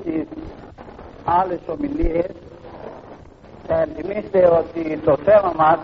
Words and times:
στις 0.00 0.26
άλλες 1.24 1.60
ομιλίες 1.66 2.30
θα 3.66 3.80
ενθυμίστε 3.80 4.46
ότι 4.46 4.98
το 5.04 5.16
θέμα 5.24 5.52
μας 5.56 5.78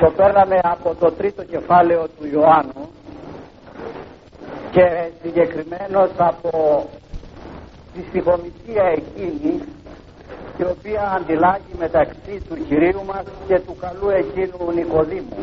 το 0.00 0.10
παίρναμε 0.16 0.58
από 0.62 0.94
το 0.94 1.12
τρίτο 1.12 1.44
κεφάλαιο 1.44 2.06
του 2.08 2.26
Ιωάννου 2.32 2.88
και 4.70 5.10
συγκεκριμένως 5.22 6.10
από 6.16 6.84
τη 7.94 8.00
στοιχομηθεία 8.08 8.82
εκείνη 8.82 9.62
η 10.58 10.62
οποία 10.62 11.12
αντιλάγει 11.16 11.74
μεταξύ 11.78 12.40
του 12.48 12.56
Κυρίου 12.68 13.04
μας 13.06 13.24
και 13.46 13.58
του 13.60 13.76
καλού 13.80 14.08
εκείνου 14.08 14.72
Νικοδήμου. 14.74 15.36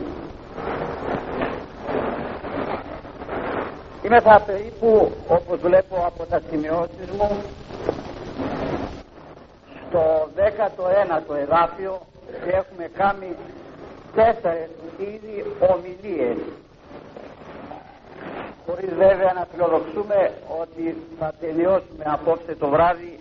Είμαι 4.05 4.19
θα 4.21 4.41
περίπου 4.45 5.11
όπως 5.27 5.59
βλέπω 5.59 6.03
από 6.05 6.25
τα 6.25 6.41
σημειώσεις 6.49 7.09
μου 7.17 7.41
στο 9.87 10.29
19ο 10.35 11.35
εδάφιο 11.35 12.01
και 12.43 12.49
έχουμε 12.49 12.89
κάνει 12.97 13.35
τέσσερες 14.15 14.69
ήδη 14.97 15.45
ομιλίες. 15.59 16.37
Χωρίς 18.65 18.93
βέβαια 18.93 19.33
να 19.33 19.47
φιλοδοξούμε 19.51 20.33
ότι 20.61 20.97
θα 21.19 21.33
τελειώσουμε 21.39 22.03
απόψε 22.05 22.55
το 22.55 22.67
βράδυ 22.67 23.19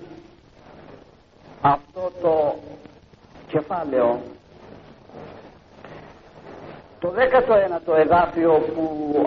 αυτό 1.61 2.13
το 2.23 2.55
κεφάλαιο 3.49 4.21
το 7.05 7.13
19ο 7.17 7.99
εδάφιο 7.99 8.53
που 8.75 8.85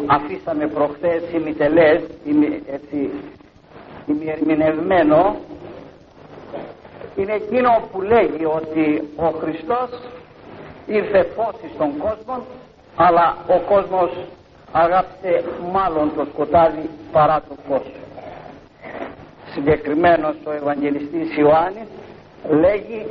αφήσαμε 0.08 0.68
προχθές 0.68 1.22
ημιτελές 1.34 2.02
έτσι 2.72 3.10
ημιερμηνευμένο 4.06 5.36
είναι 7.16 7.34
εκείνο 7.34 7.82
που 7.92 8.02
λέγει 8.02 8.46
ότι 8.46 9.10
ο 9.16 9.26
Χριστός 9.26 9.90
ήρθε 10.86 11.24
φως 11.36 11.56
στον 11.74 11.98
κόσμο 11.98 12.46
αλλά 12.96 13.38
ο 13.48 13.60
κόσμος 13.60 14.12
αγάπησε 14.72 15.44
μάλλον 15.72 16.12
το 16.16 16.26
σκοτάδι 16.34 16.90
παρά 17.12 17.44
το 17.50 17.56
φως. 17.68 17.92
Συγκεκριμένος 19.54 20.36
ο 20.46 20.52
Ευαγγελιστής 20.52 21.38
Ιωάννης 21.38 21.88
λέγει 22.50 23.06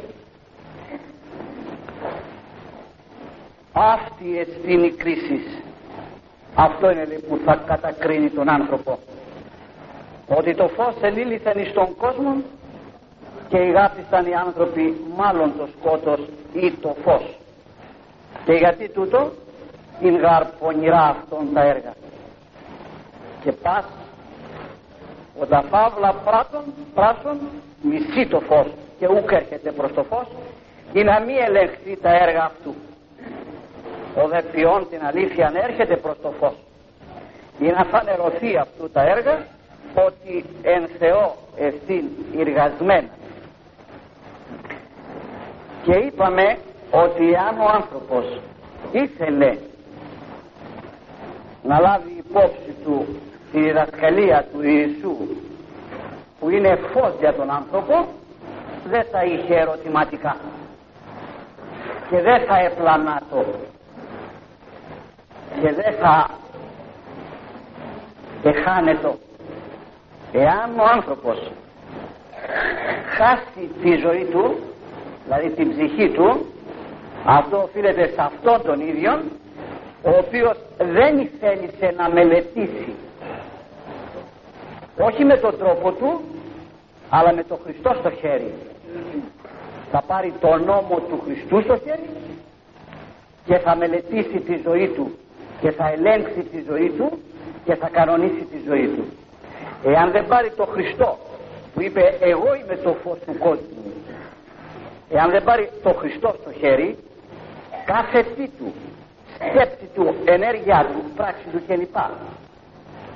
αυτή 3.78 4.38
εστίν 4.38 4.84
η 4.84 4.90
κρίσης. 4.90 5.62
Αυτό 6.54 6.90
είναι 6.90 7.04
που 7.28 7.40
θα 7.44 7.62
κατακρίνει 7.66 8.30
τον 8.30 8.48
άνθρωπο. 8.48 8.98
Ότι 10.28 10.54
το 10.54 10.68
φως 10.68 10.94
ελήλυθεν 11.00 11.66
στον 11.70 11.96
κόσμο 11.96 12.42
και 13.48 13.56
ηγάπησαν 13.56 14.26
οι 14.26 14.34
άνθρωποι 14.34 15.00
μάλλον 15.16 15.52
το 15.58 15.68
σκότος 15.78 16.20
ή 16.52 16.70
το 16.70 16.96
φως. 17.04 17.38
Και 18.44 18.52
γιατί 18.52 18.88
τούτο; 18.88 19.32
Είναι 20.00 20.18
γαρ 20.18 20.44
πονηρά 20.44 21.02
αυτών 21.02 21.52
τα 21.54 21.60
έργα. 21.62 21.92
Και 23.42 23.52
πας 23.52 23.84
ο 25.40 25.46
τα 25.46 25.64
φαύλα 25.70 26.12
πράτων, 26.12 26.62
πράσων 26.94 27.38
μισεί 27.82 28.26
το 28.26 28.40
φως 28.40 28.66
και 28.98 29.08
ούκ 29.08 29.32
έρχεται 29.32 29.72
προς 29.72 29.92
το 29.92 30.02
φως 30.02 30.26
ή 30.92 31.02
να 31.02 31.20
μην 31.20 31.36
ελεγχθεί 31.46 31.96
τα 31.96 32.10
έργα 32.10 32.44
αυτού 32.44 32.74
ο 34.24 34.28
δε 34.28 34.42
την 34.90 35.00
αλήθεια 35.06 35.52
έρχεται 35.54 35.96
προς 35.96 36.16
το 36.22 36.32
φως. 36.40 36.54
Ή 37.58 37.66
να 37.66 37.84
φανερωθεί 37.84 38.56
αυτού 38.56 38.90
τα 38.90 39.02
έργα 39.02 39.46
ότι 39.94 40.44
εν 40.62 40.88
Θεό 40.98 41.36
ευθύν 41.56 42.04
εργασμένα 42.38 43.08
και 45.82 45.92
είπαμε 45.92 46.58
ότι 46.90 47.36
αν 47.36 47.60
ο 47.60 47.68
άνθρωπος 47.74 48.40
ήθελε 48.92 49.56
να 51.62 51.80
λάβει 51.80 52.22
υπόψη 52.28 52.74
του 52.84 53.06
τη 53.52 53.60
διδασκαλία 53.60 54.46
του 54.52 54.62
Ιησού 54.62 55.16
που 56.40 56.50
είναι 56.50 56.78
φως 56.92 57.12
για 57.18 57.34
τον 57.34 57.50
άνθρωπο 57.50 58.06
δεν 58.88 59.04
θα 59.10 59.24
είχε 59.24 59.54
ερωτηματικά. 59.54 60.36
Και 62.10 62.20
δεν 62.20 62.40
θα 62.46 62.62
το 63.30 63.44
και 65.60 65.72
δεν 65.72 65.94
θα 66.00 66.28
εχάνετο. 68.42 69.18
Εάν 70.32 70.78
ο 70.78 70.84
άνθρωπος 70.94 71.50
χάσει 73.16 73.70
τη 73.82 73.96
ζωή 73.96 74.24
του 74.30 74.58
δηλαδή 75.24 75.50
την 75.50 75.70
ψυχή 75.70 76.08
του 76.08 76.46
αυτό 77.24 77.62
οφείλεται 77.62 78.06
σε 78.06 78.22
αυτόν 78.22 78.62
τον 78.62 78.80
ίδιο 78.80 79.20
ο 80.02 80.10
οποίος 80.18 80.56
δεν 80.78 81.28
θέλησε 81.40 81.94
να 81.96 82.10
μελετήσει. 82.10 82.94
Όχι 84.98 85.24
με 85.24 85.36
τον 85.36 85.58
τρόπο 85.58 85.92
του 85.92 86.20
αλλά 87.08 87.32
με 87.32 87.42
τον 87.42 87.58
Χριστό 87.64 87.96
στο 88.00 88.10
χέρι. 88.10 88.54
Θα 89.90 90.02
πάρει 90.06 90.32
τον 90.40 90.64
νόμο 90.64 91.00
του 91.08 91.20
Χριστού 91.24 91.62
στο 91.62 91.76
χέρι 91.76 92.10
και 93.44 93.58
θα 93.58 93.76
μελετήσει 93.76 94.40
τη 94.40 94.60
ζωή 94.64 94.88
του 94.88 95.18
και 95.60 95.70
θα 95.70 95.88
ελέγξει 95.88 96.40
τη 96.52 96.64
ζωή 96.68 96.90
του 96.90 97.18
και 97.64 97.74
θα 97.74 97.88
κανονίσει 97.88 98.46
τη 98.50 98.58
ζωή 98.68 98.86
του 98.86 99.04
εάν 99.84 100.10
δεν 100.10 100.26
πάρει 100.26 100.50
τον 100.50 100.66
Χριστό 100.66 101.18
που 101.74 101.82
είπε 101.82 102.16
εγώ 102.20 102.54
είμαι 102.54 102.76
το 102.76 102.96
φως 103.02 103.18
του 103.26 103.38
κόσμου 103.38 103.92
εάν 105.10 105.30
δεν 105.30 105.44
πάρει 105.44 105.70
το 105.82 105.92
Χριστό 105.92 106.34
στο 106.40 106.52
χέρι 106.52 106.96
κάθε 107.84 108.22
τι 108.22 108.48
του 108.58 108.72
σκέψη 109.34 109.88
του, 109.94 110.14
ενέργειά 110.24 110.86
του, 110.92 111.10
πράξη 111.16 111.44
του 111.52 111.62
κλπ 111.66 111.96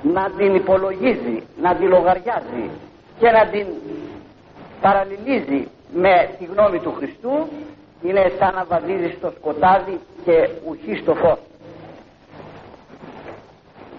να 0.01 0.29
την 0.37 0.55
υπολογίζει, 0.55 1.43
να 1.61 1.75
την 1.75 1.87
λογαριάζει 1.87 2.69
και 3.19 3.29
να 3.29 3.45
την 3.47 3.65
παραλληλίζει 4.81 5.67
με 5.93 6.29
τη 6.39 6.45
γνώμη 6.45 6.79
του 6.79 6.93
Χριστού 6.97 7.47
είναι 8.03 8.31
σαν 8.39 8.53
να 8.53 8.65
βαδίζει 8.65 9.13
στο 9.17 9.33
σκοτάδι 9.37 9.99
και 10.25 10.49
ουχή 10.65 10.95
στο 10.95 11.13
φως. 11.15 11.37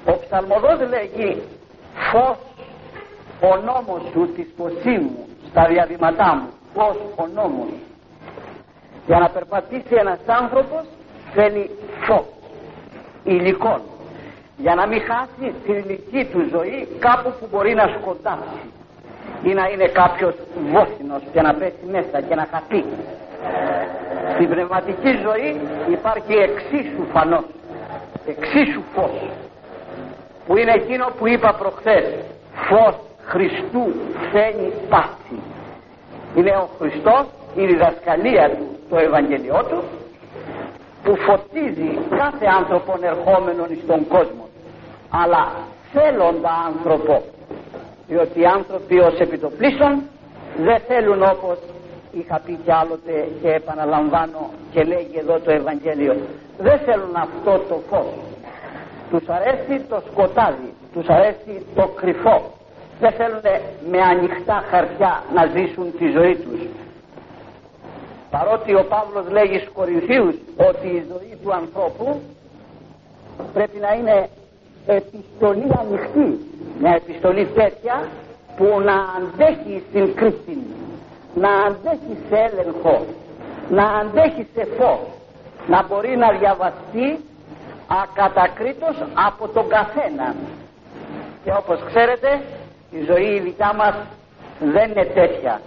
Ο 0.04 0.18
ψαλμοδός 0.18 0.78
λέγει 0.88 1.42
φως 2.10 2.36
ο 3.40 3.56
νόμος 3.56 4.02
σου 4.12 4.32
της 4.34 4.46
μου 5.00 5.26
στα 5.50 5.66
διαβήματά 5.66 6.34
μου 6.34 6.48
φως 6.74 6.96
ο 7.16 7.26
νόμος 7.34 7.68
για 9.06 9.18
να 9.18 9.28
περπατήσει 9.28 9.94
ένας 9.94 10.18
άνθρωπος 10.26 10.84
θέλει 11.34 11.70
φως 12.06 12.24
υλικών 13.24 13.80
για 14.56 14.74
να 14.74 14.86
μην 14.86 15.00
χάσει 15.00 15.54
την 15.64 15.74
ηλική 15.74 16.24
του 16.32 16.48
ζωή 16.50 16.88
κάπου 16.98 17.32
που 17.40 17.48
μπορεί 17.50 17.74
να 17.74 17.86
σκοτάσει 18.00 18.60
ή 19.42 19.52
να 19.54 19.68
είναι 19.68 19.86
κάποιος 19.86 20.34
βόθινος 20.72 21.22
και 21.32 21.40
να 21.40 21.54
πέσει 21.54 21.84
μέσα 21.90 22.20
και 22.20 22.34
να 22.34 22.46
χαθεί. 22.52 22.84
Στην 24.34 24.48
πνευματική 24.48 25.10
ζωή 25.26 25.60
υπάρχει 25.90 26.32
εξίσου 26.32 27.04
φανός 27.12 27.44
εξίσου 28.26 28.82
φως 28.94 29.10
που 30.46 30.56
είναι 30.56 30.72
εκείνο 30.72 31.06
που 31.18 31.26
είπα 31.28 31.54
προχθές 31.58 32.04
φως 32.68 32.94
Χριστού 33.24 33.84
φαίνει 34.32 34.72
πάση 34.88 35.42
είναι 36.36 36.50
ο 36.50 36.68
Χριστός 36.78 37.24
η 37.54 37.66
διδασκαλία 37.66 38.50
του 38.50 38.66
το 38.88 38.96
Ευαγγελιό 38.98 39.64
του 39.68 39.82
που 41.02 41.16
φωτίζει 41.16 41.98
κάθε 42.10 42.46
άνθρωπο 42.58 42.98
ερχόμενον 43.00 43.68
στον 43.84 44.06
κόσμο. 44.08 44.48
Αλλά 45.10 45.52
θέλοντα 45.92 46.50
άνθρωπο 46.66 47.22
διότι 48.08 48.40
οι 48.40 48.44
άνθρωποι 48.44 48.98
ως 48.98 49.18
επιτοπλίστων 49.18 50.02
δεν 50.56 50.80
θέλουν 50.88 51.22
όπως 51.22 51.58
είχα 52.12 52.40
πει 52.46 52.58
κι 52.64 52.72
άλλοτε 52.72 53.28
και 53.42 53.48
επαναλαμβάνω 53.52 54.50
και 54.72 54.82
λέγει 54.82 55.18
εδώ 55.18 55.38
το 55.38 55.50
Ευαγγέλιο 55.50 56.16
δεν 56.58 56.78
θέλουν 56.78 57.16
αυτό 57.16 57.58
το 57.68 57.80
φως 57.90 58.31
τους 59.12 59.28
αρέσει 59.28 59.84
το 59.88 60.02
σκοτάδι 60.10 60.72
τους 60.92 61.06
αρέσει 61.08 61.66
το 61.74 61.86
κρυφό. 61.86 62.50
Δεν 63.00 63.12
θέλουν 63.12 63.40
με 63.90 64.00
ανοιχτά 64.00 64.64
χαρτιά 64.70 65.22
να 65.34 65.46
ζήσουν 65.46 65.86
τη 65.98 66.10
ζωή 66.10 66.36
τους. 66.36 66.60
Παρότι 68.30 68.74
ο 68.74 68.84
Παύλος 68.88 69.30
λέγει 69.30 69.58
στους 69.58 69.72
Κορινθίους 69.72 70.34
ότι 70.56 70.86
η 70.86 71.04
ζωή 71.10 71.38
του 71.42 71.52
ανθρώπου 71.52 72.20
πρέπει 73.52 73.78
να 73.78 73.92
είναι 73.94 74.28
επιστολή 74.86 75.68
ανοιχτή 75.80 76.28
μια 76.80 76.94
επιστολή 76.94 77.46
τέτοια 77.54 78.08
που 78.56 78.80
να 78.80 78.94
αντέχει 79.16 79.82
στην 79.88 80.14
κρίστη 80.14 80.58
να 81.34 81.50
αντέχει 81.66 82.16
σε 82.28 82.36
έλεγχο 82.50 83.06
να 83.70 83.84
αντέχει 83.84 84.46
σε 84.54 84.66
φως 84.78 84.98
να 85.66 85.86
μπορεί 85.86 86.16
να 86.16 86.30
διαβαστεί 86.38 87.18
ακατακρίτως 87.86 88.96
από 89.28 89.48
τον 89.48 89.68
καθένα 89.68 90.34
και 91.44 91.52
όπως 91.58 91.78
ξέρετε 91.86 92.40
η 92.90 93.04
ζωή 93.04 93.34
η 93.34 93.40
δικιά 93.40 93.72
μας 93.76 93.94
δεν 94.60 94.90
είναι 94.90 95.04
τέτοια. 95.04 95.60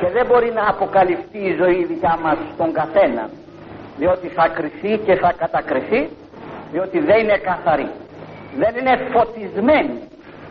Και 0.00 0.06
δεν 0.12 0.26
μπορεί 0.26 0.52
να 0.52 0.68
αποκαλυφθεί 0.68 1.38
η 1.38 1.56
ζωή 1.60 1.84
δικιά 1.84 2.18
μας 2.22 2.36
στον 2.54 2.72
καθένα 2.72 3.30
διότι 3.96 4.28
θα 4.28 4.48
κρυθεί 4.48 4.98
και 4.98 5.14
θα 5.14 5.32
κατακριθεί 5.32 6.08
διότι 6.72 6.98
δεν 6.98 7.18
είναι 7.18 7.38
καθαρή. 7.38 7.90
Δεν 8.56 8.76
είναι 8.76 8.98
φωτισμένη 9.12 9.98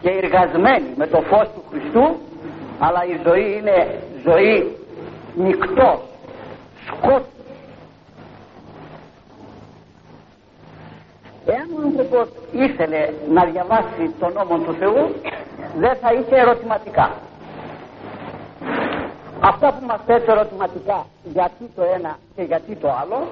και 0.02 0.10
εργασμένη 0.10 0.90
με 0.96 1.08
το 1.08 1.22
φως 1.22 1.48
του 1.54 1.64
Χριστού 1.70 2.16
αλλά 2.80 3.06
η 3.06 3.20
ζωή 3.26 3.58
είναι 3.58 4.00
ζωή 4.24 4.78
νυχτός 5.36 6.00
σκότου 6.88 7.39
Εάν 11.46 11.68
ο 11.76 11.82
άνθρωπος 11.88 12.28
ήθελε 12.52 13.10
να 13.30 13.46
διαβάσει 13.46 14.14
τον 14.20 14.34
νόμο 14.34 14.58
του 14.58 14.74
Θεού, 14.74 15.16
δεν 15.78 15.96
θα 16.02 16.14
είχε 16.14 16.36
ερωτηματικά. 16.36 17.12
Αυτά 19.40 19.74
που 19.74 19.86
μας 19.86 20.00
θέτουν 20.06 20.38
ερωτηματικά 20.38 21.06
γιατί 21.24 21.64
το 21.76 21.84
ένα 21.96 22.18
και 22.36 22.42
γιατί 22.42 22.76
το 22.76 22.88
άλλο 23.02 23.28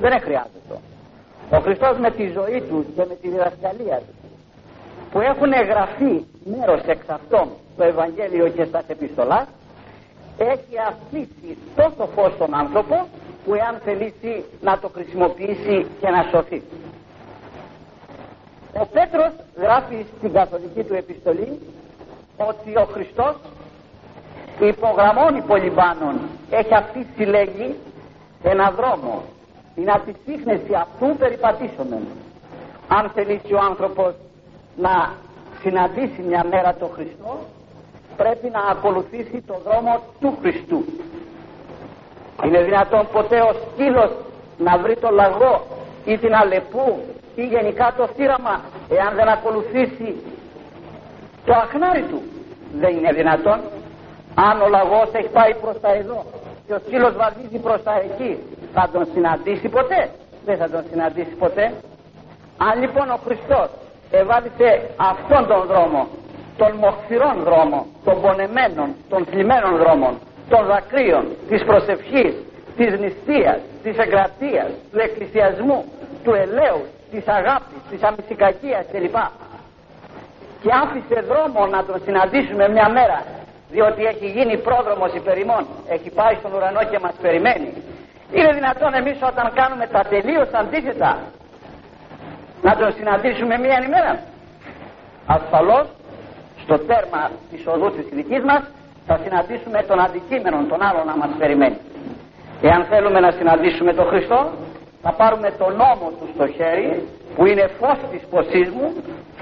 δεν 0.00 0.20
χρειάζεται. 0.20 0.74
Ο 1.50 1.58
Χριστός 1.58 1.98
με 1.98 2.10
τη 2.10 2.26
ζωή 2.26 2.60
του 2.68 2.86
και 2.96 3.04
με 3.08 3.14
τη 3.14 3.28
διδασκαλία 3.28 3.96
του 3.96 4.14
που 5.12 5.20
έχουν 5.20 5.52
εγγραφεί 5.52 6.24
μέρος 6.44 6.80
εξ 6.86 7.08
αυτών 7.08 7.48
στο 7.74 7.84
Ευαγγέλιο 7.84 8.48
και 8.48 8.64
στα 8.64 8.82
επιστολά 8.86 9.46
έχει 10.38 10.74
αφήσει 10.88 11.58
τόσο 11.76 12.08
φως 12.14 12.32
στον 12.32 12.54
άνθρωπο 12.54 13.06
που 13.44 13.54
εάν 13.54 13.80
θελήσει 13.84 14.44
να 14.60 14.78
το 14.78 14.90
χρησιμοποιήσει 14.94 15.86
και 16.00 16.08
να 16.08 16.22
σωθεί. 16.30 16.62
Ο 18.72 18.86
Πέτρος 18.86 19.30
γράφει 19.56 20.06
στην 20.18 20.32
καθολική 20.32 20.82
του 20.82 20.94
επιστολή 20.94 21.60
ότι 22.36 22.76
ο 22.76 22.88
Χριστός 22.92 23.34
υπογραμμών 24.60 25.44
πολυμπάνων 25.46 26.20
έχει 26.50 26.74
αφήσει 26.74 27.24
λέγει 27.24 27.74
ένα 28.42 28.70
δρόμο. 28.70 29.22
Την 29.74 29.90
απιστύχνεση 29.90 30.74
αυτού 30.74 31.16
περιπατήσομεν 31.16 32.06
αν 32.88 33.10
θελήσει 33.14 33.54
ο 33.54 33.58
άνθρωπος 33.58 34.14
να 34.76 35.12
συναντήσει 35.60 36.22
μια 36.28 36.44
μέρα 36.50 36.74
τον 36.74 36.90
Χριστό 36.94 37.38
πρέπει 38.16 38.48
να 38.50 38.60
ακολουθήσει 38.60 39.42
το 39.46 39.60
δρόμο 39.64 40.00
του 40.20 40.38
Χριστού. 40.40 40.84
Είναι 42.44 42.62
δυνατόν 42.62 43.08
ποτέ 43.12 43.40
ο 43.40 43.52
σκύλος 43.52 44.10
να 44.58 44.78
βρει 44.78 44.96
το 44.96 45.10
λαγό 45.10 45.66
ή 46.04 46.18
την 46.18 46.34
αλεπού 46.34 46.98
ή 47.42 47.44
γενικά 47.54 47.94
το 47.96 48.06
θύραμα 48.16 48.54
εάν 48.96 49.14
δεν 49.14 49.28
ακολουθήσει 49.28 50.10
το 51.46 51.52
αχνάρι 51.64 52.02
του 52.10 52.22
δεν 52.80 52.96
είναι 52.96 53.12
δυνατόν. 53.12 53.58
Αν 54.48 54.60
ο 54.62 54.68
λαγός 54.68 55.08
έχει 55.12 55.28
πάει 55.38 55.54
προς 55.54 55.80
τα 55.80 55.90
εδώ 56.00 56.24
και 56.66 56.72
ο 56.74 56.78
σκύλος 56.86 57.14
βαδίζει 57.20 57.58
προς 57.66 57.82
τα 57.82 57.94
εκεί 58.06 58.38
θα 58.74 58.88
τον 58.92 59.08
συναντήσει 59.12 59.68
ποτέ; 59.68 60.10
Δεν 60.44 60.56
θα 60.56 60.68
τον 60.70 60.82
συναντήσει 60.90 61.34
ποτέ. 61.44 61.72
Αν 62.68 62.80
λοιπόν 62.80 63.10
ο 63.10 63.18
Χριστός 63.24 63.68
εβάδισε 64.10 64.70
αυτόν 64.96 65.46
τον 65.46 65.62
δρόμο 65.66 66.08
των 66.56 66.72
μοχθηρών 66.82 67.36
δρόμων 67.44 67.84
των 68.04 68.20
πονεμένων, 68.20 68.88
των 69.08 69.24
θλιμμένων 69.30 69.76
δρόμων 69.76 70.18
των 70.48 70.66
δακρύων, 70.66 71.24
της 71.48 71.64
προσευχής 71.64 72.34
της 72.76 72.98
νηστείας, 73.00 73.58
της 73.82 73.96
εγκρατείας 73.98 74.70
του 74.92 74.98
εκκλησιασμού 74.98 75.84
του 76.24 76.34
ελαίου 76.34 76.82
της 77.10 77.28
αγάπης, 77.28 77.80
της 77.90 78.02
αμυσικακίας 78.02 78.84
κλπ. 78.92 79.16
Και 80.62 80.70
άφησε 80.82 81.20
δρόμο 81.30 81.66
να 81.66 81.84
τον 81.84 82.00
συναντήσουμε 82.04 82.68
μια 82.68 82.88
μέρα 82.88 83.24
διότι 83.70 84.04
έχει 84.04 84.26
γίνει 84.26 84.56
πρόδρομος 84.56 85.12
υπερημών, 85.14 85.66
έχει 85.88 86.10
πάει 86.10 86.34
στον 86.38 86.52
ουρανό 86.52 86.82
και 86.90 86.98
μας 86.98 87.14
περιμένει. 87.22 87.72
Είναι 88.32 88.52
δυνατόν 88.52 88.94
εμείς 88.94 89.18
όταν 89.22 89.52
κάνουμε 89.54 89.86
τα 89.86 90.02
τελείως 90.02 90.48
αντίθετα 90.52 91.18
να 92.62 92.76
τον 92.76 92.92
συναντήσουμε 92.92 93.58
μια 93.58 93.82
ημέρα. 93.86 94.18
Ασφαλώς 95.26 95.86
στο 96.62 96.78
τέρμα 96.78 97.30
της 97.50 97.66
οδού 97.66 97.90
της 97.90 98.06
δικής 98.12 98.42
μας 98.44 98.62
θα 99.06 99.20
συναντήσουμε 99.22 99.82
τον 99.82 100.00
αντικείμενο 100.00 100.64
τον 100.68 100.82
άλλο 100.82 101.04
να 101.04 101.16
μας 101.16 101.30
περιμένει. 101.38 101.78
Εάν 102.62 102.84
θέλουμε 102.90 103.20
να 103.20 103.30
συναντήσουμε 103.30 103.92
τον 103.92 104.06
Χριστό 104.06 104.50
θα 105.02 105.12
πάρουμε 105.12 105.50
τον 105.58 105.72
νόμο 105.76 106.06
του 106.18 106.28
στο 106.34 106.46
χέρι 106.46 107.08
που 107.34 107.46
είναι 107.46 107.70
φως 107.78 107.98
της 108.10 108.22
ποσής 108.30 108.68
μου, 108.70 108.88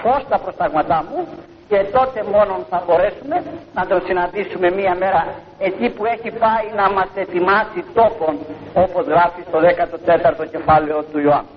φως 0.03 0.23
τα 0.29 0.39
προσταγματά 0.39 1.05
μου 1.11 1.29
και 1.69 1.79
τότε 1.93 2.25
μόνο 2.35 2.53
θα 2.71 2.83
μπορέσουμε 2.87 3.43
να 3.75 3.87
τον 3.87 4.03
συναντήσουμε 4.07 4.71
μία 4.71 4.95
μέρα 4.95 5.35
εκεί 5.59 5.91
που 5.91 6.05
έχει 6.05 6.31
πάει 6.31 6.67
να 6.77 6.91
μας 6.93 7.09
ετοιμάσει 7.15 7.85
τόπον 7.95 8.35
όπως 8.75 9.05
γράφει 9.07 9.43
στο 9.49 9.59
14ο 9.59 10.47
κεφάλαιο 10.51 11.03
του 11.03 11.19
Ιωάννου. 11.19 11.55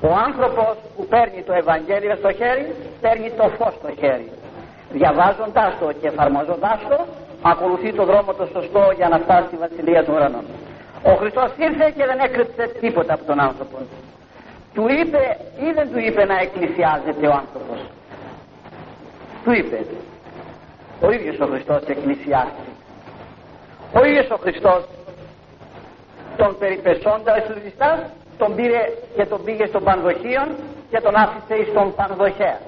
Ο 0.00 0.12
άνθρωπος 0.26 0.74
που 0.96 1.06
παίρνει 1.06 1.42
το 1.42 1.52
Ευαγγέλιο 1.52 2.14
στο 2.16 2.32
χέρι 2.32 2.74
παίρνει 3.00 3.30
το 3.30 3.48
φως 3.58 3.74
στο 3.74 3.90
χέρι. 4.00 4.30
Διαβάζοντάς 4.92 5.72
το 5.80 5.92
και 6.00 6.06
εφαρμόζοντάς 6.06 6.80
το 6.88 6.98
ακολουθεί 7.42 7.92
το 7.92 8.04
δρόμο 8.04 8.34
το 8.34 8.46
σωστό 8.52 8.92
για 8.96 9.08
να 9.08 9.18
φτάσει 9.18 9.46
στη 9.46 9.56
Βασιλεία 9.56 10.04
των 10.04 10.14
Ουρανών. 10.14 10.44
Ο 11.02 11.14
Χριστός 11.14 11.50
ήρθε 11.56 11.92
και 11.96 12.04
δεν 12.04 12.18
έκρυψε 12.18 12.64
τίποτα 12.80 13.14
από 13.14 13.24
τον 13.24 13.40
άνθρωπο. 13.40 13.78
Του 14.74 14.86
είπε 15.00 15.36
ή 15.66 15.72
δεν 15.74 15.92
του 15.92 15.98
είπε 15.98 16.24
να 16.24 16.36
εκκλησιάζεται 16.38 17.26
ο 17.26 17.32
άνθρωπος; 17.42 17.78
Του 19.44 19.52
είπε. 19.52 19.78
Ο 21.00 21.10
ίδιος 21.10 21.38
ο 21.40 21.46
Χριστός 21.46 21.82
εκκλησιάστηκε. 21.86 22.72
Ο 23.92 24.04
ίδιος 24.04 24.30
ο 24.30 24.36
Χριστός 24.36 24.84
τον 26.36 26.58
περιπεσόντας 26.58 27.42
στους 27.42 27.56
τον 28.38 28.54
πήρε 28.54 28.82
και 29.16 29.24
τον 29.26 29.44
πήγε 29.44 29.66
στον 29.66 29.84
Πανδοχείο 29.84 30.44
και 30.90 31.00
τον 31.00 31.14
άφησε 31.14 31.70
στον 31.70 31.94
Πανδοχέα. 31.94 32.58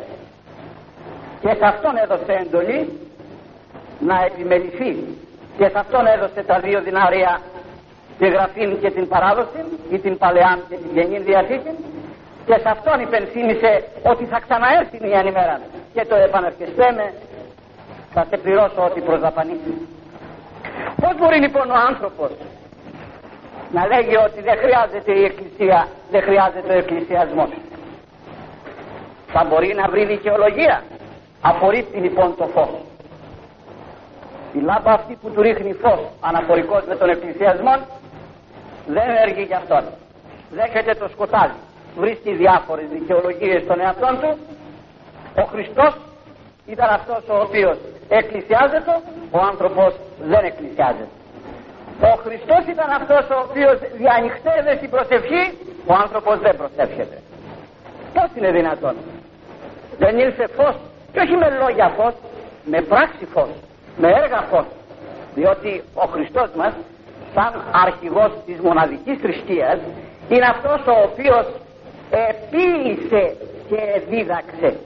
Και 1.41 1.49
σε 1.49 1.65
αυτόν 1.65 1.97
έδωσε 1.97 2.33
εντολή 2.33 3.04
να 3.99 4.25
επιμεληθεί 4.25 4.97
και 5.59 5.69
σε 5.69 5.79
αυτόν 5.79 6.07
έδωσε 6.07 6.43
τα 6.47 6.59
δύο 6.59 6.81
δυνάρια 6.81 7.41
τη 8.19 8.29
γραφή 8.29 8.77
και 8.81 8.91
την 8.91 9.09
παράδοση 9.09 9.65
ή 9.91 9.99
την 9.99 10.19
παλαιά 10.19 10.59
και 10.69 10.77
την 10.77 10.91
γενή 10.95 11.19
διαθήκη 11.19 11.71
και 12.47 12.59
σε 12.63 12.69
αυτόν 12.69 13.01
υπενθύμησε 13.01 13.85
ότι 14.03 14.25
θα 14.25 14.41
ξαναέρθει 14.41 14.99
μια 15.03 15.21
ημέρα 15.21 15.61
και 15.95 16.05
το 16.05 16.15
επαναρχεστέ 16.15 16.93
με 16.97 17.13
θα 18.13 18.27
σε 18.31 18.37
πληρώσω 18.37 18.85
ό,τι 18.85 19.01
προσδαπανίσει. 19.01 19.89
Πώς 21.01 21.17
μπορεί 21.19 21.39
λοιπόν 21.39 21.71
ο 21.71 21.75
άνθρωπος 21.89 22.31
να 23.73 23.87
λέγει 23.87 24.17
ότι 24.17 24.41
δεν 24.41 24.57
χρειάζεται 24.59 25.13
η 25.13 25.25
Εκκλησία, 25.25 25.89
δεν 26.11 26.23
χρειάζεται 26.23 26.73
ο 26.75 26.79
εκκλησιασμός; 26.79 27.51
Θα 29.33 29.45
μπορεί 29.45 29.75
να 29.75 29.89
βρει 29.89 30.05
δικαιολογία. 30.05 30.83
Απορρίπτει 31.41 31.99
λοιπόν 31.99 32.35
το 32.37 32.47
φως. 32.47 32.69
Η 34.59 34.61
λάμπα 34.61 34.93
αυτή 34.93 35.19
που 35.21 35.31
του 35.31 35.43
ρίχνει 35.43 35.73
φως 35.73 36.01
αναφορικός 36.21 36.83
με 36.89 36.97
τον 36.97 37.09
εκκλησιασμό 37.09 37.75
δεν 38.87 39.09
έργει 39.25 39.43
για 39.43 39.57
αυτόν. 39.57 39.85
Δέχεται 40.51 40.95
το 40.95 41.09
σκοτάδι. 41.09 41.59
Βρίσκει 41.97 42.33
διάφορες 42.33 42.85
δικαιολογίες 42.93 43.63
στον 43.63 43.81
εαυτό 43.81 44.11
του. 44.21 44.39
Ο 45.43 45.45
Χριστός 45.53 45.93
ήταν 46.67 46.89
αυτός 46.89 47.23
ο 47.29 47.37
οποίος 47.47 47.77
εκκλησιάζεται, 48.09 48.95
ο 49.31 49.39
άνθρωπος 49.51 49.95
δεν 50.33 50.45
εκκλησιάζεται. 50.45 51.15
Ο 52.01 52.15
Χριστός 52.25 52.63
ήταν 52.75 52.91
αυτός 52.91 53.25
ο 53.35 53.37
οποίος 53.47 53.77
διανυχτεύεται 54.01 54.77
στην 54.77 54.91
προσευχή, 54.91 55.43
ο 55.87 55.95
άνθρωπος 55.95 56.39
δεν 56.39 56.57
προσεύχεται. 56.57 57.17
Πώς 58.15 58.29
είναι 58.37 58.51
δυνατόν; 58.51 58.95
Δεν 59.99 60.19
ήρθε 60.19 60.47
φως 60.57 60.75
και 61.13 61.21
όχι 61.21 61.37
με 61.37 61.49
λόγια 61.61 61.89
φως, 61.97 62.15
με 62.65 62.81
πράξη 62.81 63.25
φως 63.35 63.49
με 63.97 64.09
έργα 64.09 64.41
φως 64.51 64.65
διότι 65.35 65.83
ο 65.95 66.07
Χριστός 66.07 66.51
μας 66.57 66.73
σαν 67.35 67.53
αρχηγός 67.73 68.31
της 68.47 68.59
μοναδικής 68.61 69.19
θρησκείας 69.19 69.79
είναι 70.29 70.47
αυτός 70.55 70.81
ο 70.87 70.97
οποίος 71.09 71.47
επίησε 72.29 73.37
και 73.69 74.03
δίδαξε. 74.09 74.77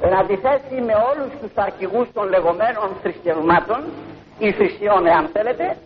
Εν 0.00 0.16
αντιθέσει 0.16 0.76
με 0.86 0.94
όλους 1.10 1.30
τους 1.40 1.52
αρχηγούς 1.54 2.06
των 2.12 2.28
λεγόμενων 2.28 2.88
θρησκευμάτων 3.02 3.80
ή 4.38 4.52
θρησκειών 4.52 5.06
εάν 5.06 5.28
θέλετε 5.32 5.76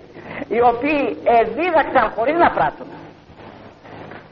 οι 0.49 0.61
οποίοι 0.61 1.17
εδίδαξαν 1.41 2.13
χωρίς 2.17 2.35
να 2.35 2.51
πράττουν. 2.51 2.87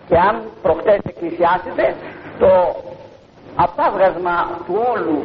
Και 0.09 0.17
αν 0.19 0.43
προχτές 0.63 0.99
εκκλησιάσετε 1.09 1.95
το 2.39 2.77
απάβγασμα 3.55 4.37
του 4.67 4.75
όλου 4.93 5.25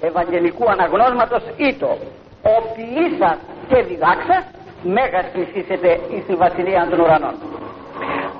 Ευαγγελικού 0.00 0.70
αναγνώσματος 0.70 1.42
ήτο. 1.56 1.98
Ο 2.42 2.56
ποιήσας 2.74 3.38
και 3.68 3.82
διδάξας 3.82 4.44
μέγας 4.82 5.26
πλησίσετε 5.32 6.00
εις 6.10 6.24
τη 6.26 6.34
Βασιλεία 6.34 6.86
των 6.90 7.00
Ουρανών. 7.00 7.34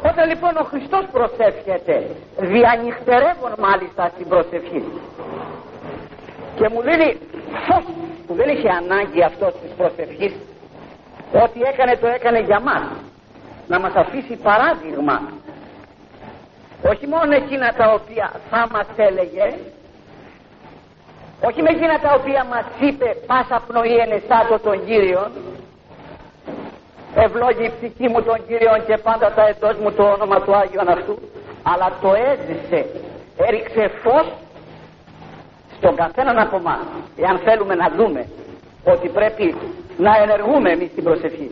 Όταν 0.02 0.28
λοιπόν 0.28 0.56
ο 0.56 0.64
Χριστός 0.64 1.04
προσεύχεται 1.12 2.06
διανυχτερεύουν 2.38 3.52
μάλιστα 3.58 4.10
στην 4.14 4.28
προσευχή. 4.28 4.82
Και 6.56 6.68
μου 6.72 6.80
δίνει 6.82 7.18
φως 7.66 7.84
που 8.26 8.34
δεν 8.34 8.48
είχε 8.48 8.68
ανάγκη 8.68 9.22
αυτός 9.22 9.52
της 9.62 9.70
προσευχής. 9.76 10.34
Ό,τι 11.42 11.60
έκανε 11.70 11.96
το 11.96 12.06
έκανε 12.06 12.40
για 12.40 12.60
μας. 12.60 12.84
Να 13.66 13.80
μας 13.80 13.94
αφήσει 13.94 14.36
παράδειγμα. 14.36 15.16
Όχι 16.90 17.06
μόνο 17.06 17.34
εκείνα 17.34 17.72
τα 17.72 17.92
οποία 17.92 18.32
θα 18.50 18.68
μας 18.72 18.86
έλεγε 18.96 19.54
όχι 21.40 21.62
με 21.62 21.70
εκείνα 21.70 21.98
τα 21.98 22.14
οποία 22.18 22.44
μας 22.44 22.64
είπε 22.80 23.16
πάσα 23.26 23.62
πνοή 23.66 23.96
ενεσάτω 23.96 24.58
τον 24.58 24.84
Κύριον. 24.86 25.30
Ευλόγει 27.14 27.64
η 27.64 27.72
ψυχή 27.76 28.08
μου 28.08 28.22
τον 28.22 28.46
Κύριο 28.46 28.82
και 28.86 28.96
πάντα 28.96 29.32
τα 29.32 29.46
εντός 29.46 29.76
μου 29.82 29.92
το 29.92 30.02
όνομα 30.02 30.40
του 30.40 30.56
Άγιον 30.56 30.88
αυτού. 30.88 31.18
Αλλά 31.62 31.92
το 32.02 32.14
έζησε 32.14 32.86
έριξε 33.36 33.90
φως 34.02 34.26
στον 35.76 35.96
καθέναν 35.96 36.38
από 36.38 36.56
εμάς 36.56 36.86
εάν 37.16 37.38
θέλουμε 37.38 37.74
να 37.74 37.88
δούμε 37.96 38.26
ότι 38.84 39.08
πρέπει 39.08 39.54
να 39.98 40.16
ενεργούμε 40.22 40.70
εμείς 40.70 40.94
την 40.94 41.04
προσευχή. 41.04 41.50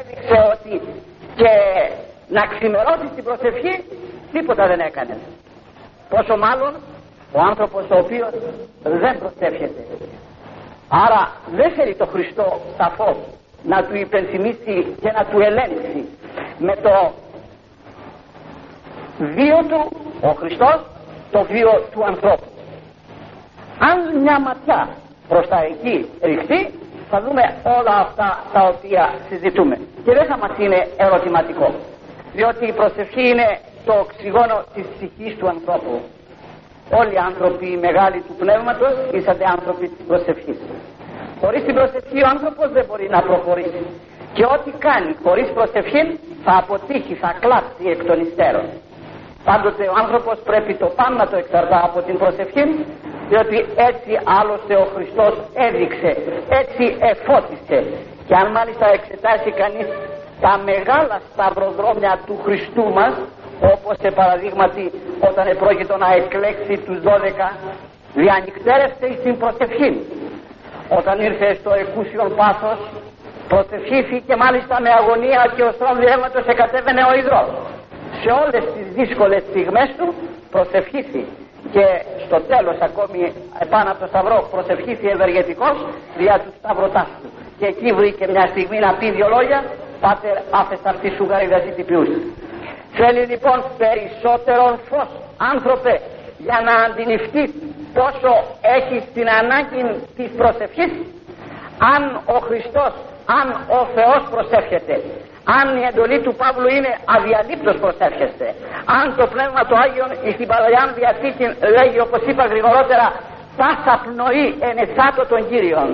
Έδειξε 0.00 0.36
ότι 0.52 0.80
και 1.36 1.52
να 2.28 2.46
ξημερώσει 2.46 3.06
την 3.14 3.24
προσευχή 3.24 3.84
τίποτα 4.32 4.66
δεν 4.66 4.80
έκανε. 4.80 5.18
Πόσο 6.08 6.36
μάλλον 6.36 6.72
ο 7.32 7.40
άνθρωπος 7.40 7.84
ο 7.90 7.98
οποίος 7.98 8.30
δεν 8.82 9.18
προσεύχεται 9.18 9.86
άρα 10.88 11.30
δεν 11.54 11.70
θέλει 11.72 11.94
το 11.94 12.06
Χριστό 12.06 12.60
σαφώς 12.76 13.16
να 13.62 13.84
του 13.84 13.96
υπενθυμίσει 13.96 14.96
και 15.00 15.10
να 15.16 15.24
του 15.24 15.40
ελέγξει 15.40 16.08
με 16.58 16.76
το 16.76 17.12
βίο 19.18 19.58
του 19.68 19.96
ο 20.20 20.28
Χριστός 20.28 20.80
το 21.30 21.44
βίο 21.44 21.84
του 21.92 22.04
ανθρώπου. 22.04 22.44
Αν 23.78 24.20
μια 24.22 24.40
ματιά 24.40 24.88
προς 25.28 25.48
τα 25.48 25.58
εκεί 25.62 26.08
ρηχτεί 26.22 26.70
θα 27.10 27.20
δούμε 27.20 27.42
όλα 27.62 27.96
αυτά 27.96 28.42
τα 28.52 28.60
οποία 28.66 29.14
συζητούμε. 29.28 29.76
Και 30.04 30.12
δεν 30.12 30.26
θα 30.26 30.38
μας 30.38 30.50
είναι 30.58 30.88
ερωτηματικό 30.96 31.74
διότι 32.32 32.66
η 32.66 32.72
προσευχή 32.72 33.28
είναι 33.28 33.60
το 33.84 33.92
οξυγόνο 33.92 34.64
της 34.74 34.84
ψυχής 34.94 35.36
του 35.36 35.48
ανθρώπου 35.48 36.00
όλοι 36.90 37.14
οι 37.14 37.22
άνθρωποι 37.30 37.66
οι 37.72 37.78
μεγάλοι 37.86 38.18
του 38.26 38.34
πνεύματος 38.42 38.92
είσατε 39.12 39.44
άνθρωποι 39.56 39.88
της 39.88 40.04
προσευχής. 40.08 40.58
Χωρίς 41.40 41.62
την 41.66 41.74
προσευχή 41.74 42.18
ο 42.26 42.28
άνθρωπος 42.34 42.66
δεν 42.76 42.84
μπορεί 42.88 43.06
να 43.16 43.20
προχωρήσει. 43.28 43.84
Και 44.36 44.44
ό,τι 44.54 44.70
κάνει 44.86 45.10
χωρίς 45.24 45.48
προσευχή 45.58 46.02
θα 46.44 46.54
αποτύχει, 46.62 47.14
θα 47.14 47.30
κλάψει 47.40 47.84
εκ 47.94 48.00
των 48.08 48.20
υστέρων. 48.26 48.66
Πάντοτε 49.44 49.84
ο 49.92 49.94
άνθρωπος 50.02 50.36
πρέπει 50.50 50.74
το 50.74 50.86
πάνω 50.98 51.16
να 51.16 51.26
το 51.28 51.36
εξαρτά 51.36 51.80
από 51.88 51.98
την 52.06 52.18
προσευχή 52.18 52.64
διότι 53.28 53.56
έτσι 53.90 54.12
άλλωστε 54.38 54.74
ο 54.84 54.86
Χριστός 54.94 55.34
έδειξε 55.66 56.10
έτσι 56.60 56.84
εφώτισε. 57.10 57.78
Και 58.26 58.34
αν 58.34 58.46
μάλιστα 58.56 58.86
εξετάσει 58.98 59.50
κανείς 59.62 59.88
τα 60.44 60.52
μεγάλα 60.70 61.16
σταυροδρόμια 61.32 62.18
του 62.26 62.36
Χριστού 62.44 62.84
μας 62.98 63.14
όπως 63.62 63.96
σε 64.02 64.10
παραδείγματι 64.10 64.90
όταν 65.28 65.46
επρόκειτο 65.46 65.96
να 65.96 66.12
εκλέξει 66.14 66.74
τους 66.86 66.98
12 67.04 67.52
διανυκτέρευσε 68.14 69.08
στην 69.20 69.38
προσευχή 69.38 69.90
όταν 70.88 71.20
ήρθε 71.20 71.54
στο 71.60 71.72
εκούσιον 71.82 72.34
πάθος 72.36 72.78
προσευχήθη 73.48 74.16
και 74.26 74.36
μάλιστα 74.36 74.74
με 74.80 74.90
αγωνία 75.00 75.52
και 75.56 75.62
ο 75.62 75.70
στρών 75.76 75.94
διεύματος 76.02 76.44
εκατέβαινε 76.54 77.02
ο 77.10 77.12
υδρός. 77.20 77.48
Σε 78.22 78.30
όλες 78.42 78.62
τις 78.74 78.86
δύσκολες 78.98 79.42
στιγμές 79.50 79.88
του 79.98 80.14
προσευχήθη 80.50 81.24
και 81.74 81.84
στο 82.24 82.38
τέλος 82.50 82.76
ακόμη 82.88 83.32
επάνω 83.64 83.90
από 83.90 84.00
το 84.02 84.06
σταυρό 84.12 84.48
προσευχήθη 84.54 85.06
ευεργετικός 85.16 85.76
δια 86.18 86.34
του 86.44 86.52
σταυρωτάς 86.58 87.08
του. 87.20 87.28
Και 87.58 87.66
εκεί 87.66 87.88
βρήκε 87.98 88.24
μια 88.34 88.46
στιγμή 88.52 88.78
να 88.78 88.90
πει 88.98 89.10
δυο 89.10 89.28
λόγια 89.36 89.64
πάτερ 90.00 90.36
άφεστα 90.50 90.90
αυτή 90.90 91.08
σου 91.16 91.24
γαριδαζίτη 91.30 91.82
ποιούς 91.82 92.08
θέλει 92.98 93.24
λοιπόν 93.32 93.58
περισσότερο 93.78 94.78
φως 94.88 95.08
άνθρωπε 95.52 96.00
για 96.46 96.58
να 96.66 96.74
αντιληφθεί 96.86 97.42
πόσο 97.96 98.32
έχει 98.76 98.96
την 99.14 99.26
ανάγκη 99.40 99.80
της 100.16 100.28
προσευχής 100.40 100.92
αν 101.94 102.02
ο 102.34 102.38
Χριστός 102.46 102.92
αν 103.38 103.46
ο 103.78 103.80
Θεός 103.94 104.22
προσεύχεται 104.34 104.94
αν 105.58 105.66
η 105.80 105.82
εντολή 105.90 106.18
του 106.20 106.34
Παύλου 106.40 106.68
είναι 106.76 106.92
αδιαλείπτως 107.16 107.76
προσεύχεστε 107.84 108.46
αν 108.98 109.04
το 109.18 109.26
Πνεύμα 109.32 109.62
του 109.68 109.76
Άγιον 109.84 110.10
στην 110.34 110.46
Παλαιά 110.52 110.82
Διαθήκη 110.98 111.44
λέγει 111.76 111.98
όπως 112.06 112.22
είπα 112.28 112.44
γρηγορότερα 112.52 113.06
πάσα 113.58 113.94
πνοή 114.04 114.46
ενεσάτω 114.70 115.22
των 115.32 115.40
Κύριων 115.50 115.88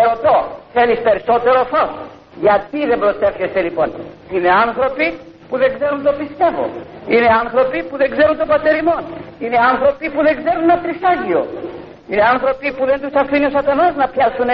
ερωτώ 0.00 0.36
θέλεις 0.72 0.98
περισσότερο 0.98 1.64
φως; 1.64 1.90
Γιατί 2.40 2.86
δεν 2.86 2.98
προσεύχεσαι 2.98 3.60
λοιπόν; 3.60 3.92
Είναι 4.30 4.50
άνθρωποι 4.50 5.18
που 5.52 5.58
δεν 5.62 5.70
ξέρουν 5.76 6.00
το 6.08 6.12
πιστεύω. 6.20 6.64
Είναι 7.12 7.28
άνθρωποι 7.42 7.78
που 7.88 7.96
δεν 7.96 8.08
ξέρουν 8.14 8.36
το 8.42 8.46
πατεριμόν 8.52 9.02
είναι 9.42 9.58
άνθρωποι 9.72 10.06
που 10.12 10.20
δεν 10.26 10.34
ξέρουν 10.40 10.62
ένα 10.68 10.78
τρισάγιο 10.84 11.42
είναι 12.10 12.24
άνθρωποι 12.34 12.66
που 12.76 12.84
δεν 12.90 12.98
τους 13.02 13.14
αφήνει 13.22 13.46
ο 13.50 13.52
σατανάς 13.56 13.94
να 14.02 14.06
πιάσουν 14.14 14.50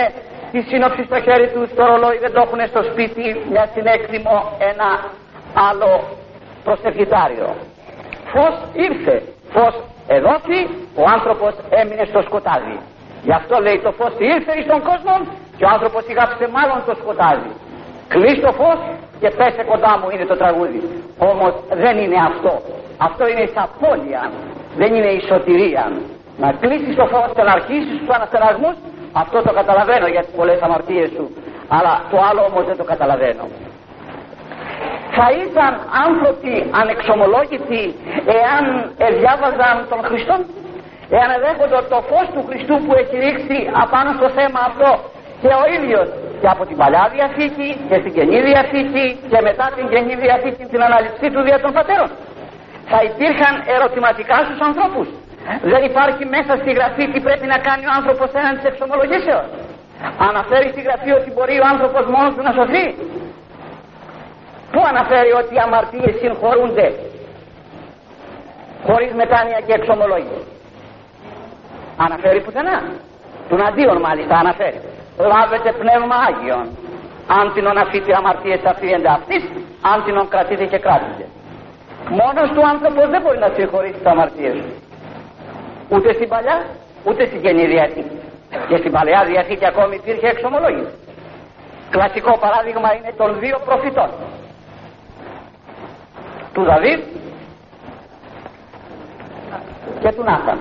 τη 0.53 0.61
σύνοψη 0.71 1.03
στο 1.09 1.19
χέρι 1.27 1.49
τους 1.55 1.69
το 1.77 1.83
ρολόι 1.91 2.19
δεν 2.25 2.33
το 2.35 2.41
έχουν 2.45 2.61
στο 2.73 2.83
σπίτι 2.91 3.25
μια 3.53 3.65
συνέκτημο 3.75 4.35
ένα 4.71 4.89
άλλο 5.69 5.91
προσευχητάριο. 6.67 7.49
Φως 8.33 8.55
ήρθε. 8.87 9.17
Φως 9.55 9.75
εδόθη 10.17 10.61
ο 11.01 11.05
άνθρωπος 11.17 11.53
έμεινε 11.81 12.05
στο 12.13 12.21
σκοτάδι. 12.29 12.77
Γι' 13.27 13.37
αυτό 13.41 13.55
λέει 13.65 13.79
το 13.87 13.93
φως 13.99 14.13
ήρθε 14.35 14.53
στον 14.67 14.81
κόσμο 14.89 15.15
και 15.57 15.65
ο 15.65 15.69
άνθρωπος 15.77 16.03
ηγάψε 16.11 16.47
μάλλον 16.57 16.79
το 16.89 16.95
σκοτάδι. 17.01 17.51
Κλείς 18.13 18.39
το 18.45 18.53
φως 18.61 18.81
και 19.21 19.29
πέσε 19.39 19.63
κοντά 19.71 19.93
μου 19.99 20.09
είναι 20.15 20.27
το 20.33 20.37
τραγούδι. 20.43 20.81
Όμως 21.31 21.53
δεν 21.83 21.95
είναι 22.03 22.19
αυτό. 22.31 22.53
Αυτό 22.99 23.23
είναι 23.29 23.43
η 23.49 23.51
σαπόλια 23.57 24.23
δεν 24.81 24.95
είναι 24.95 25.11
η 25.19 25.21
σωτηρία. 25.31 25.85
Να 26.43 26.49
κλείσεις 26.61 26.95
το 26.97 27.07
φως 27.13 27.31
και 27.37 27.43
να 27.43 27.53
αρχίσεις 27.59 27.99
τους 27.99 28.11
αναστεναγμούς 28.17 28.77
αυτό 29.13 29.43
το 29.43 29.53
καταλαβαίνω 29.61 30.07
για 30.15 30.23
τις 30.25 30.35
πολλές 30.39 30.61
αμαρτίες 30.67 31.09
σου. 31.17 31.25
Αλλά 31.69 31.93
το 32.11 32.17
άλλο 32.29 32.43
όμως 32.51 32.65
δεν 32.69 32.77
το 32.77 32.85
καταλαβαίνω. 32.93 33.45
Θα 35.17 35.27
ήταν 35.47 35.73
άνθρωποι 36.07 36.55
ανεξομολόγητοι 36.81 37.83
εάν 38.41 38.65
διάβαζαν 39.21 39.77
τον 39.93 40.01
Χριστό 40.09 40.37
εάν 41.17 41.31
δέχονται 41.45 41.81
το 41.93 41.99
φως 42.09 42.27
του 42.35 42.43
Χριστού 42.49 42.75
που 42.85 42.93
έχει 43.01 43.17
ρίξει 43.25 43.59
απάνω 43.83 44.11
στο 44.19 44.29
θέμα 44.39 44.61
αυτό. 44.71 44.91
Και 45.43 45.51
ο 45.63 45.65
ίδιος 45.77 46.09
και 46.41 46.49
από 46.55 46.63
την 46.69 46.77
Παλιά 46.81 47.05
Διαθήκη 47.15 47.69
και 47.89 47.97
στην 48.03 48.13
Καινή 48.17 48.39
Διαθήκη 48.49 49.07
και 49.31 49.39
μετά 49.49 49.67
την 49.77 49.85
Καινή 49.93 50.15
Διαθήκη 50.23 50.65
την 50.73 50.81
αναλυψή 50.89 51.27
του 51.33 51.41
δια 51.47 51.59
των 51.65 51.73
πατέρων 51.79 52.11
θα 52.91 52.99
υπήρχαν 53.09 53.55
ερωτηματικά 53.75 54.37
στους 54.47 54.61
ανθρώπους 54.69 55.09
δεν 55.73 55.83
υπάρχει 55.91 56.25
μέσα 56.37 56.53
στη 56.61 56.71
γραφή 56.79 57.05
τι 57.13 57.21
πρέπει 57.27 57.47
να 57.47 57.59
κάνει 57.67 57.85
ο 57.91 57.93
άνθρωπος 57.99 58.29
έναν 58.41 58.53
της 58.57 58.65
εξομολογήσεως. 58.71 59.47
Αναφέρει 60.29 60.69
στη 60.75 60.81
γραφή 60.87 61.11
ότι 61.19 61.31
μπορεί 61.35 61.57
ο 61.65 61.67
άνθρωπος 61.73 62.05
μόνος 62.15 62.33
του 62.35 62.43
να 62.49 62.53
σωθεί. 62.59 62.87
Πού 64.73 64.81
αναφέρει 64.93 65.33
ότι 65.41 65.55
οι 65.55 65.61
αμαρτίες 65.67 66.15
συγχωρούνται 66.21 66.87
χωρίς 68.87 69.13
μετάνοια 69.23 69.61
και 69.67 69.73
εξομολόγηση; 69.79 70.43
Αναφέρει 71.97 72.41
πουθενά. 72.41 72.79
Τον 73.49 73.67
αντίον 73.67 73.97
μάλιστα 74.07 74.35
αναφέρει. 74.37 74.81
Λάβετε 75.19 75.73
πνεύμα 75.81 76.17
Άγιον. 76.29 76.67
Αν 77.39 77.53
την 77.55 77.67
αφήτε 77.67 78.15
αμαρτίες 78.17 78.61
αφήνεται 78.65 79.09
αυτής, 79.09 79.43
αν 79.91 80.05
την 80.05 80.29
κρατείτε 80.29 80.65
και 80.65 80.79
κράτησε. 80.79 81.27
Μόνος 82.19 82.49
του 82.55 82.63
άνθρωπος 82.73 83.09
δεν 83.09 83.21
μπορεί 83.23 83.39
να 83.39 83.51
συγχωρήσει 83.55 83.93
τις 83.93 84.07
αμαρτίες 84.07 84.55
του 84.55 84.79
ούτε 85.89 86.13
στην 86.13 86.29
παλιά 86.29 86.67
ούτε 87.05 87.27
στην 87.27 87.41
καινή 87.43 87.67
διαθήκη. 87.67 88.19
Και 88.69 88.77
στην 88.77 88.93
παλαιά 88.93 89.25
διαθήκη 89.25 89.67
ακόμη 89.67 89.95
υπήρχε 89.95 90.27
εξομολόγηση. 90.27 90.95
Κλασικό 91.91 92.39
παράδειγμα 92.39 92.95
είναι 92.95 93.13
των 93.17 93.39
δύο 93.39 93.59
προφητών. 93.65 94.11
Του 96.53 96.65
Δαβίδ 96.65 97.01
και 100.01 100.13
του 100.13 100.23
Νάθαν. 100.23 100.59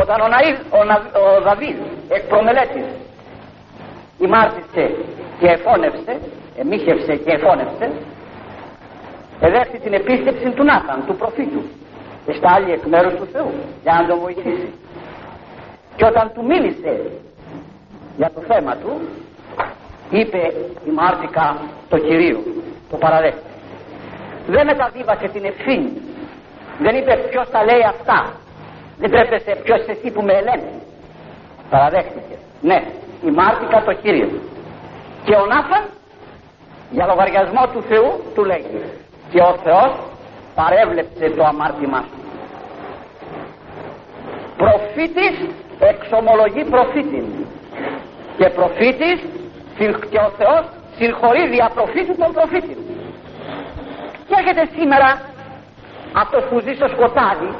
Όταν 0.00 0.20
ο, 0.20 0.28
Ναΐδ, 0.34 0.58
ο, 0.78 0.84
Να, 0.84 0.94
ο 0.94 1.40
Δαβίδ 1.42 1.76
εκ 2.08 2.22
προμελέτης 2.22 2.84
ημάρτησε 4.18 4.94
και 5.38 5.46
εφώνευσε, 5.46 6.20
εμίχευσε 6.56 7.16
και 7.16 7.30
εφώνευσε, 7.30 7.92
εδέχθη 9.40 9.78
την 9.78 9.92
επίσκεψη 9.92 10.50
του 10.50 10.64
Νάθαν, 10.64 11.04
του 11.06 11.16
προφήτου 11.16 11.62
άλλη 12.42 12.72
εκ 12.72 12.84
μέρους 12.84 13.14
του 13.14 13.28
Θεού 13.32 13.52
για 13.82 13.92
να 13.92 14.06
τον 14.06 14.18
βοηθήσει. 14.18 14.72
Και 15.96 16.04
όταν 16.04 16.30
του 16.34 16.44
μίλησε 16.44 17.10
για 18.16 18.30
το 18.34 18.40
θέμα 18.40 18.76
του 18.76 19.00
είπε 20.10 20.52
η 20.84 20.90
Μάρτικα 20.90 21.56
το 21.88 21.98
Κυρίο 21.98 22.42
το 22.90 22.96
παραδέχτη 22.96 23.52
δεν 24.46 24.66
μεταβίβασε 24.66 25.28
την 25.28 25.44
ευθύνη. 25.44 25.92
Δεν 26.78 26.96
είπε 26.96 27.16
ποιος 27.30 27.50
τα 27.50 27.64
λέει 27.64 27.82
αυτά 27.88 28.32
Δεν 29.02 29.10
τρέπεσαι 29.10 29.52
ποιος 29.64 29.82
εσύ 29.92 30.10
που 30.14 30.22
με 30.22 30.32
ελέγχει. 30.32 30.78
Παραδέχτηκε. 31.70 32.36
Ναι, 32.60 32.78
η 33.28 33.30
μάρτυκα 33.30 33.82
το 33.86 33.92
Κύριο. 34.02 34.30
Και 35.24 35.34
ο 35.34 35.46
Νάφαν 35.46 35.84
για 36.90 37.06
λογαριασμό 37.06 37.64
του 37.72 37.82
Θεού 37.82 38.10
του 38.34 38.44
λέγει 38.44 38.82
και 39.30 39.40
ο 39.40 39.52
Θεός 39.64 39.92
παρέβλεψε 40.54 41.24
το 41.36 41.44
αμάρτημά 41.44 42.00
σου. 42.08 42.18
Προφήτης 44.56 45.36
εξομολογεί 45.90 46.64
προφήτη 46.64 47.46
και 48.38 48.48
προφήτης 48.48 49.18
και 50.10 50.18
ο 50.28 50.30
Θεός 50.38 50.64
συγχωρεί 50.96 51.48
δια 51.48 51.70
προφήτου 51.74 52.14
τον 52.22 52.32
προφήτη. 52.32 52.76
Και 54.26 54.34
έρχεται 54.38 54.68
σήμερα 54.76 55.20
αυτός 56.12 56.44
που 56.44 56.60
ζει 56.60 56.72
στο 56.74 56.88
σκοτάδι 56.88 57.50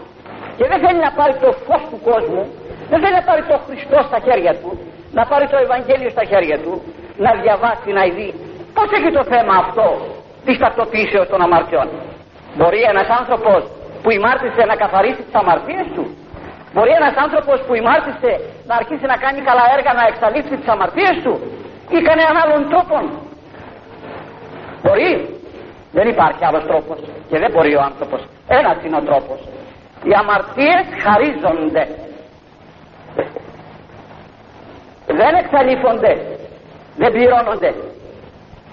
και 0.56 0.64
δεν 0.70 0.78
θέλει 0.84 1.00
να 1.06 1.12
πάρει 1.18 1.34
το 1.44 1.50
φως 1.66 1.82
του 1.90 1.98
κόσμου, 2.08 2.42
δεν 2.90 2.98
θέλει 3.02 3.16
να 3.20 3.24
πάρει 3.28 3.42
το 3.50 3.56
Χριστό 3.66 3.98
στα 4.08 4.18
χέρια 4.26 4.52
του, 4.60 4.70
να 5.16 5.22
πάρει 5.30 5.46
το 5.52 5.58
Ευαγγέλιο 5.66 6.10
στα 6.16 6.24
χέρια 6.30 6.58
του, 6.64 6.72
να 7.24 7.30
διαβάσει, 7.42 7.88
να 7.98 8.02
δει 8.16 8.28
πώς 8.76 8.88
έχει 8.98 9.10
το 9.18 9.24
θέμα 9.32 9.54
αυτό 9.64 9.86
της 10.46 10.56
ταυτοποίησεως 10.62 11.26
των 11.32 11.40
αμαρτιών; 11.46 11.88
Μπορεί 12.56 12.80
ένας 12.92 13.08
άνθρωπος 13.20 13.60
που 14.02 14.10
ημάρτησε 14.18 14.62
να 14.70 14.74
καθαρίσει 14.82 15.22
τις 15.26 15.34
αμαρτίες 15.40 15.86
του; 15.94 16.04
Μπορεί 16.72 16.92
ένας 17.00 17.14
άνθρωπος 17.24 17.58
που 17.66 17.74
ημάρτησε 17.82 18.30
να 18.68 18.74
αρχίσει 18.80 19.06
να 19.12 19.16
κάνει 19.24 19.40
καλά 19.48 19.64
έργα 19.76 19.92
να 20.00 20.04
εξαλείψει 20.10 20.54
τις 20.60 20.68
αμαρτίες 20.74 21.16
του; 21.24 21.34
Ή 21.96 21.98
κανέναν 22.08 22.36
άλλον 22.42 22.62
τρόπο. 22.72 22.96
Μπορεί. 24.82 25.12
Δεν 25.92 26.08
υπάρχει 26.08 26.44
άλλος 26.44 26.64
τρόπος 26.66 26.98
και 27.28 27.38
δεν 27.38 27.50
μπορεί 27.52 27.74
ο 27.74 27.80
άνθρωπος. 27.80 28.20
Ένας 28.48 28.76
είναι 28.84 28.96
ο 28.96 29.02
τρόπος. 29.08 29.38
Οι 30.02 30.12
αμαρτίες 30.20 30.84
χαρίζονται. 31.02 31.88
Δεν 35.06 35.34
εξαλείφονται. 35.34 36.12
Δεν 36.96 37.12
πληρώνονται. 37.12 37.74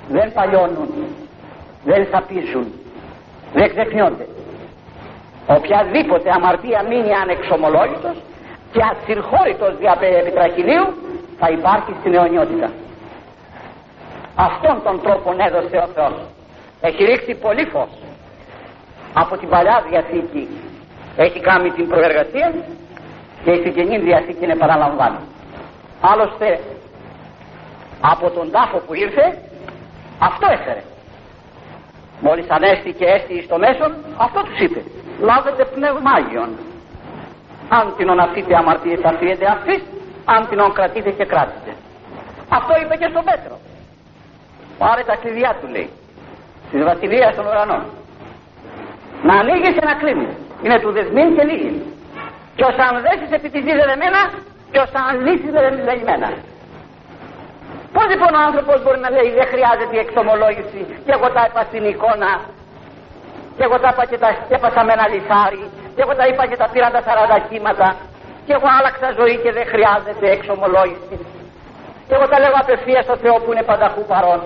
Δεν 0.09 0.33
παλιώνουν. 0.33 0.89
Δεν 1.83 2.07
σαπίζουν. 2.11 2.73
Δεν 3.53 3.69
ξεχνιόνται. 3.69 4.27
Οποιαδήποτε 5.47 6.31
αμαρτία 6.31 6.83
μείνει 6.89 7.13
ανεξομολόγητος 7.13 8.17
και 8.71 8.81
ασυρχώρητος 8.91 9.77
δια 9.77 9.97
επιτραχυλίου 10.19 10.85
θα 11.39 11.49
υπάρχει 11.49 11.95
στην 11.99 12.13
αιωνιότητα. 12.13 12.69
Αυτόν 14.35 14.81
τον 14.83 15.01
τρόπο 15.01 15.35
έδωσε 15.47 15.77
ο 15.77 15.87
Θεός. 15.95 16.13
Έχει 16.81 17.03
ρίξει 17.03 17.35
πολύ 17.35 17.65
φως. 17.65 17.89
Από 19.13 19.37
την 19.37 19.49
Παλιά 19.49 19.83
Διαθήκη 19.89 20.47
έχει 21.15 21.39
κάνει 21.39 21.69
την 21.71 21.87
προεργασία 21.87 22.53
και 23.43 23.51
η 23.51 23.71
Καινή 23.71 23.97
Διαθήκη 23.97 24.43
είναι 24.43 24.55
παραλαμβάνει. 24.55 25.17
Άλλωστε 26.01 26.59
από 28.01 28.29
τον 28.29 28.51
τάφο 28.51 28.77
που 28.77 28.93
ήρθε 28.93 29.37
αυτό 30.19 30.47
έφερε. 30.51 30.83
Μόλις 32.21 32.45
ανέστη 32.49 32.91
και 32.91 33.05
έστη 33.05 33.43
στο 33.43 33.57
μέσον 33.57 33.95
αυτό 34.17 34.41
τους 34.41 34.59
είπε. 34.59 34.81
Λάβετε 35.19 35.65
πνευμάγιον. 35.65 36.49
Αν 37.69 37.93
την 37.97 38.09
οναθείτε 38.09 38.55
αμαρτίες 38.55 39.03
αφήετε 39.03 39.45
αυτής, 39.45 39.81
αν 40.25 40.47
την 40.49 40.59
κρατείτε 40.73 41.11
και 41.11 41.25
κράτητε. 41.25 41.71
Αυτό 42.49 42.73
είπε 42.81 42.95
και 42.95 43.07
στον 43.09 43.23
Πέτρο. 43.23 43.59
Πάρε 44.77 45.03
τα 45.03 45.15
κλειδιά 45.15 45.55
του 45.61 45.67
λέει. 45.67 45.89
Της 46.71 46.83
βασιλείας 46.83 47.35
των 47.35 47.45
ουρανών. 47.45 47.83
Να 49.23 49.33
ανοίγεις 49.33 49.73
και 49.77 49.85
να 49.85 49.93
κλείνει. 49.93 50.27
Είναι 50.63 50.77
του 50.83 50.91
δεσμήν 50.91 51.29
και 51.35 51.43
λίγη. 51.49 51.71
Και 52.55 52.63
ο 52.63 52.71
αν 52.87 52.95
δέσεις 53.05 53.29
επί 53.37 53.49
της 53.53 53.63
δεδεμένα 53.63 54.21
και 54.71 54.79
ο 54.83 54.85
αν 55.09 55.15
λύσεις 55.25 55.51
δεδεμένα. 55.51 56.29
Πώς 57.93 58.05
λοιπόν 58.11 58.31
ο 58.39 58.41
άνθρωπος 58.47 58.77
μπορεί 58.83 58.99
να 59.05 59.09
λέει 59.15 59.29
δεν 59.39 59.47
χρειάζεται 59.53 59.95
η 59.99 60.01
εξομολόγηση 60.05 60.81
και 61.05 61.11
εγώ 61.17 61.27
τα 61.35 61.41
είπα 61.47 61.61
στην 61.69 61.83
εικόνα 61.91 62.31
και 63.55 63.63
εγώ 63.67 63.77
τα 63.83 63.89
είπα 63.91 64.03
και 64.11 64.17
τα 64.23 64.29
έπασα 64.57 64.81
με 64.85 64.91
ένα 64.97 65.05
λιθάρι 65.13 65.63
και 65.95 66.01
εγώ 66.05 66.13
τα 66.19 66.25
είπα 66.29 66.43
και 66.49 66.57
τα 66.61 66.67
πήρα 66.73 66.89
τα 66.95 67.01
40 67.37 67.41
κύματα 67.49 67.89
και 68.45 68.53
εγώ 68.57 68.67
άλλαξα 68.77 69.07
ζωή 69.19 69.35
και 69.43 69.51
δεν 69.57 69.65
χρειάζεται 69.73 70.25
εξομολόγηση. 70.37 71.15
Και 72.07 72.13
εγώ 72.17 72.25
τα 72.31 72.37
λέω 72.39 72.55
απευθείας 72.63 73.03
στο 73.07 73.15
Θεό 73.23 73.35
που 73.43 73.51
είναι 73.51 73.63
πανταχού 73.69 74.03
παρόν. 74.11 74.41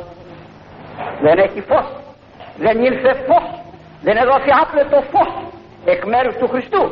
Δεν 1.25 1.37
έχει 1.45 1.61
φως. 1.69 1.87
Δεν 2.63 2.75
ήρθε 2.87 3.11
φως. 3.27 3.45
Δεν 4.05 4.15
έδωσε 4.21 4.51
άπλετο 4.61 5.03
φως 5.11 5.31
εκ 5.85 6.05
μέρους 6.05 6.35
του 6.35 6.47
Χριστού. 6.47 6.91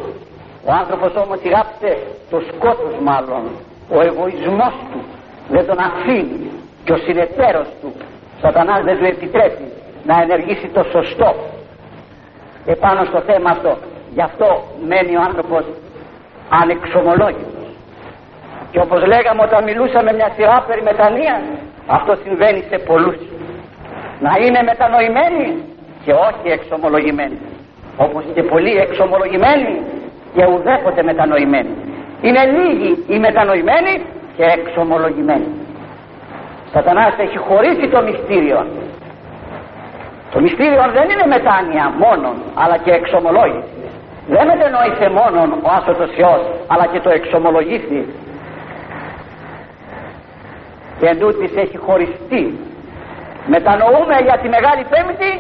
Ο 0.65 0.71
άνθρωπος 0.71 1.15
όμως 1.15 1.39
ηράψε 1.43 1.97
το 2.29 2.41
σκότος 2.47 2.93
μάλλον. 3.01 3.43
Ο 3.89 4.01
εγωισμός 4.01 4.73
του 4.91 5.01
δεν 5.49 5.65
τον 5.65 5.79
αφήνει 5.79 6.51
και 6.83 6.91
ο 6.93 6.97
συνεταίρος 6.97 7.67
του 7.81 7.93
σατανάς 8.41 8.83
δεν 8.83 8.97
του 8.97 9.05
επιτρέπει 9.05 9.65
να 10.03 10.21
ενεργήσει 10.21 10.67
το 10.67 10.83
σωστό. 10.83 11.35
Επάνω 12.65 13.05
στο 13.05 13.19
θέμα 13.19 13.49
αυτό 13.49 13.77
γι' 14.13 14.21
αυτό 14.21 14.63
μένει 14.87 15.15
ο 15.17 15.21
άνθρωπος 15.21 15.63
ανεξομολόγητος. 16.49 17.67
Και 18.71 18.79
όπως 18.79 19.05
λέγαμε 19.05 19.41
όταν 19.41 19.63
μιλούσαμε 19.63 20.13
μια 20.13 20.31
σειρά 20.35 20.63
περί 20.67 20.81
μετανοίας 20.81 21.41
αυτό 21.87 22.17
συμβαίνει 22.23 22.63
σε 22.69 22.77
πολλούς. 22.77 23.17
Να 24.19 24.31
είναι 24.45 24.61
μετανοημένοι 24.61 25.63
και 26.03 26.11
όχι 26.11 26.47
εξομολογημένοι 26.57 27.37
όπως 27.97 28.23
και 28.33 28.43
πολλοί 28.43 28.77
εξομολογημένοι 28.77 29.81
και 30.35 30.45
ουδέποτε 30.45 31.03
μετανοημένοι 31.03 31.75
είναι 32.21 32.43
λίγοι 32.45 33.05
οι 33.07 33.19
μετανοημένοι 33.19 33.93
και 34.37 34.43
εξομολογημένοι. 34.43 35.47
Σατανάς 36.73 37.13
έχει 37.17 37.37
χωρίσει 37.37 37.87
το 37.87 38.01
μυστήριο. 38.01 38.65
Το 40.33 40.39
μυστήριο 40.39 40.83
δεν 40.93 41.09
είναι 41.09 41.25
μετάνοια 41.35 41.93
μόνον, 42.03 42.35
αλλά 42.53 42.77
και 42.77 42.91
εξομολόγηση. 42.91 43.73
Δεν 44.27 44.47
μετενόησε 44.47 45.07
μόνον 45.19 45.49
ο 45.51 45.69
άσωτος 45.77 46.17
Υιός, 46.17 46.43
αλλά 46.67 46.85
και 46.91 46.99
το 46.99 47.09
εξομολογήσει. 47.09 47.99
Και 50.99 51.07
εν 51.07 51.17
έχει 51.55 51.77
χωριστεί. 51.77 52.59
Μετανοούμε 53.47 54.17
για 54.23 54.37
τη 54.41 54.47
Μεγάλη 54.49 54.83
Πέμπτη 54.91 55.31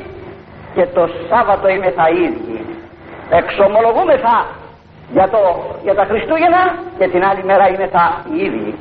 και 0.75 0.85
το 0.85 1.09
Σάββατο 1.29 1.67
είμαι 1.67 1.89
θα 1.89 2.09
ίδιοι. 2.09 2.65
Εξομολογούμεθα 3.29 4.45
για, 5.13 5.29
το, 5.29 5.39
για 5.83 5.95
τα 5.95 6.05
Χριστούγεννα 6.09 6.75
και 6.97 7.07
την 7.07 7.23
άλλη 7.25 7.43
μέρα 7.43 7.69
είμαι 7.69 7.87
θα 7.91 8.05
ίδιοι. 8.45 8.75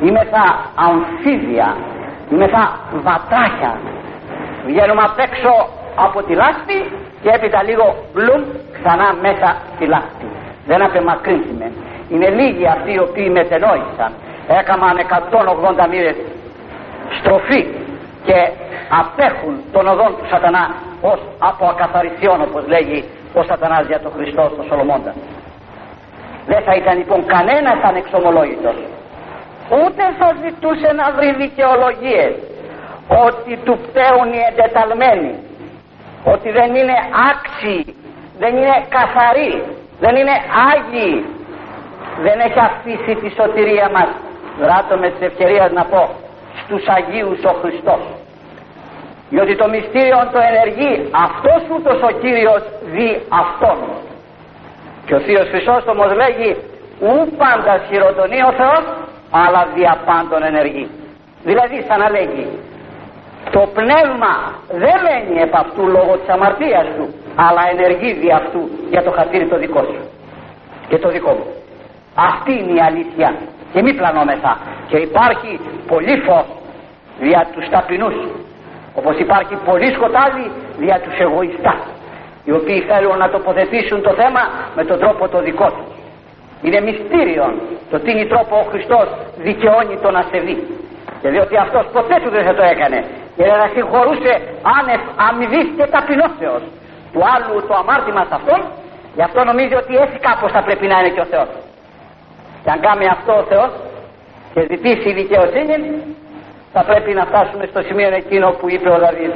Είμαι 0.00 0.26
θα 0.32 0.44
αμφίδια, 0.74 1.76
είμαι 2.30 2.46
θα 2.46 2.78
βατράχια. 2.92 3.78
Βγαίνουμε 4.66 5.02
απ' 5.02 5.18
έξω 5.18 5.68
από 5.96 6.22
τη 6.22 6.34
λάσπη 6.34 6.78
και 7.22 7.30
έπειτα 7.34 7.62
λίγο 7.62 7.94
μπλουμ 8.12 8.42
ξανά 8.76 9.08
μέσα 9.20 9.56
στη 9.74 9.86
λάσπη. 9.86 10.26
Δεν 10.66 10.82
απεμακρύνθημε. 10.82 11.72
Είναι 12.10 12.28
λίγοι 12.28 12.66
αυτοί 12.66 12.92
οι 12.92 12.98
οποίοι 12.98 13.28
μετενόησαν. 13.32 14.12
Έκαναν 14.48 14.96
180 15.84 15.88
μοίρες 15.90 16.16
στροφή 17.18 17.66
και 18.26 18.38
απέχουν 19.00 19.54
των 19.72 19.86
οδών 19.88 20.16
του 20.18 20.26
σατανά 20.30 20.74
ως 21.00 21.20
από 21.38 21.66
ακαθαρισιών 21.66 22.40
όπως 22.42 22.66
λέγει 22.66 23.04
ο 23.34 23.42
σατανάς 23.42 23.86
για 23.86 24.00
τον 24.00 24.12
Χριστό 24.16 24.50
στο 24.54 24.62
Σολομώντας. 24.68 25.14
Δεν 26.46 26.62
θα 26.62 26.74
ήταν 26.74 26.96
λοιπόν 26.98 27.26
κανένας 27.26 27.78
ανεξομολόγητος. 27.82 28.76
Ούτε 29.80 30.02
θα 30.18 30.28
ζητούσε 30.44 30.92
να 31.00 31.06
βρει 31.16 31.30
δικαιολογίες 31.44 32.32
ότι 33.26 33.58
του 33.64 33.78
πτέουν 33.84 34.28
οι 34.32 34.40
εντεταλμένοι. 34.50 35.34
Ότι 36.24 36.50
δεν 36.50 36.74
είναι 36.74 36.96
άξιοι, 37.30 37.96
δεν 38.38 38.56
είναι 38.56 38.84
καθαροί, 38.88 39.62
δεν 40.00 40.16
είναι 40.16 40.36
άγιοι. 40.72 41.24
Δεν 42.22 42.40
έχει 42.40 42.58
αφήσει 42.58 43.14
τη 43.22 43.28
σωτηρία 43.38 43.88
μας. 43.96 44.08
Ράτω 44.60 44.96
με 44.96 45.10
τις 45.10 45.26
ευκαιρίες 45.28 45.72
να 45.72 45.84
πω 45.84 46.10
στους 46.60 46.84
Αγίους 46.86 47.44
ο 47.44 47.52
Χριστός. 47.62 48.02
Διότι 49.30 49.56
το 49.56 49.68
μυστήριο 49.68 50.20
το 50.32 50.38
ενεργεί. 50.50 51.08
Αυτός 51.26 51.60
ούτως 51.74 52.02
ο 52.02 52.10
Κύριος 52.22 52.62
δι 52.92 53.20
αυτόν. 53.28 53.78
Και 55.06 55.14
ο 55.14 55.20
Θείος 55.20 55.48
Χρυσόστομος 55.48 56.10
λέγει 56.14 56.56
ου 57.00 57.36
πάντας 57.36 57.80
χειροτονεί 57.88 58.42
ο 58.42 58.52
Θεός 58.60 58.84
αλλά 59.30 59.66
δια 59.74 59.98
πάντων 60.04 60.42
ενεργεί 60.42 60.90
δηλαδή 61.44 61.84
σαν 61.88 61.98
να 61.98 62.10
λέγει 62.10 62.46
το 63.50 63.60
πνεύμα 63.74 64.34
δεν 64.82 64.96
μένει 65.04 65.40
επ' 65.40 65.56
αυτού 65.56 65.86
λόγω 65.86 66.16
της 66.16 66.28
αμαρτίας 66.28 66.86
του 66.96 67.14
αλλά 67.34 67.62
ενεργεί 67.72 68.12
δι' 68.12 68.32
αυτού 68.32 68.70
για 68.90 69.02
το 69.02 69.10
χατήρι 69.10 69.46
το 69.46 69.56
δικό 69.58 69.82
σου 69.82 70.00
και 70.88 70.98
το 70.98 71.08
δικό 71.08 71.30
μου 71.30 71.46
αυτή 72.14 72.52
είναι 72.52 72.72
η 72.72 72.80
αλήθεια 72.80 73.34
και 73.72 73.82
μη 73.82 73.94
πλανόμεθα 73.94 74.58
και 74.86 74.96
υπάρχει 74.96 75.60
πολύ 75.86 76.16
φως 76.26 76.44
δια 77.20 77.46
τους 77.54 77.68
ταπεινούς 77.68 78.14
όπως 78.94 79.18
υπάρχει 79.18 79.54
πολύ 79.64 79.92
σκοτάδι 79.92 80.50
δια 80.78 81.00
τους 81.00 81.18
εγωιστάς 81.18 81.82
οι 82.44 82.52
οποίοι 82.52 82.80
θέλουν 82.80 83.16
να 83.18 83.28
τοποθετήσουν 83.30 84.02
το 84.02 84.12
θέμα 84.20 84.40
με 84.76 84.84
τον 84.84 84.98
τρόπο 84.98 85.28
το 85.28 85.38
δικό 85.42 85.66
τους. 85.66 85.90
Είναι 86.62 86.80
μυστήριο 86.80 87.44
το 87.90 87.98
τι 88.00 88.10
είναι 88.10 88.24
τρόπο 88.24 88.54
ο 88.56 88.66
Χριστός 88.70 89.06
δικαιώνει 89.36 89.96
τον 90.02 90.16
ασεβή. 90.16 90.56
Και 91.20 91.28
διότι 91.28 91.56
αυτός 91.56 91.84
ποτέ 91.92 92.16
του 92.22 92.30
δεν 92.30 92.44
θα 92.44 92.54
το 92.54 92.62
έκανε. 92.62 93.04
Και 93.36 93.44
να 93.44 93.68
συγχωρούσε 93.74 94.32
άνευ 94.78 95.02
αμοιβής 95.28 95.68
και 95.76 95.86
ταπεινώσεως 95.94 96.62
του 97.12 97.20
άλλου 97.34 97.66
το 97.68 97.74
αμάρτημα 97.74 98.22
σε 98.28 98.34
αυτόν. 98.34 98.60
Γι' 99.16 99.22
αυτό 99.28 99.44
νομίζει 99.44 99.74
ότι 99.74 99.92
έτσι 99.96 100.18
κάπως 100.18 100.50
θα 100.52 100.62
πρέπει 100.62 100.86
να 100.86 100.98
είναι 100.98 101.08
και 101.14 101.20
ο 101.20 101.24
Θεός. 101.24 101.48
Και 102.62 102.70
αν 102.70 102.80
κάνει 102.80 103.06
αυτό 103.08 103.32
ο 103.32 103.42
Θεός 103.42 103.70
και 104.54 104.60
ζητήσει 104.70 105.12
δικαιοσύνη 105.12 105.76
θα 106.72 106.84
πρέπει 106.84 107.12
να 107.12 107.24
φτάσουμε 107.24 107.66
στο 107.70 107.82
σημείο 107.82 108.14
εκείνο 108.14 108.50
που 108.50 108.70
είπε 108.70 108.88
ο 108.88 108.98
Δαβίδ. 108.98 109.34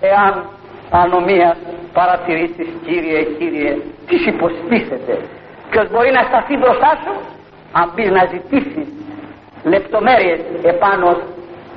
Εάν 0.00 0.44
ανομία 0.90 1.56
παρατηρήσεις 1.92 2.68
Κύριε, 2.86 3.22
Κύριε, 3.38 3.76
τις 4.06 4.26
υποστήσετε. 4.26 5.18
Ποιος 5.70 5.90
μπορεί 5.90 6.10
να 6.10 6.22
σταθεί 6.22 6.56
μπροστά 6.56 6.98
σου 7.02 7.12
αν 7.72 7.92
πεις 7.94 8.10
να 8.10 8.24
ζητήσει 8.32 8.82
λεπτομέρειες 9.64 10.40
επάνω 10.62 11.16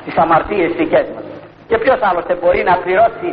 στις 0.02 0.18
αμαρτίες 0.18 0.72
δικές 0.72 1.08
μας. 1.16 1.24
Και 1.68 1.78
ποιος 1.78 2.00
άλλωστε 2.02 2.34
μπορεί 2.42 2.64
να 2.64 2.76
πληρώσει 2.78 3.30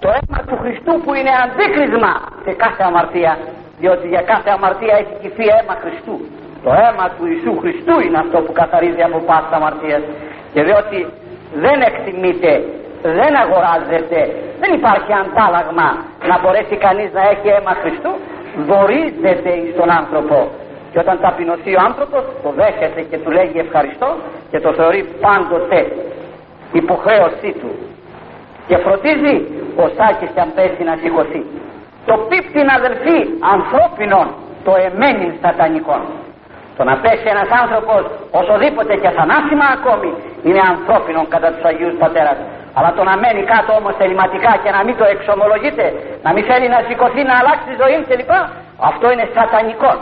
το 0.00 0.08
αίμα 0.08 0.38
του 0.46 0.56
Χριστού 0.62 1.00
που 1.04 1.14
είναι 1.14 1.32
αντίκρισμα 1.44 2.12
σε 2.44 2.52
κάθε 2.52 2.82
αμαρτία 2.82 3.38
διότι 3.80 4.08
για 4.08 4.22
κάθε 4.22 4.50
αμαρτία 4.50 4.94
έχει 5.02 5.14
κυφθεί 5.22 5.44
αίμα 5.54 5.74
Χριστού. 5.82 6.16
Το 6.64 6.70
αίμα 6.82 7.06
του 7.16 7.24
Ιησού 7.30 7.52
Χριστού 7.62 7.94
είναι 8.04 8.18
αυτό 8.24 8.38
που 8.44 8.52
καθαρίζει 8.60 9.02
από 9.08 9.18
πάσα 9.28 9.54
αμαρτία 9.58 10.00
και 10.52 10.62
διότι 10.66 10.98
δεν 11.64 11.78
εκτιμείται, 11.88 12.52
δεν 13.18 13.32
αγοράζεται, 13.42 14.20
δεν 14.60 14.70
υπάρχει 14.78 15.12
αντάλλαγμα 15.22 15.88
να 16.30 16.34
μπορέσει 16.40 16.76
κανείς 16.86 17.10
να 17.18 17.22
έχει 17.32 17.48
αίμα 17.54 17.74
Χριστού, 17.82 18.12
δωρίζεται 18.68 19.52
στον 19.74 19.88
άνθρωπο. 20.00 20.36
Και 20.90 20.98
όταν 21.04 21.20
ταπεινωθεί 21.20 21.72
ο 21.78 21.80
άνθρωπος, 21.88 22.22
το 22.42 22.50
δέχεται 22.58 23.00
και 23.10 23.18
του 23.22 23.30
λέγει 23.30 23.58
ευχαριστώ 23.66 24.08
και 24.50 24.60
το 24.60 24.70
θεωρεί 24.78 25.02
πάντοτε 25.24 25.78
υποχρέωσή 26.72 27.50
του. 27.60 27.70
Και 28.68 28.76
φροντίζει 28.84 29.34
ο 29.82 29.84
Σάκης 29.96 30.32
αν 30.42 30.48
πέσει 30.54 30.82
να 30.90 30.94
σηκωθεί. 31.02 31.42
Το 32.06 32.14
πίπτην 32.30 32.66
αδελφοί 32.78 33.18
ανθρώπινων 33.54 34.26
το 34.64 34.72
εμένει 34.86 35.38
σατανικών. 35.42 36.02
Το 36.76 36.82
να 36.84 36.94
πέσει 37.02 37.26
ένας 37.34 37.50
άνθρωπος 37.62 38.00
οσοδήποτε 38.40 38.92
και 39.02 39.10
θανάσιμα 39.16 39.66
ακόμη 39.76 40.10
είναι 40.46 40.60
ανθρώπινο 40.72 41.20
κατά 41.34 41.48
τους 41.52 41.64
Αγίους 41.70 41.96
Πατέρας. 42.02 42.38
Αλλά 42.76 42.90
το 42.96 43.02
να 43.08 43.14
μένει 43.22 43.42
κάτω 43.52 43.70
όμως 43.80 43.92
θεληματικά 44.00 44.52
και 44.62 44.70
να 44.76 44.80
μην 44.86 44.94
το 45.00 45.04
εξομολογείται, 45.14 45.86
να 46.24 46.30
μην 46.34 46.42
θέλει 46.48 46.68
να 46.74 46.80
σηκωθεί, 46.86 47.22
να 47.30 47.34
αλλάξει 47.40 47.66
τη 47.70 47.74
ζωή 47.82 47.96
κλπ. 48.08 48.32
Αυτό 48.90 49.06
είναι 49.12 49.26
σατανικό. 49.36 49.92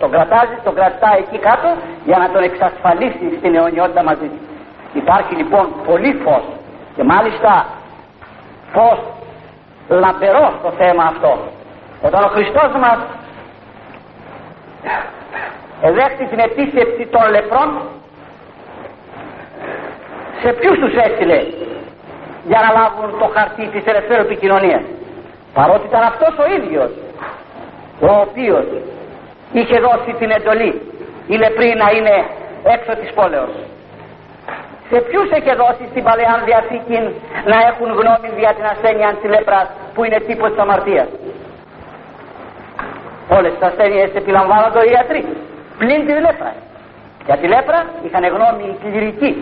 Τον 0.00 0.10
κρατάζει, 0.14 0.56
τον 0.66 0.74
κρατά 0.78 1.10
εκεί 1.22 1.38
κάτω 1.48 1.68
για 2.08 2.18
να 2.22 2.26
τον 2.34 2.42
εξασφαλίσει 2.48 3.26
στην 3.38 3.54
αιωνιότητα 3.56 4.02
μαζί 4.02 4.28
του. 4.32 4.40
Υπάρχει 5.00 5.34
λοιπόν 5.40 5.64
πολύ 5.86 6.12
φως 6.24 6.44
και 6.96 7.04
μάλιστα 7.12 7.66
φως 8.72 8.98
λαμπερό 9.88 10.52
στο 10.58 10.70
θέμα 10.80 11.04
αυτό. 11.12 11.32
Όταν 12.06 12.24
ο 12.24 12.26
Χριστός 12.26 12.70
μας 12.82 12.98
εδέχτη 15.88 16.24
την 16.26 16.38
επίσκεψη 16.38 17.06
των 17.14 17.30
λεπρών 17.30 17.70
σε 20.42 20.52
ποιους 20.52 20.78
τους 20.78 20.94
έστειλε 21.06 21.40
για 22.50 22.60
να 22.64 22.70
λάβουν 22.78 23.18
το 23.20 23.26
χαρτί 23.34 23.66
της 23.74 23.84
ελευθέρου 23.84 24.22
επικοινωνίας; 24.22 24.82
Παρότι 25.54 25.86
ήταν 25.86 26.02
αυτός 26.02 26.34
ο 26.42 26.44
ίδιος 26.58 26.90
ο 28.00 28.10
οποίος 28.26 28.66
είχε 29.52 29.76
δώσει 29.86 30.10
την 30.20 30.30
εντολή 30.30 30.72
οι 31.26 31.36
λεπροί 31.42 31.68
να 31.82 31.88
είναι 31.96 32.16
έξω 32.74 32.92
της 33.00 33.10
πόλεως. 33.12 33.54
Σε 34.90 34.98
ποιους 35.00 35.28
είχε 35.36 35.54
δώσει 35.62 35.84
στην 35.90 36.02
Παλαιά 36.08 36.42
Διαθήκη 36.44 36.98
να 37.50 37.56
έχουν 37.70 37.88
γνώμη 38.00 38.28
για 38.42 38.52
την 38.56 38.64
ασθένεια 38.72 39.08
της 39.20 39.30
λέπρας 39.30 39.66
που 39.94 40.04
είναι 40.04 40.18
τύπος 40.28 40.50
της 40.50 40.58
αμαρτίας; 40.58 41.08
Όλες 43.36 43.52
τις 43.52 43.62
ασθένειες 43.68 44.10
επιλαμβάνονται 44.14 44.80
οι 44.86 44.90
ιατροί 44.96 45.22
πλην 45.78 46.06
τη 46.06 46.12
λέπρα. 46.12 46.54
Για 47.26 47.36
τη 47.36 47.46
λέπρα 47.46 47.84
είχαν 48.04 48.24
γνώμη 48.24 48.64
οι 48.64 48.76
κληρικοί. 48.82 49.32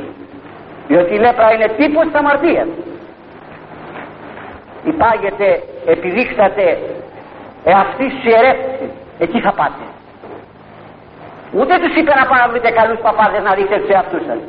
Διότι 0.89 1.15
η 1.15 1.19
λέπρα 1.19 1.53
είναι 1.53 1.69
τύπος 1.79 2.05
της 2.05 2.15
αμαρτίας. 2.15 2.67
Υπάγεται, 4.85 5.63
επιδείξατε 5.87 6.79
εαυτή 7.65 8.11
σου 8.11 8.29
ιερεύση. 8.29 8.91
Εκεί 9.19 9.41
θα 9.41 9.53
πάτε. 9.53 9.85
Ούτε 11.53 11.75
τους 11.83 11.95
είπε 11.97 12.13
να 12.21 12.27
πάνε 12.27 12.43
να 12.43 12.49
βρείτε 12.49 12.71
καλούς 12.71 12.99
παπάδες 13.07 13.43
να 13.43 13.55
δείξετε 13.55 13.81
τους 13.81 13.91
εαυτούς 13.97 14.23
σας. 14.29 14.41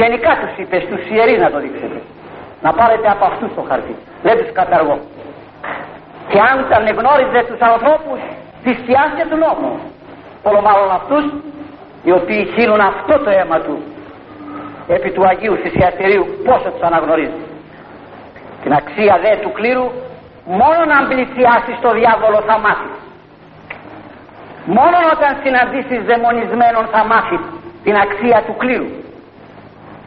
Γενικά 0.00 0.30
τους 0.40 0.52
είπε 0.60 0.76
στους 0.86 1.02
ιερείς 1.10 1.40
να 1.44 1.50
το 1.50 1.58
δείξετε. 1.64 2.00
Να 2.62 2.72
πάρετε 2.72 3.08
από 3.14 3.24
αυτούς 3.24 3.50
το 3.54 3.62
χαρτί. 3.68 3.94
Δεν 4.22 4.34
τους 4.38 4.52
καταργώ. 4.52 4.98
Και 6.30 6.38
αν 6.50 6.66
τα 6.70 6.78
γνώριζε 6.98 7.40
τους 7.48 7.60
ανθρώπους 7.60 8.20
θυσιάστε 8.62 9.22
του 9.30 9.36
νόμου. 9.44 9.72
Όλο 10.42 10.60
μάλλον 10.60 10.90
αυτούς 10.90 11.24
οι 12.02 12.12
οποίοι 12.12 12.42
χύνουν 12.54 12.80
αυτό 12.80 13.14
το 13.24 13.30
αίμα 13.30 13.58
του 13.60 13.76
επί 14.88 15.10
του 15.10 15.26
Αγίου 15.26 15.56
Θυσιαστηρίου 15.62 16.26
πόσο 16.44 16.68
τους 16.70 16.82
αναγνωρίζει. 16.82 17.42
Την 18.62 18.72
αξία 18.72 19.18
δε 19.22 19.32
του 19.42 19.52
κλήρου 19.52 19.86
μόνο 20.60 20.80
να 20.92 20.98
πλησιάσει 21.10 21.72
στο 21.80 21.90
διάβολο 21.98 22.38
θα 22.48 22.58
μάθει. 22.64 22.90
Μόνο 24.76 24.96
όταν 25.14 25.30
συναντήσεις 25.42 26.00
δαιμονισμένον 26.08 26.84
θα 26.94 27.04
μάθει 27.10 27.38
την 27.84 27.94
αξία 28.04 28.38
του 28.46 28.54
κλήρου. 28.56 28.88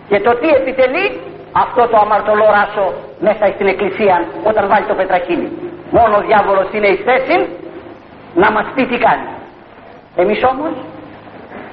Και 0.10 0.20
το 0.20 0.32
τι 0.40 0.50
επιτελεί 0.60 1.06
αυτό 1.52 1.82
το 1.92 1.98
αμαρτωλό 2.04 2.48
ράσο 2.58 2.94
μέσα 3.20 3.44
στην 3.56 3.68
εκκλησία 3.68 4.16
όταν 4.44 4.68
βάλει 4.68 4.86
το 4.86 4.96
πετραχύλι. 5.00 5.50
Μόνο 5.92 6.18
ο 6.18 6.22
διάβολος 6.28 6.68
είναι 6.76 6.88
η 6.88 6.98
θέση 7.08 7.38
να 8.34 8.52
μας 8.52 8.66
πει 8.76 8.86
τι 8.86 8.98
κάνει. 8.98 9.28
Εμείς 10.16 10.44
όμως 10.44 10.74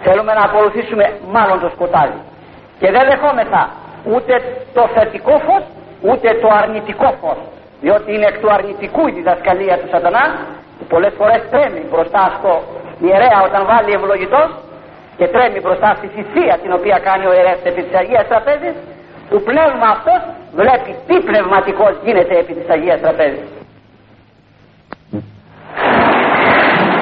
θέλουμε 0.03 0.33
να 0.33 0.41
ακολουθήσουμε 0.41 1.05
μάλλον 1.31 1.61
το 1.61 1.69
σκοτάδι. 1.75 2.21
Και 2.81 2.91
δεν 2.91 3.05
δεχόμεθα 3.11 3.69
ούτε 4.13 4.33
το 4.75 4.89
θετικό 4.95 5.39
φως 5.47 5.63
ούτε 6.01 6.29
το 6.43 6.49
αρνητικό 6.63 7.15
φως. 7.21 7.39
Διότι 7.81 8.15
είναι 8.15 8.27
εκ 8.27 8.39
του 8.41 8.53
αρνητικού 8.53 9.09
η 9.09 9.13
διδασκαλία 9.13 9.79
του 9.79 9.89
σατανά 9.91 10.25
που 10.79 10.85
πολλές 10.85 11.13
φορές 11.19 11.41
τρέμει 11.51 11.83
μπροστά 11.91 12.23
στο 12.39 12.63
ιερέα 13.01 13.39
όταν 13.49 13.67
βάλει 13.67 13.93
ευλογητός 13.93 14.49
και 15.17 15.27
τρέμει 15.27 15.61
μπροστά 15.61 15.95
στη 15.99 16.07
θυσία 16.15 16.59
την 16.63 16.73
οποία 16.73 16.99
κάνει 16.99 17.27
ο 17.27 17.33
ιερέας 17.33 17.61
επί 17.65 17.83
της 17.83 17.95
Αγίας 17.99 18.27
Τραπέζης 18.29 18.75
που 19.29 19.43
πνεύμα 19.43 19.89
αυτός 19.97 20.21
βλέπει 20.55 20.95
τι 21.07 21.21
πνευματικός 21.21 21.93
γίνεται 22.05 22.39
επί 22.39 22.53
της 22.53 22.69
Αγίας 22.71 23.01
Τραπέζης. 23.01 23.58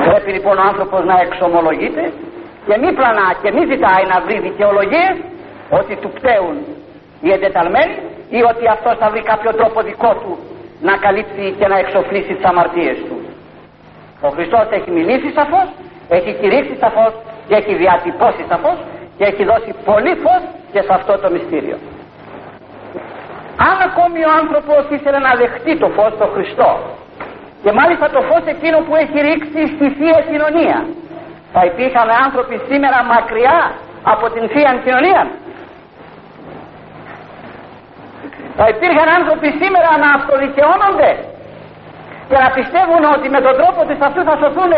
Πρέπει 0.07 0.31
λοιπόν 0.37 0.59
ο 0.59 0.65
άνθρωπος 0.71 1.01
να 1.11 1.17
εξομολογείται 1.27 2.05
και 2.67 2.75
μη 2.83 2.91
πλανά 2.99 3.29
και 3.43 3.51
μη 3.55 3.63
ζητάει 3.73 4.05
να 4.13 4.17
βρει 4.25 4.37
δικαιολογίες 4.49 5.15
ότι 5.79 5.93
του 6.03 6.11
πταίουν 6.17 6.57
οι 7.25 7.29
εντεταλμένοι 7.37 7.97
ή 8.39 8.41
ότι 8.51 8.65
αυτός 8.75 8.95
θα 9.01 9.09
βρει 9.13 9.23
κάποιο 9.33 9.53
τρόπο 9.59 9.79
δικό 9.91 10.11
του 10.23 10.33
να 10.89 10.95
καλύψει 11.05 11.45
και 11.59 11.67
να 11.73 11.79
εξοφλήσει 11.79 12.33
τις 12.35 12.45
αμαρτίες 12.51 12.99
του. 13.07 13.17
Ο 14.27 14.29
Χριστός 14.37 14.67
έχει 14.71 14.91
μιλήσει 14.91 15.29
σαφώς, 15.39 15.67
έχει 16.09 16.33
κηρύξει 16.41 16.77
σαφώς 16.85 17.13
και 17.49 17.55
έχει 17.61 17.75
διατυπώσει 17.75 18.43
σαφώς 18.53 18.77
και 19.17 19.25
έχει 19.31 19.45
δώσει 19.51 19.71
πολύ 19.85 20.15
φως 20.25 20.43
και 20.73 20.81
σε 20.87 20.93
αυτό 20.99 21.13
το 21.23 21.31
μυστήριο. 21.35 21.79
Αν 23.69 23.77
ακόμη 23.89 24.21
ο 24.29 24.33
άνθρωπος 24.41 24.81
ήθελε 24.97 25.19
να 25.19 25.33
δεχτεί 25.41 25.73
το 25.83 25.89
φως 25.97 26.13
το 26.19 26.27
Χριστό 26.35 26.71
και 27.67 27.75
μάλιστα 27.81 28.07
το 28.17 28.21
φως 28.29 28.45
εκείνο 28.55 28.79
που 28.87 28.95
έχει 29.03 29.19
ρίξει 29.29 29.63
στη 29.75 29.87
Θεία 29.97 30.21
Κοινωνία. 30.31 30.79
Θα 31.55 31.63
υπήρχαν 31.71 32.09
άνθρωποι 32.25 32.57
σήμερα 32.69 32.99
μακριά 33.15 33.59
από 34.13 34.25
την 34.35 34.45
Θεία 34.53 34.73
Κοινωνία. 34.85 35.23
Θα 38.59 38.67
υπήρχαν 38.75 39.09
άνθρωποι 39.19 39.49
σήμερα 39.61 39.91
να 40.03 40.09
αυτοδικαιώνονται 40.19 41.11
και 42.29 42.39
να 42.45 42.49
πιστεύουν 42.57 43.03
ότι 43.15 43.27
με 43.35 43.41
τον 43.47 43.55
τρόπο 43.61 43.81
της 43.89 43.99
αυτού 44.07 44.21
θα 44.29 44.35
σωθούν 44.43 44.73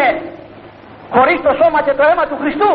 χωρίς 1.14 1.38
το 1.46 1.53
σώμα 1.61 1.79
και 1.87 1.94
το 1.98 2.03
αίμα 2.09 2.24
του 2.31 2.38
Χριστού. 2.42 2.72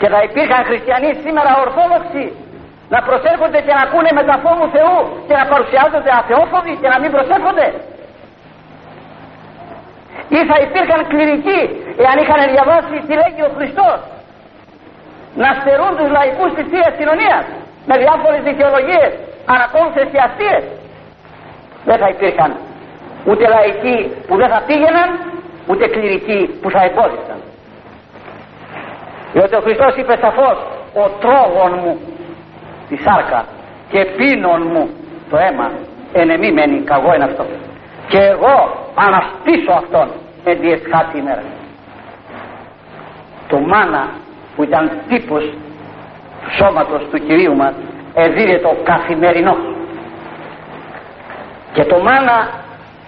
Και 0.00 0.08
θα 0.12 0.20
υπήρχαν 0.28 0.60
χριστιανοί 0.68 1.10
σήμερα 1.24 1.50
ορθόδοξοι 1.64 2.24
να 2.94 2.98
προσέρχονται 3.08 3.60
και 3.66 3.74
να 3.78 3.82
ακούνε 3.86 4.10
με 4.18 4.22
τα 4.28 4.36
φόβου 4.44 4.66
Θεού 4.74 4.96
και 5.26 5.34
να 5.40 5.44
παρουσιάζονται 5.52 6.12
αθεόφοβοι 6.20 6.72
και 6.80 6.88
να 6.92 6.96
μην 7.02 7.10
προσέρχονται 7.16 7.66
ή 10.36 10.38
θα 10.50 10.56
υπήρχαν 10.66 11.00
κληρικοί 11.12 11.60
εάν 12.04 12.16
είχαν 12.22 12.40
διαβάσει 12.54 12.94
τι 13.06 13.12
λέγει 13.22 13.42
ο 13.48 13.50
Χριστός 13.56 13.98
να 15.42 15.48
στερούν 15.58 15.92
τους 15.98 16.10
λαϊκούς 16.16 16.50
της 16.56 16.66
Θείας 16.72 16.92
Κοινωνίας 16.98 17.44
με 17.88 17.94
διάφορες 18.02 18.42
δικαιολογίες 18.48 19.10
ανακόμψες 19.54 20.06
και 20.12 20.20
αστείες. 20.26 20.64
Δεν 21.88 21.98
θα 22.02 22.08
υπήρχαν 22.14 22.50
ούτε 23.28 23.44
λαϊκοί 23.54 23.98
που 24.26 24.34
δεν 24.40 24.48
θα 24.54 24.60
πήγαιναν 24.66 25.08
ούτε 25.70 25.84
κληρικοί 25.94 26.40
που 26.60 26.70
θα 26.74 26.80
εμπόδισαν. 26.88 27.38
Διότι 29.32 29.54
ο 29.54 29.60
Χριστός 29.60 29.96
είπε 29.96 30.14
σαφώς 30.24 30.56
ο 31.02 31.04
τρόγων 31.22 31.72
μου 31.82 32.00
τη 32.88 32.96
σάρκα 32.96 33.44
και 33.90 34.04
πίνων 34.16 34.62
μου 34.72 34.88
το 35.30 35.36
αίμα 35.36 35.70
ενεμή 36.12 36.52
μένει 36.52 36.78
καγό 36.80 37.14
είναι 37.14 37.24
αυτό 37.24 37.44
και 38.14 38.22
εγώ 38.34 38.56
αναστήσω 38.94 39.72
αυτόν 39.72 40.08
εν 40.44 40.60
τη 40.60 40.70
εσχάτη 40.72 41.18
ημέρα. 41.18 41.42
Το 43.48 43.58
μάνα 43.58 44.08
που 44.56 44.62
ήταν 44.62 44.90
τύπος 45.08 45.44
του 46.42 46.50
σώματος 46.58 47.02
του 47.10 47.18
Κυρίου 47.26 47.54
μας 47.56 47.74
εδίδε 48.14 48.58
το 48.58 48.76
καθημερινό. 48.84 49.56
Και 51.72 51.84
το 51.84 51.98
μάνα 51.98 52.36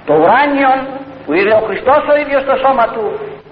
το 0.06 0.14
ουράνιον 0.14 0.78
που 1.26 1.32
είναι 1.32 1.54
ο 1.54 1.62
Χριστός 1.66 2.02
ο 2.12 2.16
ίδιος 2.20 2.42
στο 2.42 2.56
σώμα 2.56 2.86
του 2.86 3.04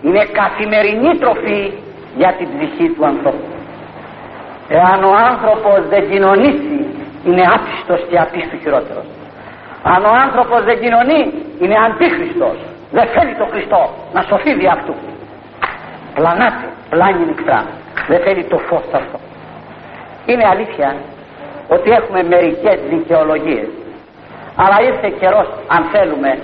είναι 0.03 0.25
καθημερινή 0.25 1.19
τροφή 1.19 1.73
για 2.17 2.35
την 2.39 2.49
ψυχή 2.59 2.89
του 2.95 3.07
ανθρώπου. 3.07 3.49
Εάν 4.69 5.05
ο 5.05 5.13
άνθρωπος 5.31 5.79
δεν 5.89 6.11
κοινωνήσει 6.11 6.87
είναι 7.25 7.43
άπιστος 7.55 8.01
και 8.09 8.19
απίστου 8.19 8.59
χειρότερος 8.63 9.05
αν 9.93 10.05
ο 10.05 10.13
άνθρωπος 10.25 10.65
δεν 10.65 10.81
κοινωνεί 10.81 11.21
είναι 11.61 11.77
αντίχριστος. 11.87 12.57
Δεν 12.91 13.07
θέλει 13.15 13.35
το 13.35 13.47
Χριστό 13.51 13.91
να 14.13 14.23
σωθεί 14.23 14.55
δι' 14.55 14.69
αυτού. 14.77 14.95
Πλανάται, 16.15 16.67
πλάνει 16.91 17.25
νυχτά 17.27 17.65
δεν 18.09 18.21
θέλει 18.21 18.45
το 18.45 18.59
φως 18.59 18.83
αυτό. 18.93 19.19
Είναι 20.27 20.47
αλήθεια 20.53 20.97
ότι 21.69 21.91
έχουμε 21.91 22.23
μερικές 22.23 22.79
δικαιολογίες. 22.89 23.69
Αλλά 24.57 24.77
ήρθε 24.89 25.09
καιρός 25.21 25.49
αν 25.67 25.83
θέλουμε 25.93 26.39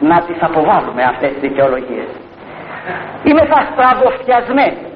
να 0.00 0.22
τις 0.22 0.36
αποβάλουμε 0.40 1.02
αυτές 1.02 1.30
τις 1.32 1.40
δικαιολογίες. 1.40 2.08
Είμαι 3.24 3.44
θα 3.44 3.68
στραβοφιασμένοι 3.72 4.86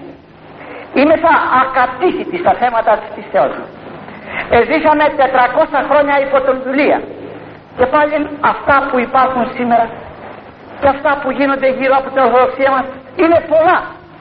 είμαι 0.94 1.16
θα 1.16 1.32
ακατήχητοι 1.62 2.36
στα 2.38 2.52
θέματα 2.60 2.92
της 3.00 3.08
πιστεώς 3.14 3.52
μας 3.58 3.70
Εζήσαμε 4.50 5.04
400 5.16 5.80
χρόνια 5.90 6.16
υπό 6.26 6.40
τον 6.40 6.56
δουλεία 6.66 7.00
και 7.76 7.86
πάλι 7.86 8.14
αυτά 8.40 8.88
που 8.90 8.98
υπάρχουν 8.98 9.44
σήμερα 9.56 9.88
και 10.80 10.88
αυτά 10.88 11.20
που 11.22 11.30
γίνονται 11.30 11.68
γύρω 11.78 11.94
από 12.00 12.08
την 12.10 12.18
Ορθοδοξία 12.22 12.70
μας 12.70 12.86
είναι 13.16 13.38
πολλά 13.52 13.78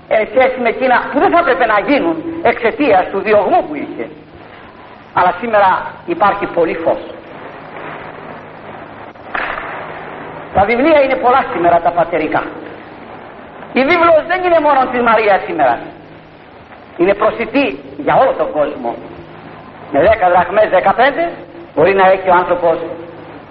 εν 0.07 0.27
σχέση 0.31 0.57
με 0.63 0.69
εκείνα 0.69 0.95
που 1.11 1.19
δεν 1.19 1.29
θα 1.33 1.39
έπρεπε 1.39 1.65
να 1.65 1.79
γίνουν 1.89 2.15
εξαιτίας 2.43 3.05
του 3.11 3.19
διωγμού 3.19 3.59
που 3.67 3.75
είχε. 3.75 4.05
Αλλά 5.13 5.31
σήμερα 5.39 5.69
υπάρχει 6.05 6.45
πολύ 6.45 6.75
φως. 6.83 7.01
Τα 10.53 10.63
βιβλία 10.65 10.99
είναι 11.01 11.15
πολλά 11.15 11.41
σήμερα 11.53 11.77
τα 11.81 11.91
πατερικά. 11.91 12.43
Η 13.73 13.81
βίβλος 13.89 14.21
δεν 14.27 14.43
είναι 14.43 14.59
μόνο 14.59 14.81
της 14.91 15.01
Μαρίας 15.01 15.41
σήμερα. 15.47 15.79
Είναι 16.97 17.13
προσιτή 17.13 17.79
για 17.97 18.15
όλο 18.15 18.31
τον 18.31 18.51
κόσμο. 18.51 18.95
Με 19.91 19.99
10 20.01 20.29
δραχμές 20.33 20.69
15 20.71 21.31
μπορεί 21.75 21.93
να 21.93 22.05
έχει 22.07 22.29
ο 22.29 22.33
άνθρωπος 22.33 22.77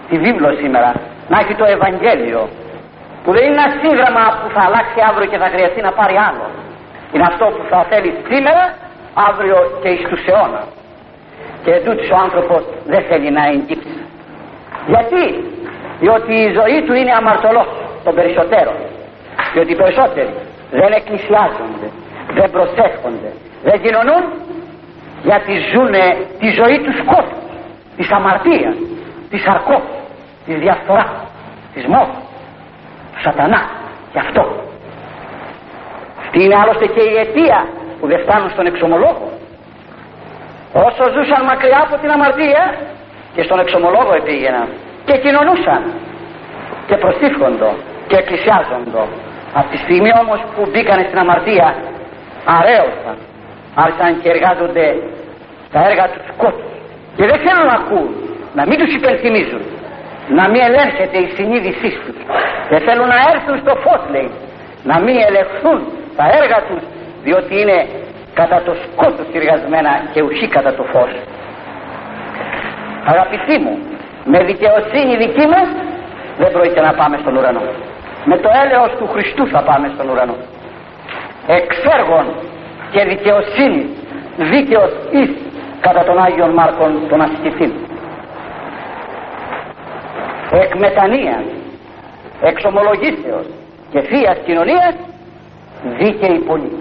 τη 0.09 0.17
βίβλο 0.25 0.49
σήμερα. 0.63 0.91
Να 1.29 1.37
έχει 1.43 1.55
το 1.55 1.65
Ευαγγέλιο 1.77 2.49
που 3.25 3.31
δεν 3.35 3.43
είναι 3.47 3.61
ένα 3.63 3.71
σύγγραμμα 3.83 4.23
που 4.41 4.49
θα 4.55 4.63
αλλάξει 4.67 4.99
αύριο 5.09 5.27
και 5.33 5.39
θα 5.43 5.49
χρειαστεί 5.55 5.81
να 5.89 5.93
πάρει 5.99 6.17
άλλο. 6.29 6.47
Είναι 7.13 7.27
αυτό 7.33 7.45
που 7.55 7.63
θα 7.71 7.79
θέλει 7.91 8.11
σήμερα, 8.31 8.65
αύριο 9.29 9.57
και 9.83 9.89
εις 9.95 10.03
τους 10.11 10.23
αιώνας. 10.29 10.67
Και 11.65 11.73
τούτος 11.85 12.09
ο 12.15 12.17
άνθρωπος 12.27 12.63
δεν 12.93 13.03
θέλει 13.09 13.31
να 13.39 13.43
εγκύψει. 13.53 13.99
Γιατί, 14.93 15.25
διότι 16.01 16.33
η 16.47 16.49
ζωή 16.59 16.79
του 16.87 16.95
είναι 17.01 17.13
αμαρτωλός 17.21 17.69
των 18.05 18.15
περισσότερων. 18.15 18.77
Διότι 19.53 19.71
οι 19.73 19.79
περισσότεροι 19.83 20.35
δεν 20.71 20.91
εκκλησιάζονται, 20.99 21.89
δεν 22.39 22.51
προσεύχονται, 22.51 23.31
δεν 23.69 23.77
κοινωνούν 23.85 24.25
γιατί 25.23 25.53
ζουν 25.73 25.95
τη 26.41 26.49
ζωή 26.61 26.79
τους 26.85 26.97
σκότου, 27.03 27.39
της 27.97 28.11
αμαρτίας, 28.11 28.77
της 29.35 29.47
αρκός, 29.47 29.85
της 30.47 30.57
διαφθοράς, 30.65 31.13
της 31.75 31.85
μόρφης 31.87 32.23
του 33.13 33.21
σατανά 33.25 33.63
γι' 34.13 34.19
αυτό. 34.19 34.45
Αυτή 36.23 36.39
είναι 36.45 36.57
άλλωστε 36.63 36.87
και 36.95 37.03
η 37.11 37.15
αιτία 37.21 37.59
που 37.99 38.07
δεν 38.07 38.19
φτάνουν 38.25 38.51
στον 38.51 38.67
εξομολόγο. 38.67 39.29
Όσο 40.87 41.03
ζούσαν 41.15 41.43
μακριά 41.45 41.81
από 41.87 41.97
την 42.03 42.11
αμαρτία 42.11 42.65
και 43.35 43.43
στον 43.43 43.59
εξομολόγο 43.59 44.13
επήγαιναν 44.21 44.69
και 45.07 45.15
κοινωνούσαν 45.25 45.83
και 46.87 46.97
προστίφχοντο 46.97 47.71
και 48.09 48.17
εκκλησιάζοντο. 48.17 49.03
Από 49.59 49.69
τη 49.73 49.77
στιγμή 49.85 50.11
όμως 50.23 50.41
που 50.55 50.63
μπήκαν 50.71 50.99
στην 51.09 51.19
αμαρτία 51.19 51.69
αρέωσαν 52.59 53.17
άρχισαν 53.75 54.21
και 54.21 54.29
εργάζονται 54.35 54.87
τα 55.73 55.81
έργα 55.89 56.05
του 56.13 56.21
σκότους 56.31 56.73
και 57.17 57.25
δεν 57.31 57.39
θέλουν 57.45 57.67
να 57.73 57.77
ακούν 57.83 58.24
να 58.55 58.63
μην 58.67 58.79
τους 58.79 58.95
υπενθυμίζουν 58.95 59.63
να 60.29 60.49
μην 60.49 60.61
ελέγχεται 60.69 61.19
η 61.19 61.29
συνείδησή 61.37 61.91
τους. 62.05 62.17
Δεν 62.71 62.81
θέλουν 62.87 63.09
να 63.15 63.19
έρθουν 63.33 63.57
στο 63.63 63.75
φως 63.85 64.03
λέει. 64.11 64.31
Να 64.91 64.97
μην 65.05 65.17
ελεγχθούν 65.29 65.79
τα 66.17 66.25
έργα 66.41 66.59
τους 66.69 66.83
διότι 67.25 67.61
είναι 67.61 67.79
κατά 68.35 68.63
το 68.67 68.73
σκότος 68.85 69.27
εργασμένα 69.33 69.93
και 70.13 70.23
ουσί 70.23 70.47
κατά 70.49 70.73
το 70.75 70.83
φως. 70.93 71.13
Αγαπητοί 73.13 73.59
μου, 73.65 73.79
με 74.25 74.39
δικαιοσύνη 74.51 75.17
δική 75.17 75.47
μας 75.47 75.69
δεν 76.39 76.51
πρόκειται 76.53 76.81
να 76.81 76.93
πάμε 76.93 77.17
στον 77.23 77.37
ουρανό. 77.37 77.63
Με 78.25 78.37
το 78.39 78.51
έλεος 78.65 78.91
του 78.99 79.07
Χριστού 79.13 79.49
θα 79.49 79.61
πάμε 79.63 79.91
στον 79.95 80.09
ουρανό. 80.09 80.37
Εξέργων 81.47 82.27
και 82.93 83.05
δικαιοσύνη 83.05 83.83
δίκαιος 84.37 84.91
εις 85.11 85.31
κατά 85.81 86.05
τον 86.05 86.19
Άγιον 86.25 86.51
Μάρκον 86.51 86.93
των 87.09 87.21
ασκηθήν 87.21 87.73
εκ 90.63 90.75
μετανοίας, 90.75 91.45
εξομολογήσεως 92.43 93.47
και 93.91 94.01
θείας 94.01 94.37
κοινωνίας 94.45 94.95
δίκαιοι 95.99 96.39
πολύ. 96.39 96.73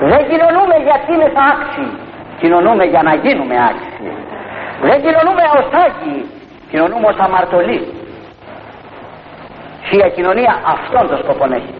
Δεν 0.00 0.22
κοινωνούμε 0.30 0.76
γιατί 0.86 1.12
είναι 1.14 1.30
θα 1.34 1.42
άξιοι, 1.52 1.90
κοινωνούμε 2.40 2.84
για 2.84 3.02
να 3.02 3.14
γίνουμε 3.14 3.54
άξιοι. 3.70 4.12
Δεν 4.82 4.96
κοινωνούμε 5.04 5.42
ως 5.58 5.66
άγιοι, 5.84 6.26
κοινωνούμε 6.70 7.06
ως 7.06 7.18
αμαρτωλοί. 7.18 7.80
Θεία 9.88 10.08
κοινωνία 10.08 10.52
αυτόν 10.74 11.08
τον 11.08 11.18
σκοπό 11.18 11.44
έχει. 11.54 11.74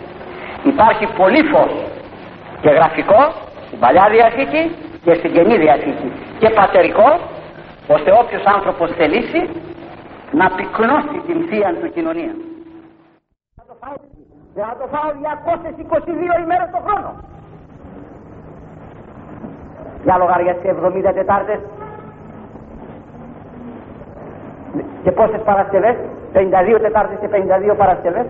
Υπάρχει 0.63 1.07
πολύ 1.17 1.43
φως 1.43 1.73
και 2.61 2.69
γραφικό 2.69 3.33
στην 3.67 3.79
Παλιά 3.79 4.09
Διαθήκη 4.11 4.71
και 5.05 5.15
στην 5.15 5.33
Καινή 5.33 5.57
Διαθήκη 5.57 6.13
και 6.39 6.49
πατερικό 6.49 7.19
ώστε 7.87 8.11
όποιος 8.21 8.43
άνθρωπος 8.45 8.91
θελήσει 8.97 9.49
να 10.33 10.47
πυκνώσει 10.57 11.19
την 11.27 11.38
θεία 11.49 11.75
του 11.81 11.90
κοινωνία. 11.90 12.35
Θα 13.57 13.64
το 13.69 13.75
φάω, 13.81 13.95
θα 14.55 14.77
το 14.81 14.87
φάω 14.93 15.09
222 15.23 16.43
ημέρες 16.45 16.69
το 16.75 16.81
χρόνο. 16.87 17.11
Για 20.05 20.16
λογαριασίες 20.16 20.77
70 20.77 21.12
Τετάρτες 21.14 21.61
και 25.03 25.11
πόσες 25.11 25.43
Παρασκευές, 25.45 25.97
52 26.33 26.79
Τετάρτες 26.81 27.19
και 27.21 27.29
52 27.29 27.75
Παρασκευές. 27.77 28.27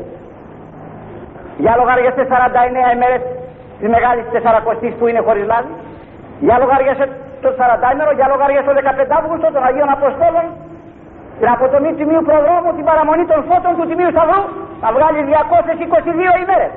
Για 1.58 1.76
λογαριασίες 1.76 2.26
49 2.28 2.92
ημέρες 2.96 3.22
της 3.78 3.88
μεγάλης 3.88 4.24
Τεσσαρακοστής 4.32 4.94
που 4.94 5.06
είναι 5.06 5.20
χωρίς 5.20 5.46
λάδι. 5.46 5.72
Για 6.40 6.58
λογαριασίες 6.58 7.08
το 7.40 7.50
40 7.58 7.92
ημέρο, 7.92 8.12
για 8.12 8.28
λογαριασίες 8.28 8.68
το 8.68 8.74
15 8.74 9.16
Αύγουστο 9.18 9.46
των 9.52 9.62
Αγίων 9.68 9.90
Αποστόλων 9.96 10.46
την 11.40 11.48
αποτομή 11.56 11.88
του 11.90 11.98
Τιμίου 12.00 12.22
Προδρόμου, 12.28 12.70
την 12.78 12.84
παραμονή 12.88 13.24
των 13.30 13.40
φώτων 13.48 13.72
του 13.78 13.86
Τιμίου 13.88 14.10
Σταυρού, 14.14 14.42
θα 14.82 14.88
βγάλεις 14.96 15.22
222 15.30 16.36
ημέρες. 16.44 16.72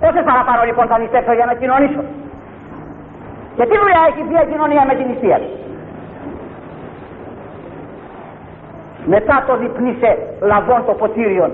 Πόσες 0.00 0.24
παραπάνω 0.30 0.60
λοιπόν 0.68 0.86
θα 0.90 0.96
νηστέψω 1.00 1.32
για 1.38 1.46
να 1.50 1.54
κοινωνήσω; 1.60 2.02
Και 3.56 3.64
τι 3.68 3.74
δουλειά 3.82 4.02
έχει 4.08 4.20
η 4.44 4.50
κοινωνία 4.52 4.82
με 4.88 4.94
την 4.98 5.06
νηστεία 5.10 5.38
Μετά 9.14 9.36
το 9.46 9.56
διπνίσε 9.62 10.10
λαβών 10.50 10.80
το 10.86 10.92
ποτήριον. 11.00 11.52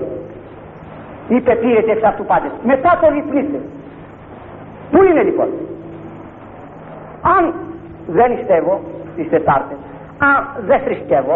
Είπε 1.27 1.51
πήρετε 1.55 1.91
εξ 1.91 2.03
αυτού 2.03 2.23
πάντες. 2.25 2.51
Μετά 2.71 2.91
το 3.01 3.07
διπνίσε. 3.15 3.59
Πού 4.91 5.03
είναι 5.03 5.23
λοιπόν; 5.23 5.49
Αν 7.35 7.53
δεν 8.07 8.31
νηστεύω 8.31 8.81
τις 9.15 9.29
Τετάρτες 9.29 9.77
αν 10.17 10.35
δεν 10.69 10.79
θρησκεύω, 10.79 11.35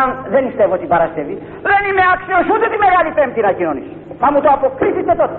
αν 0.00 0.08
δεν 0.32 0.46
πιστεύω 0.46 0.76
την 0.76 0.88
Παρασκευή, 0.88 1.36
δεν 1.68 1.80
είμαι 1.88 2.04
άξιος 2.14 2.44
ούτε 2.54 2.66
τη 2.72 2.76
Μεγάλη 2.84 3.10
Πέμπτη 3.14 3.40
να 3.40 3.52
κοινωνήσω. 3.52 3.96
Θα 4.18 4.32
μου 4.32 4.40
το 4.40 4.48
αποκρίσετε 4.56 5.14
τότε. 5.20 5.38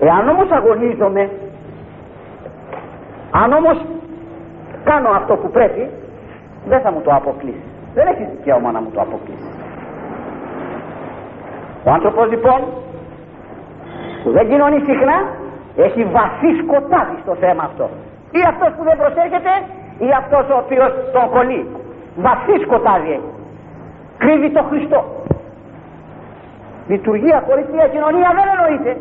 Εάν 0.00 0.28
όμως 0.28 0.50
αγωνίζομαι, 0.50 1.30
αν 3.30 3.52
όμως 3.52 3.78
κάνω 4.84 5.08
αυτό 5.10 5.34
που 5.36 5.50
πρέπει, 5.50 5.90
δεν 6.68 6.80
θα 6.80 6.90
μου 6.92 7.00
το 7.04 7.10
αποκλείσει 7.14 7.68
δεν 7.94 8.06
έχει 8.06 8.24
δικαίωμα 8.36 8.70
να 8.72 8.80
μου 8.80 8.90
το 8.94 9.00
αποκλείσει 9.00 9.50
ο 11.84 11.90
άνθρωπος 11.90 12.28
λοιπόν 12.30 12.60
που 14.22 14.30
δεν 14.30 14.48
κοινωνεί 14.48 14.78
συχνά 14.88 15.18
έχει 15.76 16.04
βαθύ 16.04 16.50
σκοτάδι 16.62 17.16
στο 17.22 17.34
θέμα 17.34 17.62
αυτό 17.62 17.86
ή 18.30 18.40
αυτός 18.48 18.70
που 18.76 18.82
δεν 18.88 18.96
προσέχεται 19.02 19.52
ή 19.98 20.08
αυτός 20.20 20.44
ο 20.54 20.56
οποίος 20.62 20.90
τον 21.12 21.30
κολλεί. 21.34 21.62
Βαθύς 22.16 22.60
σκοτάδι 22.66 23.10
έχει. 23.10 23.32
Κρύβει 24.18 24.50
το 24.50 24.62
Χριστό. 24.70 25.00
Λειτουργία 26.88 27.42
χωρίς 27.46 27.66
μια 27.74 27.86
κοινωνία 27.94 28.30
δεν 28.38 28.46
εννοείται. 28.54 28.92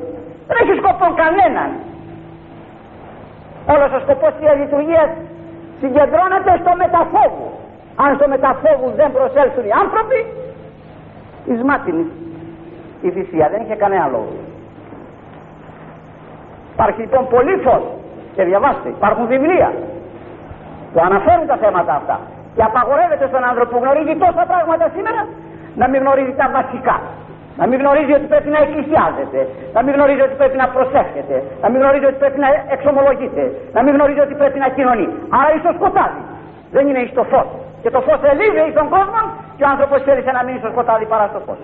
Δεν 0.47 0.57
έχει 0.61 0.75
σκοπό 0.81 1.07
κανέναν. 1.21 1.69
Όλος 3.73 3.91
ο 3.97 3.99
σκοπός 4.05 4.31
της 4.37 4.47
λειτουργίας 4.61 5.09
συγκεντρώνεται 5.81 6.51
στο 6.61 6.71
μεταφόγου 6.83 7.47
αν 8.03 8.15
στο 8.15 8.27
μεταφόγου 8.27 8.89
δεν 8.95 9.11
προσέλθουν 9.11 9.65
οι 9.65 9.73
άνθρωποι 9.83 10.19
εις 11.49 11.61
μάτινη 11.69 12.05
η 13.01 13.09
θυσία 13.09 13.49
δεν 13.51 13.61
είχε 13.61 13.75
κανένα 13.75 14.07
λόγο. 14.07 14.35
Υπάρχει 16.73 17.01
λοιπόν 17.01 17.27
πολύ 17.27 17.55
φως 17.65 17.83
και 18.35 18.43
διαβάστε 18.43 18.89
υπάρχουν 18.89 19.27
βιβλία 19.27 19.73
που 20.91 20.99
αναφέρουν 21.07 21.47
τα 21.51 21.57
θέματα 21.63 21.93
αυτά 21.99 22.17
και 22.55 22.63
απαγορεύεται 22.69 23.25
στον 23.31 23.43
άνθρωπο 23.49 23.69
που 23.73 23.81
γνωρίζει 23.83 24.13
τόσα 24.23 24.43
πράγματα 24.51 24.85
σήμερα 24.95 25.21
να 25.81 25.85
μην 25.89 25.99
γνωρίζει 26.03 26.33
τα 26.41 26.47
βασικά 26.57 26.97
να 27.59 27.65
μην 27.69 27.77
γνωρίζει 27.81 28.13
ότι 28.19 28.27
πρέπει 28.33 28.49
να 28.55 28.59
εκκλησιάζεται, 28.65 29.39
να 29.75 29.79
μην 29.83 29.91
γνωρίζει 29.97 30.21
ότι 30.27 30.35
πρέπει 30.41 30.57
να 30.63 30.67
προσεύχεται, 30.75 31.37
να 31.63 31.67
μην 31.69 31.79
γνωρίζει 31.81 32.05
ότι 32.11 32.19
πρέπει 32.23 32.39
να 32.45 32.49
εξομολογείται, 32.75 33.43
να 33.75 33.79
μην 33.83 33.91
γνωρίζει 33.95 34.21
ότι 34.27 34.35
πρέπει 34.41 34.59
να 34.63 34.69
κοινωνεί. 34.77 35.07
Άρα 35.39 35.49
είσαι 35.55 35.71
σκοτάδι. 35.77 36.21
Δεν 36.75 36.83
είναι 36.87 37.01
εις 37.03 37.13
το 37.19 37.23
φως. 37.31 37.47
Και 37.81 37.89
το 37.95 38.01
φως 38.05 38.19
ελίγει 38.31 38.61
εις 38.67 38.75
τον 38.79 38.87
κόσμο 38.95 39.21
και 39.57 39.63
ο 39.67 39.69
άνθρωπος 39.73 39.97
θέλησε 40.07 40.31
να 40.37 40.41
μείνει 40.45 40.59
στο 40.63 40.69
σκοτάδι 40.73 41.05
παρά 41.11 41.25
στο 41.31 41.39
φως. 41.45 41.59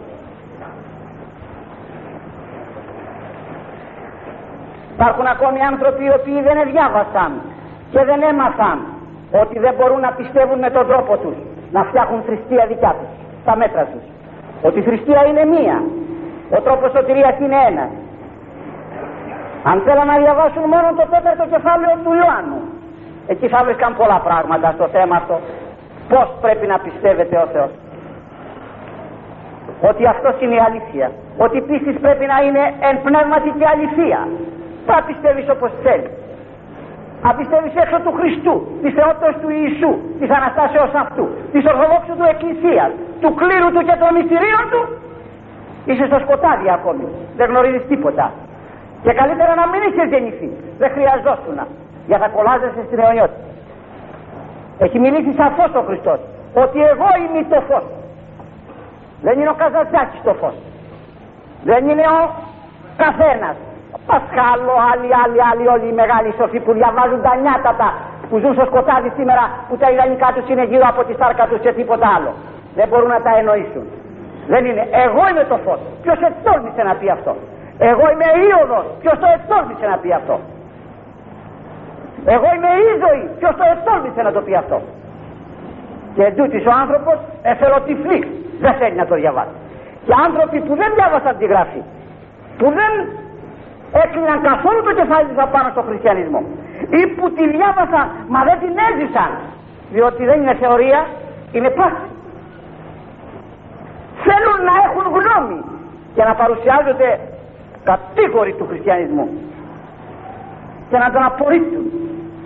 Υπάρχουν 4.95 5.25
ακόμη 5.36 5.59
άνθρωποι 5.71 6.03
οι 6.07 6.13
οποίοι 6.19 6.39
δεν 6.47 6.57
διάβασαν 6.71 7.31
και 7.91 8.01
δεν 8.09 8.19
έμαθαν 8.31 8.77
ότι 9.41 9.55
δεν 9.59 9.73
μπορούν 9.77 9.99
να 10.07 10.11
πιστεύουν 10.19 10.59
με 10.65 10.69
τον 10.69 10.85
τρόπο 10.87 11.13
τους 11.17 11.37
να 11.75 11.81
φτιάχνουν 11.83 12.21
θρησκεία 12.27 12.65
δικιά 12.71 12.95
τους, 12.99 13.11
στα 13.43 13.53
μέτρα 13.61 13.83
τους. 13.91 14.05
Ότι 14.67 14.79
η 14.79 14.83
θρησκεία 14.87 15.21
είναι 15.29 15.45
μία 15.55 15.77
ο 16.57 16.59
τρόπος 16.65 16.91
σωτηρίας 16.91 17.35
είναι 17.43 17.59
ένας. 17.69 17.91
Αν 19.69 19.81
θέλουν 19.85 20.05
να 20.05 20.17
διαβάσουν 20.23 20.63
μόνο 20.73 20.87
το 20.99 21.05
τέταρτο 21.13 21.45
κεφάλαιο 21.53 21.93
του 22.03 22.11
Ιωάννου 22.21 22.61
εκεί 23.27 23.47
θα 23.47 23.63
βρίσκαν 23.63 23.95
πολλά 23.95 24.19
πράγματα 24.27 24.71
στο 24.77 24.87
θέμα 24.87 25.15
αυτό. 25.15 25.39
Πως 26.09 26.27
πρέπει 26.41 26.65
να 26.67 26.77
πιστεύετε 26.79 27.35
ο 27.37 27.47
Θεός. 27.53 27.71
Ότι 29.89 30.05
αυτό 30.13 30.29
είναι 30.39 30.55
η 30.55 30.63
αλήθεια. 30.69 31.11
Ότι 31.37 31.57
η 31.57 31.61
πίστη 31.61 31.91
πρέπει 32.05 32.25
να 32.25 32.37
είναι 32.45 32.63
εν 32.89 32.95
πνεύματι 33.05 33.49
και 33.57 33.65
αληθεία. 33.73 34.27
Θα 34.85 35.03
πιστεύεις 35.07 35.49
όπως 35.49 35.71
θέλεις 35.83 36.11
αν 37.27 37.33
πιστεύεις 37.39 37.73
έξω 37.83 37.97
του 38.05 38.13
Χριστού, 38.19 38.55
της 38.81 38.91
θεότητας 38.97 39.33
του 39.41 39.49
Ιησού, 39.59 39.91
της 40.19 40.29
Αναστάσεως 40.38 40.93
αυτού, 41.03 41.25
της 41.53 41.63
Ορθοδόξου 41.71 42.13
του 42.19 42.27
Εκκλησίας, 42.33 42.91
του 43.21 43.29
κλήρου 43.39 43.69
του 43.75 43.81
και 43.88 43.95
των 44.01 44.09
μυστηρίων 44.17 44.65
του, 44.71 44.81
είσαι 45.89 46.05
στο 46.09 46.17
σκοτάδι 46.23 46.67
ακόμη. 46.77 47.05
Δεν 47.39 47.47
γνωρίζεις 47.51 47.83
τίποτα. 47.91 48.25
Και 49.03 49.12
καλύτερα 49.19 49.53
να 49.62 49.65
μην 49.71 49.81
είσαι 49.88 50.03
γεννηθεί. 50.12 50.49
Δεν 50.81 50.89
χρειαζόσουν 50.95 51.57
για 52.09 52.17
να 52.23 52.27
κολλάζεσαι 52.36 52.81
στην 52.88 52.99
αιωνιότητα. 52.99 53.45
Έχει 54.86 54.97
μιλήσει 54.99 55.31
σαφώς 55.41 55.71
ο 55.79 55.83
Χριστός 55.88 56.19
ότι 56.63 56.79
εγώ 56.91 57.07
είμαι 57.21 57.41
το 57.53 57.59
φως. 57.67 57.86
Δεν 59.21 59.39
είναι 59.39 59.49
ο 59.49 59.57
Καζατζάκης 59.62 60.21
το 60.23 60.33
φως. 60.33 60.55
Δεν 61.63 61.89
είναι 61.89 62.05
ο 62.19 62.21
καθένας. 62.97 63.55
Πασχάλο, 64.11 64.73
άλλοι, 64.91 65.09
άλλοι, 65.23 65.39
άλλοι, 65.49 65.65
όλοι 65.73 65.87
οι 65.91 65.95
μεγάλοι 66.01 66.29
σοφοί 66.39 66.59
που 66.65 66.73
διαβάζουν 66.79 67.21
τα 67.27 67.33
νιάτατα 67.43 67.87
που 68.29 68.35
ζουν 68.41 68.53
στο 68.57 68.65
σκοτάδι 68.69 69.09
σήμερα 69.17 69.43
που 69.67 69.75
τα 69.81 69.87
ιδανικά 69.93 70.27
τους 70.35 70.45
είναι 70.51 70.65
γύρω 70.71 70.85
από 70.93 71.01
τη 71.07 71.13
σάρκα 71.19 71.43
τους 71.49 71.59
και 71.65 71.71
τίποτα 71.79 72.07
άλλο. 72.15 72.31
Δεν 72.77 72.87
μπορούν 72.89 73.11
να 73.17 73.21
τα 73.25 73.31
εννοήσουν. 73.39 73.85
Δεν 74.51 74.61
είναι. 74.67 74.83
Εγώ 75.05 75.21
είμαι 75.29 75.43
το 75.51 75.57
φως. 75.65 75.79
Ποιος 76.03 76.19
ετόρμησε 76.29 76.81
να 76.89 76.93
πει 76.99 77.07
αυτό; 77.17 77.33
Εγώ 77.89 78.05
είμαι 78.11 78.27
ήοδος. 78.49 78.85
Ποιος 79.01 79.15
το 79.21 79.27
ετόρμησε 79.35 79.85
να 79.91 79.97
πει 80.01 80.09
αυτό; 80.19 80.35
Εγώ 82.35 82.47
είμαι 82.55 82.71
η 82.87 82.91
ζωή. 83.03 83.25
Ποιος 83.39 83.53
το 83.59 83.65
ετόρμησε 83.73 84.21
να 84.27 84.31
το 84.35 84.41
πει 84.45 84.53
αυτό; 84.63 84.77
Και 86.15 86.23
εντούτοις 86.29 86.63
ο 86.71 86.73
άνθρωπος 86.83 87.17
εθελοτυφλεί. 87.51 88.19
Δεν 88.63 88.73
θέλει 88.79 88.95
να 89.01 89.05
το 89.11 89.15
διαβάσει. 89.21 89.55
Και 90.05 90.13
άνθρωποι 90.27 90.57
που 90.65 90.73
δεν 90.81 90.89
διάβασαν 90.97 91.33
τη 91.39 91.45
γραφή, 91.45 91.81
που 92.57 92.67
δεν 92.79 92.91
έκλειναν 94.01 94.39
καθόλου 94.49 94.82
το 94.88 94.93
κεφάλι 94.99 95.25
τους 95.29 95.39
απάνω 95.47 95.69
στο 95.75 95.82
χριστιανισμό. 95.88 96.41
Ή 96.99 97.01
που 97.15 97.25
τη 97.36 97.43
διάβασαν 97.56 98.06
μα 98.34 98.39
δεν 98.49 98.58
την 98.63 98.73
έζησαν 98.89 99.32
διότι 99.93 100.21
δεν 100.29 100.38
είναι 100.41 100.56
θεωρία 100.63 101.01
είναι 101.51 101.69
πράξη. 101.69 102.10
Θέλουν 104.25 104.60
να 104.69 104.73
έχουν 104.86 105.06
γνώμη 105.17 105.60
και 106.15 106.23
να 106.23 106.34
παρουσιάζονται 106.36 107.19
κατήγοροι 107.84 108.53
του 108.53 108.65
χριστιανισμού 108.69 109.27
και 110.89 110.97
να 110.97 111.12
τον 111.12 111.23
απορρίπτουν 111.23 111.86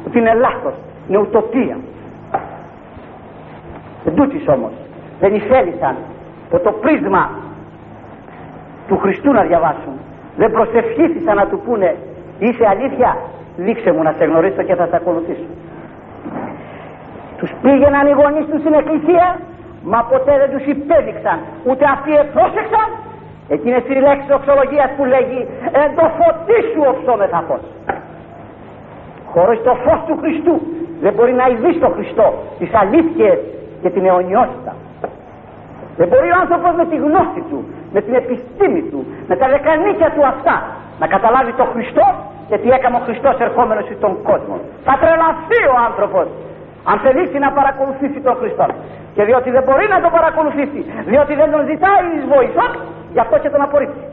ότι 0.07 0.19
είναι 0.19 0.33
λάθος, 0.33 0.73
είναι 1.07 1.17
ουτοπία. 1.17 1.77
Εν 4.05 4.13
όμως 4.53 4.71
δεν 5.19 5.33
ηθέλησαν 5.33 5.95
από 6.51 6.59
το 6.63 6.71
πρίσμα 6.71 7.29
του 8.87 8.97
Χριστού 8.97 9.31
να 9.31 9.41
διαβάσουν 9.41 9.93
δεν 10.37 10.51
προσευχήθησαν 10.51 11.35
να 11.35 11.45
του 11.47 11.59
πούνε 11.65 11.95
είσαι 12.39 12.65
αλήθεια; 12.73 13.17
Δείξε 13.57 13.91
μου 13.91 14.03
να 14.03 14.13
σε 14.17 14.23
γνωρίσω 14.25 14.61
και 14.63 14.75
θα 14.75 14.85
σε 14.85 14.95
ακολουθήσω 14.95 15.49
τους 17.37 17.51
πήγαιναν 17.61 18.07
οι 18.07 18.13
γονείς 18.19 18.45
τους 18.49 18.59
στην 18.59 18.73
εκκλησία 18.73 19.39
μα 19.83 19.99
ποτέ 20.11 20.33
δεν 20.41 20.49
τους 20.53 20.65
υπέδειξαν 20.75 21.37
ούτε 21.67 21.83
αυτοί 21.95 22.11
επρόσεξαν 22.23 22.87
εκείνες 23.55 23.83
οι 23.87 23.95
λέξεις 24.05 24.31
οξολογίας 24.37 24.89
που 24.97 25.05
λέγει 25.13 25.39
εν 25.81 25.89
το 25.97 26.05
φωτί 26.17 26.59
σου 26.71 26.81
οψόμεθα 26.91 27.43
φως 27.47 27.63
χωρίς 29.33 29.59
το 29.67 29.73
φως 29.83 29.99
του 30.07 30.17
Χριστού 30.21 30.55
δεν 31.01 31.13
μπορεί 31.13 31.33
να 31.33 31.45
ειδείς 31.51 31.79
το 31.79 31.89
Χριστό 31.95 32.27
τις 32.59 32.73
αλήθειες 32.73 33.37
και 33.81 33.89
την 33.89 34.05
αιωνιότητα. 34.05 34.75
Δεν 35.97 36.07
μπορεί 36.07 36.29
ο 36.29 36.37
άνθρωπος 36.41 36.71
με 36.75 36.85
τη 36.85 36.95
γνώση 36.95 37.41
του 37.49 37.59
με 37.93 37.99
την 38.05 38.13
επιστήμη 38.21 38.81
του, 38.91 38.99
με 39.29 39.35
τα 39.35 39.47
δεκανίκια 39.53 40.09
του 40.15 40.23
αυτά, 40.33 40.55
να 41.01 41.07
καταλάβει 41.07 41.53
το 41.61 41.65
Χριστό 41.73 42.07
και 42.49 42.57
τι 42.61 42.69
έκανε 42.77 42.95
ο 42.99 43.01
Χριστός 43.07 43.35
ερχόμενος 43.47 43.85
στον 43.99 44.13
κόσμο. 44.29 44.55
Θα 44.87 44.93
τρελαθεί 45.01 45.61
ο 45.73 45.75
άνθρωπος 45.89 46.25
αν 46.89 46.97
θελήσει 47.03 47.37
να 47.45 47.49
παρακολουθήσει 47.57 48.19
τον 48.27 48.35
Χριστό. 48.41 48.65
Και 49.15 49.23
διότι 49.27 49.49
δεν 49.55 49.63
μπορεί 49.65 49.85
να 49.95 49.99
τον 50.03 50.11
παρακολουθήσει, 50.17 50.81
διότι 51.11 51.33
δεν 51.41 51.49
τον 51.53 51.61
ζητάει 51.69 52.05
εις 52.13 52.25
βοηθό, 52.35 52.67
γι' 53.13 53.21
αυτό 53.25 53.35
και 53.43 53.49
τον 53.53 53.61
απορρίπτει. 53.67 54.03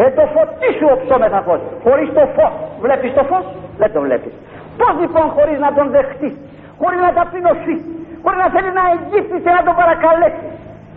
Ε, 0.00 0.10
το 0.18 0.24
φωτί 0.34 0.70
σου 0.78 0.86
οψόμεθα 0.94 1.40
φως. 1.46 1.60
Χωρίς 1.84 2.08
το 2.16 2.24
φως. 2.36 2.52
Βλέπεις 2.84 3.10
το 3.18 3.22
φως, 3.30 3.44
δεν 3.80 3.92
το 3.94 4.00
βλέπεις. 4.06 4.32
Πώς 4.78 4.92
λοιπόν 5.02 5.26
χωρίς 5.36 5.58
να 5.64 5.70
τον 5.76 5.86
δεχτείς, 5.94 6.34
χωρίς 6.80 7.00
να 7.06 7.10
ταπεινωθείς, 7.18 7.80
χωρίς 8.22 8.38
να 8.44 8.48
θέλεις 8.54 8.72
να 8.80 8.84
εγγύψεις 8.92 9.38
και 9.44 9.52
να 9.56 9.62
τον 9.66 9.74
παρακαλέσεις, 9.80 10.51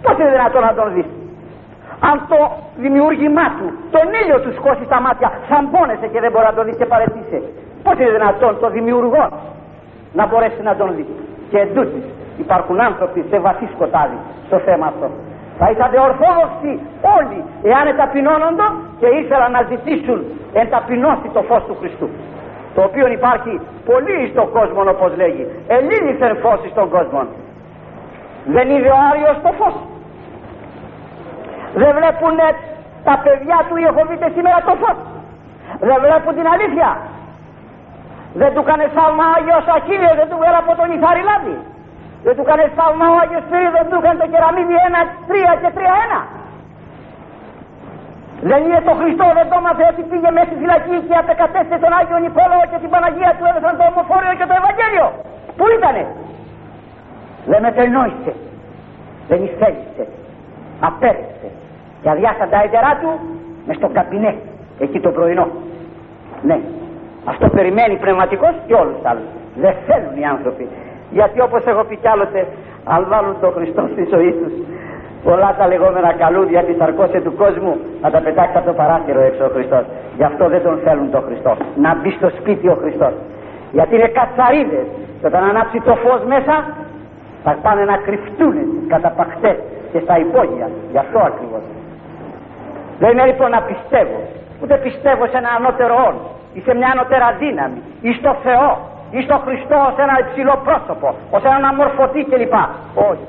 Πώς 0.05 0.15
είναι 0.19 0.31
δυνατόν 0.37 0.61
να 0.69 0.73
τον 0.79 0.87
δεις; 0.95 1.07
Αν 2.09 2.15
το 2.31 2.39
δημιούργημά 2.83 3.47
του, 3.57 3.67
τον 3.95 4.05
ήλιο 4.21 4.37
του 4.43 4.51
σκώσει 4.59 4.83
στα 4.89 4.99
μάτια, 5.05 5.27
πόνεσαι 5.73 6.07
και 6.13 6.19
δεν 6.23 6.31
μπορεί 6.31 6.45
να 6.51 6.55
τον 6.57 6.65
δεις 6.67 6.77
και 6.81 6.87
παρετήσει. 6.93 7.37
Πώς 7.83 7.95
είναι 7.99 8.11
δυνατόν 8.17 8.53
το 8.63 8.67
δημιουργός 8.77 9.31
να 10.17 10.23
μπορέσει 10.27 10.61
να 10.69 10.73
τον 10.79 10.89
δεις; 10.95 11.09
Και 11.51 11.57
εντούτοις 11.65 12.05
υπάρχουν 12.43 12.77
άνθρωποι 12.89 13.19
σε 13.29 13.37
βαθύ 13.45 13.67
σκοτάδι 13.73 14.17
στο 14.47 14.57
θέμα 14.67 14.85
αυτό. 14.91 15.07
Θα 15.59 15.67
ήταν 15.75 15.89
ορθόδοξοι 16.09 16.71
όλοι 17.17 17.39
εάν 17.63 17.87
εταπεινώνοντο 17.87 18.67
και 18.99 19.07
ήθελαν 19.19 19.51
να 19.51 19.61
ζητήσουν 19.71 20.19
εν 20.53 20.69
ταπεινώσει 20.69 21.27
το 21.33 21.41
φως 21.41 21.63
του 21.67 21.75
Χριστού. 21.79 22.09
Το 22.75 22.81
οποίο 22.81 23.07
υπάρχει 23.07 23.53
πολύ 23.85 24.29
στον 24.31 24.51
κόσμο 24.51 24.81
όπως 24.95 25.11
λέγει. 25.21 25.43
Ελίνηθεν 25.67 26.35
φως 26.43 26.59
στον 26.71 26.89
κόσμο. 26.89 27.21
Δεν 28.45 28.69
είδε 28.69 28.89
ο 28.89 28.99
Άριος 29.11 29.37
το 29.43 29.51
φως. 29.59 29.75
Δεν 31.81 31.91
βλέπουν 31.97 32.37
τα 33.07 33.15
παιδιά 33.23 33.57
του 33.67 33.75
οι 33.81 33.87
σήμερα 34.35 34.59
το 34.67 34.73
φως. 34.81 34.97
Δεν 35.87 35.97
βλέπουν 36.05 36.33
την 36.39 36.47
αλήθεια. 36.53 36.89
Δεν 38.41 38.51
του 38.55 38.63
κάνει 38.69 38.85
σάλμα 38.95 39.25
ο 39.29 39.33
Άγιος 39.37 39.65
Ακύλιος, 39.77 40.15
δεν 40.19 40.27
του 40.29 40.37
βγάλε 40.39 40.57
από 40.63 40.73
τον 40.79 40.87
Ιθαριλάδη. 40.97 41.57
Δεν 42.25 42.33
του 42.37 42.45
κάνει 42.49 42.65
σάλμα 42.77 43.05
ο 43.13 43.15
Άγιος 43.23 43.43
Σπύρης, 43.45 43.71
δεν 43.77 43.85
του 43.89 43.97
έκανε 44.01 44.17
το 44.23 44.27
κεραμίδι 44.31 44.75
1, 44.87 45.01
3 45.29 45.51
και 45.61 45.69
3, 45.77 45.79
1. 46.05 46.21
Δεν 48.49 48.59
είναι 48.65 48.81
το 48.89 48.93
Χριστό, 48.99 49.25
δεν 49.39 49.47
το 49.51 49.57
μάθε 49.65 49.85
ότι 49.91 50.01
πήγε 50.09 50.29
μέσα 50.35 50.47
στη 50.49 50.55
φυλακή 50.61 50.95
και 51.07 51.15
απεκατέστησε 51.23 51.77
τον 51.83 51.91
Άγιο 51.99 52.17
Νικόλαο 52.25 52.63
και 52.71 52.77
την 52.83 52.89
Παναγία 52.93 53.31
του 53.37 53.45
έδωσαν 53.49 53.73
το 53.79 53.83
ομοφόριο 53.91 54.33
και 54.39 54.47
το 54.49 54.55
Ευαγγέλιο. 54.61 55.07
Πού 55.57 55.65
ήτανε; 55.77 56.03
δεν 57.51 57.59
μετενόησε 57.65 58.33
δεν 59.29 59.39
εισέλισε 59.43 60.05
απέρριψε 60.79 61.49
και 62.05 62.11
αδειάσαν 62.11 62.49
τα 62.49 62.59
έτερά 62.65 62.91
του 63.01 63.09
μες 63.65 63.75
στο 63.75 63.89
καμπινέ 63.93 64.35
εκεί 64.79 64.99
το 64.99 65.09
πρωινό. 65.09 65.47
Ναι 66.41 66.57
αυτό 67.31 67.45
περιμένει 67.49 67.95
πνευματικός 67.95 68.53
και 68.67 68.73
όλους 68.73 68.95
τους 68.95 69.05
άλλους. 69.05 69.29
Δεν 69.63 69.73
θέλουν 69.87 70.15
οι 70.21 70.25
άνθρωποι 70.25 70.67
γιατί 71.17 71.41
όπως 71.41 71.65
έχω 71.65 71.83
πει 71.83 71.95
κι 71.95 72.07
άλλοτε 72.07 72.47
αν 72.93 73.05
βάλουν 73.09 73.35
τον 73.41 73.51
Χριστό 73.57 73.81
στη 73.93 74.03
ζωή 74.13 74.31
τους 74.39 74.53
πολλά 75.27 75.49
τα 75.59 75.67
λεγόμενα 75.67 76.11
καλούδια 76.13 76.61
της 76.63 76.79
αρκώσε 76.79 77.19
του 77.25 77.33
κόσμου 77.41 77.73
να 78.01 78.09
τα 78.13 78.19
πετάξει 78.25 78.57
από 78.57 78.67
το 78.69 78.73
παράθυρο 78.73 79.21
έξω 79.29 79.43
ο 79.45 79.51
Χριστός. 79.55 79.83
Γι' 80.17 80.27
αυτό 80.31 80.43
δεν 80.53 80.61
τον 80.63 80.75
θέλουν 80.83 81.11
τον 81.11 81.23
Χριστό. 81.27 81.51
Να 81.85 81.95
μπει 81.95 82.11
στο 82.19 82.29
σπίτι 82.37 82.67
ο 82.67 82.77
Χριστός. 82.81 83.13
Γιατί 83.71 83.95
είναι 83.95 84.07
κατσαρίδες. 84.19 84.87
Και 85.19 85.27
όταν 85.31 85.43
ανάψει 85.51 85.77
το 85.87 85.93
φως 86.03 86.21
μέσα 86.33 86.55
θα 87.43 87.51
πάνε 87.63 87.83
να 87.91 87.97
κρυφτούν 88.05 88.55
στις 88.71 88.85
καταπαχτές 88.93 89.57
και 89.91 89.99
στα 90.05 90.15
υπόγεια. 90.25 90.67
Γι' 90.91 91.01
αυτό 91.05 91.19
ακριβώς 91.19 91.63
δεν 92.99 93.09
είναι 93.11 93.25
λοιπόν 93.25 93.49
να 93.49 93.61
πιστεύω 93.61 94.19
ούτε 94.61 94.75
πιστεύω 94.77 95.23
σε 95.27 95.37
ένα 95.37 95.49
ανώτερο 95.57 95.95
όν 96.07 96.15
ή 96.53 96.59
σε 96.65 96.73
μια 96.75 96.89
ανώτερα 96.93 97.27
δύναμη 97.39 97.81
ή 98.01 98.11
στο 98.19 98.31
Θεό 98.45 98.69
ή 99.17 99.19
στο 99.27 99.37
Χριστό 99.45 99.77
ως 99.89 99.95
ένα 100.05 100.15
υψηλό 100.23 100.55
πρόσωπο 100.67 101.07
ως 101.35 101.43
έναν 101.49 101.65
αμορφωτή 101.65 102.21
κλπ. 102.29 102.55
Όχι. 103.09 103.27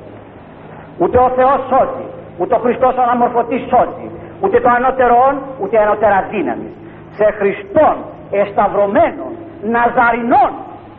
Ούτε 0.98 1.18
ο 1.26 1.28
Θεός 1.38 1.58
σώζει 1.70 2.06
ούτε 2.38 2.54
ο 2.54 2.58
Χριστός 2.64 2.92
ο 2.96 3.02
αναμορφωτής 3.06 3.62
σώζει 3.72 4.08
ούτε 4.42 4.60
το 4.60 4.68
ανώτερο 4.78 5.16
όν 5.28 5.36
ούτε 5.60 5.76
ανώτερα 5.84 6.18
δύναμη. 6.30 6.70
Σε 7.18 7.26
Χριστόν 7.38 7.96
εσταυρωμένον 8.30 9.32
Ναζαρινών 9.72 10.52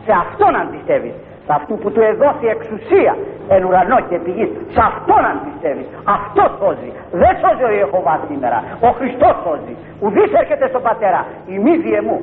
σε 0.04 0.12
αυτόν 0.22 0.52
αν 0.60 0.66
πιστεύεις. 0.74 1.14
σε 1.14 1.27
αυτού 1.56 1.74
που 1.78 1.90
του 1.90 2.00
εδόθη 2.00 2.46
εξουσία 2.46 3.16
εν 3.48 3.64
ουρανό 3.64 3.98
και 4.08 4.18
πηγής 4.24 4.50
σε 4.74 4.80
αυτόν 4.90 5.22
αν 5.30 5.36
πιστεύεις 5.46 5.86
αυτός 6.16 6.50
σώζει. 6.60 6.90
Δεν 7.22 7.32
σώζει 7.42 7.64
ο 7.70 7.72
Ιεχωβάς 7.80 8.20
σήμερα. 8.30 8.58
Ο 8.80 8.90
Χριστός 8.98 9.34
σώζει. 9.44 9.74
Ουδής 10.00 10.30
έρχεται 10.42 10.66
στον 10.68 10.82
πατέρα. 10.82 11.20
Η 11.46 11.58
μη 11.64 11.74
μου 12.06 12.18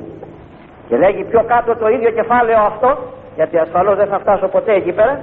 και 0.88 0.96
λέγει 0.96 1.22
πιο 1.30 1.42
κάτω 1.52 1.76
το 1.76 1.88
ίδιο 1.88 2.10
κεφάλαιο 2.10 2.60
αυτό 2.72 2.98
γιατί 3.36 3.58
ασφαλώς 3.58 3.96
δεν 3.96 4.06
θα 4.06 4.18
φτάσω 4.18 4.46
ποτέ 4.48 4.72
εκεί 4.72 4.92
πέρα. 4.92 5.20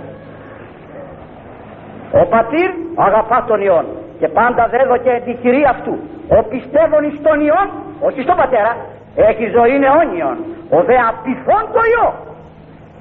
Ο 2.22 2.26
πατήρ 2.26 2.70
αγαπά 2.96 3.44
τον 3.48 3.62
Υιόν 3.62 3.86
και 4.20 4.28
πάντα 4.28 4.68
δέδοκε 4.68 5.22
την 5.26 5.38
κυρία 5.42 5.70
αυτού. 5.70 5.94
Ο 6.38 6.44
πιστεύων 6.44 7.04
εις 7.04 7.22
τον 7.22 7.40
Υιόν 7.42 7.68
όχι 8.08 8.22
στον 8.22 8.36
πατέρα 8.36 8.76
έχει 9.16 9.46
ζωή 9.58 9.76
αιώνιον 9.86 10.38
ο 10.70 10.84
δε 10.84 10.96
απειθών 11.10 11.64
το 11.74 11.80
Υιό 11.92 12.14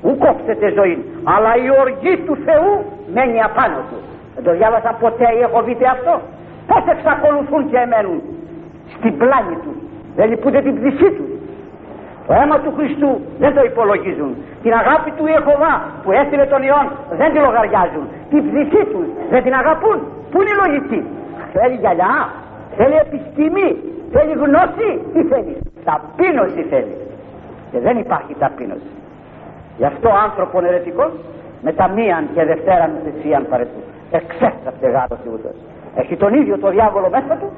ου 0.04 0.10
κόψετε 0.24 0.66
ζωή 0.78 0.96
αλλά 1.32 1.50
η 1.64 1.68
οργή 1.82 2.14
του 2.26 2.34
Θεού 2.46 2.72
μένει 3.14 3.38
απάνω 3.48 3.80
του. 3.88 3.98
Δεν 4.34 4.44
το 4.44 4.52
διάβασα 4.58 4.90
ποτέ 5.02 5.28
ή 5.38 5.40
έχω 5.46 5.62
δείτε 5.62 5.86
αυτό. 5.96 6.14
Πως 6.68 6.82
εξακολουθούν 6.94 7.62
και 7.70 7.78
εμένουν 7.84 8.18
στην 8.94 9.12
πλάνη 9.20 9.56
του. 9.62 9.72
Δεν 10.16 10.26
λυπούνται 10.30 10.60
την 10.66 10.74
ψυχή 10.78 11.10
του. 11.16 11.26
Το 12.26 12.32
αίμα 12.38 12.56
του 12.64 12.72
Χριστού 12.76 13.10
δεν 13.42 13.54
το 13.56 13.62
υπολογίζουν. 13.70 14.30
Την 14.62 14.72
αγάπη 14.82 15.10
του 15.16 15.26
Ιεχωβά 15.34 15.74
που 16.02 16.10
έστειλε 16.20 16.44
τον 16.52 16.62
Υιόν 16.62 16.86
δεν 17.20 17.28
τη 17.32 17.38
λογαριάζουν. 17.46 18.06
Την 18.30 18.40
ψυχή 18.48 18.82
τους 18.92 19.06
δεν 19.32 19.42
την 19.42 19.54
αγαπούν. 19.60 19.98
Πού 20.30 20.36
είναι 20.40 20.52
η 20.56 20.58
λογική; 20.62 21.00
Θέλει 21.52 21.76
γυαλιά 21.82 22.14
θέλει 22.76 22.96
επιστήμη 23.06 23.68
θέλει 24.12 24.32
γνώση 24.42 24.88
τι 25.12 25.20
θέλει 25.30 25.56
ταπείνωση 25.84 26.62
θέλει. 26.70 26.96
Και 27.70 27.78
δεν 27.86 27.98
υπάρχει 27.98 28.34
ταπείνωση 28.38 28.92
γι' 29.76 29.84
αυτό 29.84 30.08
άνθρωπος 30.26 30.64
ερετικό 30.64 31.10
με 31.62 31.72
τα 31.72 31.88
μίαν 31.88 32.28
και 32.34 32.44
δευτέραν 32.44 32.90
θυσίαν 33.04 33.46
παρετού. 33.50 33.82
Εξέστραπτε 34.10 34.88
γάτος 34.88 35.18
ούτως 35.34 35.56
έχει 35.94 36.16
τον 36.16 36.34
ίδιο 36.34 36.58
το 36.58 36.68
διάβολο 36.70 37.08
μέσα 37.10 37.34
του 37.40 37.48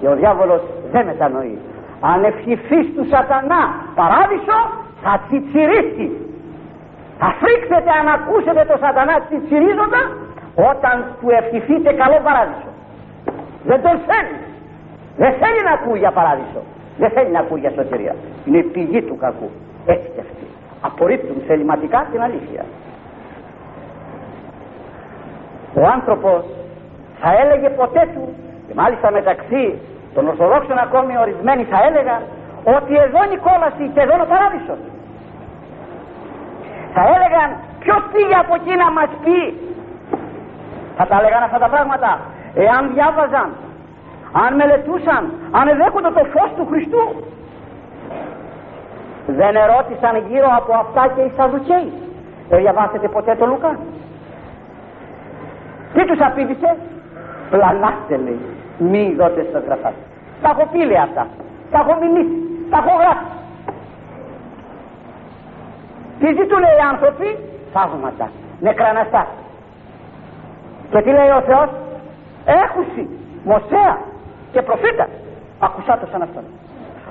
και 0.00 0.08
ο 0.08 0.14
διάβολος 0.14 0.62
δεν 0.92 1.06
μετανοεί. 1.06 1.58
Αν 2.00 2.24
ευχηθείς 2.24 2.86
του 2.94 3.04
σατανά 3.12 3.62
παράδεισο 3.94 4.58
θα 5.02 5.20
τσιτσιρίσεις. 5.26 6.12
Θα 7.20 7.28
φρίξετε 7.40 7.90
αν 8.00 8.06
ακούσετε 8.16 8.62
το 8.70 8.76
σατανά 8.84 9.14
τσιτσιρίζοντα 9.26 10.02
όταν 10.70 10.96
του 11.20 11.28
ευχηθείτε 11.40 11.92
καλό 11.92 12.18
παράδεισο. 12.26 12.70
Δεν 13.70 13.82
τον 13.82 13.96
θέλει. 14.08 14.38
Δεν 15.22 15.32
θέλει 15.40 15.60
να 15.68 15.72
ακούει 15.78 15.98
για 15.98 16.12
παράδεισο. 16.18 16.60
Δεν 16.98 17.10
θέλει 17.10 17.30
να 17.30 17.40
ακούει 17.40 17.60
για 17.60 17.70
σωτηρία. 17.70 18.14
Είναι 18.44 18.58
η 18.58 18.62
πηγή 18.62 19.02
του 19.02 19.16
κακού. 19.16 19.50
Έτσι 19.86 20.08
και 20.14 20.20
αυτή 20.20 20.47
απορρίπτουν 20.80 21.42
θεληματικά 21.46 22.06
την 22.10 22.22
αλήθεια. 22.22 22.64
Ο 25.74 25.82
άνθρωπος 25.94 26.44
θα 27.20 27.30
έλεγε 27.42 27.68
ποτέ 27.68 28.08
του 28.14 28.34
και 28.66 28.74
μάλιστα 28.74 29.10
μεταξύ 29.10 29.78
των 30.14 30.28
Ορθοδόξων 30.28 30.78
ακόμη 30.78 31.18
ορισμένοι 31.18 31.62
θα 31.64 31.78
έλεγαν 31.88 32.20
ότι 32.76 32.92
εδώ 33.06 33.18
είναι 33.24 33.38
η 33.40 33.42
κόλαση 33.48 33.84
και 33.94 34.00
εδώ 34.00 34.12
είναι 34.14 34.26
ο 34.28 34.32
παράδεισος. 34.34 34.80
Θα 36.94 37.02
έλεγαν 37.14 37.48
ποιος 37.82 38.02
πήγε 38.12 38.36
από 38.44 38.54
εκεί 38.58 38.74
να 38.82 38.88
μας 38.96 39.10
πει; 39.24 39.40
Θα 40.96 41.04
τα 41.06 41.16
έλεγαν 41.18 41.42
αυτά 41.42 41.58
τα 41.64 41.68
πράγματα. 41.74 42.10
Εάν 42.54 42.82
διάβαζαν 42.94 43.48
αν 44.44 44.50
μελετούσαν 44.54 45.22
αν 45.58 45.68
εδέχονται 45.68 46.10
το 46.18 46.24
φως 46.32 46.50
του 46.56 46.66
Χριστού 46.70 47.04
δεν 49.36 49.56
ερώτησαν 49.56 50.16
γύρω 50.28 50.48
από 50.56 50.72
αυτά 50.74 51.08
και 51.14 51.20
οι 51.20 51.32
Σαδουκαίοι. 51.36 51.92
Δεν 52.48 52.58
διαβάσετε 52.58 53.08
ποτέ 53.08 53.34
το 53.34 53.46
Λουκά. 53.46 53.78
Τι 55.94 56.04
τους 56.06 56.20
απήντησε; 56.20 56.76
Πλανάστε 57.50 58.16
λέει. 58.24 58.40
Μη 58.78 59.14
δότε 59.18 59.46
στο 59.50 59.58
γραφά. 59.66 59.92
Τα 60.42 60.48
έχω 60.50 60.68
πει 60.72 60.78
λέει 60.78 60.96
αυτά. 60.96 61.26
Τα 61.70 61.78
έχω 61.78 61.98
μιμήσει 62.00 62.38
τα 62.70 62.76
έχω 62.76 62.98
γράψει. 63.02 63.32
Τι 66.18 66.26
ζητούν 66.26 66.62
οι 66.62 66.82
άνθρωποι; 66.90 67.38
Θαύματα. 67.72 68.30
Νεκραναστά. 68.60 69.26
Και 70.90 71.02
τι 71.02 71.10
λέει 71.10 71.30
ο 71.38 71.40
Θεός; 71.40 71.68
Έχουσι 72.44 73.08
Μωσέα 73.44 73.98
και 74.52 74.62
προφήτας. 74.62 75.08
Ακουσά 75.60 75.98
το 75.98 76.06
σαν 76.12 76.22
αυτόν 76.22 76.44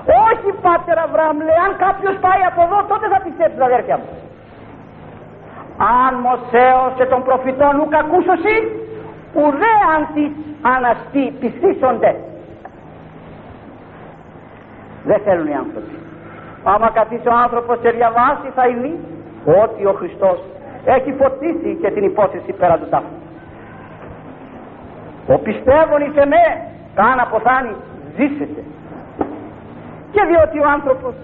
όχι 0.06 0.48
πάτερ 0.62 0.98
Αβραάμ 0.98 1.36
λέει 1.46 1.60
αν 1.66 1.72
κάποιος 1.84 2.16
πάει 2.24 2.42
από 2.50 2.60
εδώ 2.66 2.78
τότε 2.90 3.06
θα 3.12 3.18
πιστέψει 3.26 3.60
αδέρφια 3.68 3.96
μου. 4.00 4.08
Αν 6.00 6.12
Μωσέος 6.26 6.90
και 6.98 7.06
των 7.12 7.20
προφητών 7.28 7.72
ουκ 7.80 7.94
ακούσωσι 8.02 8.56
ουδέ 9.40 9.74
αν 9.94 10.00
τις 10.14 10.30
αναστεί 10.74 11.24
πιστήσονται 11.40 12.12
δεν 15.04 15.20
θέλουν 15.24 15.46
οι 15.46 15.54
άνθρωποι. 15.54 15.96
Άμα 16.64 16.90
καθίσει 16.90 17.28
ο 17.28 17.36
άνθρωπος 17.44 17.78
και 17.82 17.90
διαβάσει 17.90 18.48
θα 18.54 18.66
είναι 18.66 18.92
ότι 19.62 19.86
ο 19.86 19.92
Χριστός 19.92 20.38
έχει 20.84 21.12
φωτίσει 21.20 21.78
και 21.80 21.90
την 21.90 22.04
υπόθεση 22.04 22.52
πέρα 22.52 22.78
του 22.78 22.88
τάφου. 22.88 23.16
Ο 25.26 25.38
πιστεύων 25.38 26.00
εις 26.00 26.16
εμέ 26.16 26.46
καν 26.94 27.20
αποθάνει 27.20 27.74
ζήσετε 28.16 28.62
και 30.12 30.22
διότι 30.30 30.58
ο 30.58 30.68
άνθρωπος 30.76 31.14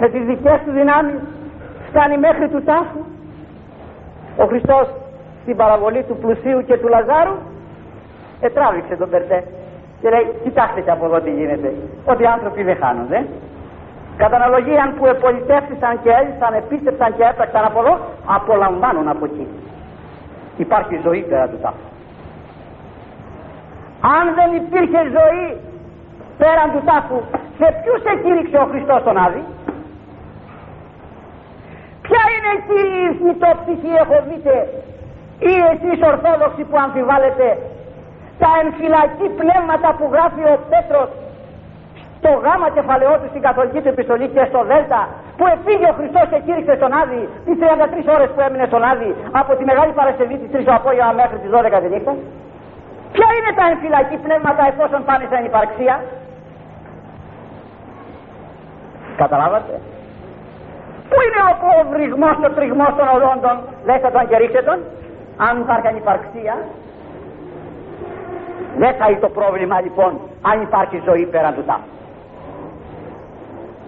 με 0.00 0.08
τις 0.08 0.24
δικές 0.24 0.58
του 0.64 0.72
δυνάμεις 0.72 1.20
φτάνει 1.88 2.18
μέχρι 2.18 2.48
του 2.48 2.62
τάφου 2.62 3.02
ο 4.36 4.44
Χριστός 4.44 4.86
στην 5.42 5.56
παραβολή 5.56 6.02
του 6.02 6.16
πλουσίου 6.16 6.64
και 6.64 6.76
του 6.76 6.88
Λαζάρου 6.88 7.36
ετράβηξε 8.40 8.96
τον 8.96 9.10
Περτέ 9.10 9.44
και 10.00 10.08
λέει 10.08 10.26
κοιτάξτε 10.42 10.92
από 10.92 11.04
εδώ 11.04 11.20
τι 11.20 11.30
γίνεται 11.30 11.74
ότι 12.04 12.22
οι 12.22 12.26
άνθρωποι 12.26 12.62
δεν 12.62 12.76
χάνονται. 12.82 13.26
Κατά 14.16 14.36
αναλογία 14.36 14.94
που 14.98 15.06
επολιτεύτησαν 15.06 16.02
και 16.02 16.10
έλυσαν 16.10 16.54
επίστεψαν 16.54 17.16
και 17.16 17.22
έπραξαν 17.22 17.64
από 17.64 17.78
εδώ 17.80 17.98
απολαμβάνουν 18.26 19.08
από 19.08 19.24
εκεί. 19.24 19.46
Υπάρχει 20.56 21.00
ζωή 21.04 21.20
πέρα 21.28 21.48
του 21.48 21.58
τάφου. 21.62 21.86
Αν 24.16 24.24
δεν 24.38 24.50
υπήρχε 24.62 25.00
ζωή 25.18 25.56
πέραν 26.40 26.68
του 26.74 26.82
τάφου 26.88 27.20
σε 27.58 27.66
ποιους 27.78 28.02
εκήρυξε 28.14 28.56
ο 28.64 28.66
Χριστός 28.72 29.00
τον 29.06 29.16
Άδη; 29.24 29.42
Ποια 32.06 32.22
είναι 32.32 32.50
εκεί 32.58 32.80
η 33.02 33.06
θνητόψυχη 33.18 33.90
έχω 34.02 34.16
δείτε 34.28 34.54
ή 35.50 35.52
εσείς 35.72 35.98
Ορθόδοξοι 36.10 36.62
που 36.68 36.76
αμφιβάλλετε; 36.84 37.48
Τα 38.42 38.50
εμφυλακή 38.62 39.26
πνεύματα 39.40 39.88
που 39.98 40.04
γράφει 40.14 40.42
ο 40.52 40.56
Πέτρος 40.70 41.08
στο 42.20 42.30
γάμα 42.44 42.68
κεφαλαιό 42.76 43.14
του 43.20 43.28
στην 43.32 43.42
καθολική 43.48 43.80
του 43.82 43.90
επιστολή 43.94 44.26
και 44.34 44.44
στο 44.50 44.60
δέλτα 44.70 45.00
που 45.38 45.44
επήγε 45.54 45.86
ο 45.92 45.94
Χριστός 45.98 46.26
και 46.32 46.40
κήρυξε 46.46 46.74
στον 46.80 46.92
Άδη 47.00 47.22
τις 47.44 47.56
33 47.60 48.16
ώρες 48.16 48.28
που 48.34 48.40
έμεινε 48.46 48.66
στον 48.70 48.82
Άδη 48.90 49.10
από 49.40 49.50
τη 49.58 49.62
Μεγάλη 49.70 49.92
Παρασκευή 50.00 50.34
τις 50.40 50.50
3 50.54 50.64
το 50.68 50.74
απόγευμα 50.80 51.12
μέχρι 51.20 51.36
τις 51.42 51.50
12 51.54 51.82
τη 51.82 51.88
νύχτα; 51.94 52.12
Ποια 53.14 53.28
είναι 53.36 53.52
τα 53.58 53.64
εμφυλακή 53.72 54.16
πνεύματα 54.24 54.62
εφόσον 54.70 55.00
πάνε 55.08 55.24
στην 55.28 55.44
υπαρξία 55.50 55.94
καταλάβατε; 59.22 59.74
Πού 61.10 61.16
είναι 61.26 61.40
ο 61.50 61.88
βρυγμός, 61.92 62.36
ο 62.46 62.50
τριγμός 62.56 62.92
των 62.98 63.06
οδόντων, 63.16 63.56
λέτε 63.86 64.08
τον 64.14 64.24
και 64.28 64.36
ρίξτε 64.40 64.62
τον, 64.68 64.78
αν 65.46 65.52
υπάρχει 65.62 65.86
ανυπαρξία. 65.92 66.54
Δεν 68.82 68.92
θα 68.98 69.04
είναι 69.08 69.24
το 69.26 69.30
πρόβλημα 69.38 69.76
λοιπόν 69.80 70.12
αν 70.50 70.56
υπάρχει 70.62 70.96
ζωή 71.08 71.24
πέραν 71.32 71.54
του 71.54 71.64
τάφου. 71.68 71.90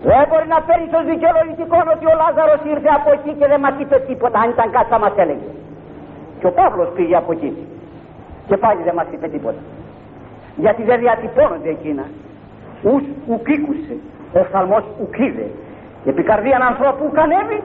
Δεν 0.09 0.25
μπορεί 0.29 0.47
να 0.55 0.61
φέρει 0.67 0.85
στο 0.93 1.01
δικαιολογητικό 1.11 1.79
ότι 1.95 2.05
ο 2.13 2.15
Λάζαρος 2.21 2.61
ήρθε 2.73 2.91
από 2.99 3.11
εκεί 3.17 3.33
και 3.39 3.47
δεν 3.53 3.61
μας 3.65 3.75
είπε 3.81 3.97
τίποτα. 4.09 4.37
Αν 4.43 4.49
ήταν 4.55 4.71
κάτι 4.77 4.89
θα 4.95 4.99
μας 5.05 5.15
έλεγε. 5.23 5.49
Και 6.39 6.47
ο 6.47 6.53
Παύλος 6.59 6.89
πήγε 6.97 7.17
από 7.17 7.33
εκεί. 7.33 7.53
Και 8.49 8.57
πάλι 8.57 8.81
δεν 8.83 8.95
μας 8.95 9.07
είπε 9.13 9.27
τίποτα. 9.29 9.63
Γιατί 10.57 10.83
δεν 10.83 10.99
διατυπώνονται 11.01 11.71
εκείνα. 11.77 12.05
Ους 12.83 13.03
ουκίκουσε. 13.33 13.97
Ο 14.33 14.45
φθαλμός 14.45 14.83
ουκίδε. 15.03 15.47
Και 16.05 16.11
επί 16.11 16.23
καρδίαν 16.23 16.63
ανθρώπου 16.63 17.11
κανέβη. 17.13 17.63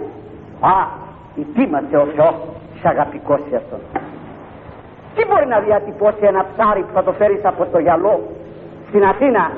Α, 0.59 0.77
ητήμασε 1.35 1.97
ο 1.97 2.05
Θεός 2.15 2.35
σε 2.81 2.87
αγαπικός 2.87 3.39
σε 3.49 3.55
αυτόν. 3.55 3.79
Τι 5.15 5.25
μπορεί 5.27 5.47
να 5.47 5.59
διατυπώσει 5.59 6.23
ένα 6.31 6.45
ψάρι 6.51 6.81
που 6.81 6.93
θα 6.93 7.03
το 7.03 7.11
φέρεις 7.11 7.45
από 7.45 7.65
το 7.65 7.79
γυαλό 7.79 8.19
στην 8.87 9.03
Αθήνα; 9.03 9.51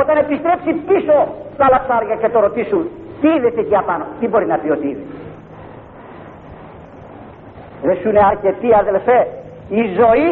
Όταν 0.00 0.16
επιστρέψει 0.16 0.72
πίσω 0.72 1.16
στα 1.54 1.64
άλλα 1.66 1.80
ψάρια 1.86 2.16
και 2.16 2.28
το 2.28 2.40
ρωτήσουν 2.40 2.88
τι 3.20 3.28
είδες 3.28 3.54
εκεί 3.56 3.76
απάνω, 3.76 4.04
τι 4.20 4.28
μπορεί 4.28 4.46
να 4.46 4.58
πει 4.58 4.70
ότι 4.70 4.86
είδες; 4.88 5.10
Δεν 7.82 7.96
σου 8.00 8.08
είναι 8.08 8.24
αρκετή 8.32 8.74
αδελφέ 8.74 9.26
η 9.68 9.82
ζωή 10.00 10.28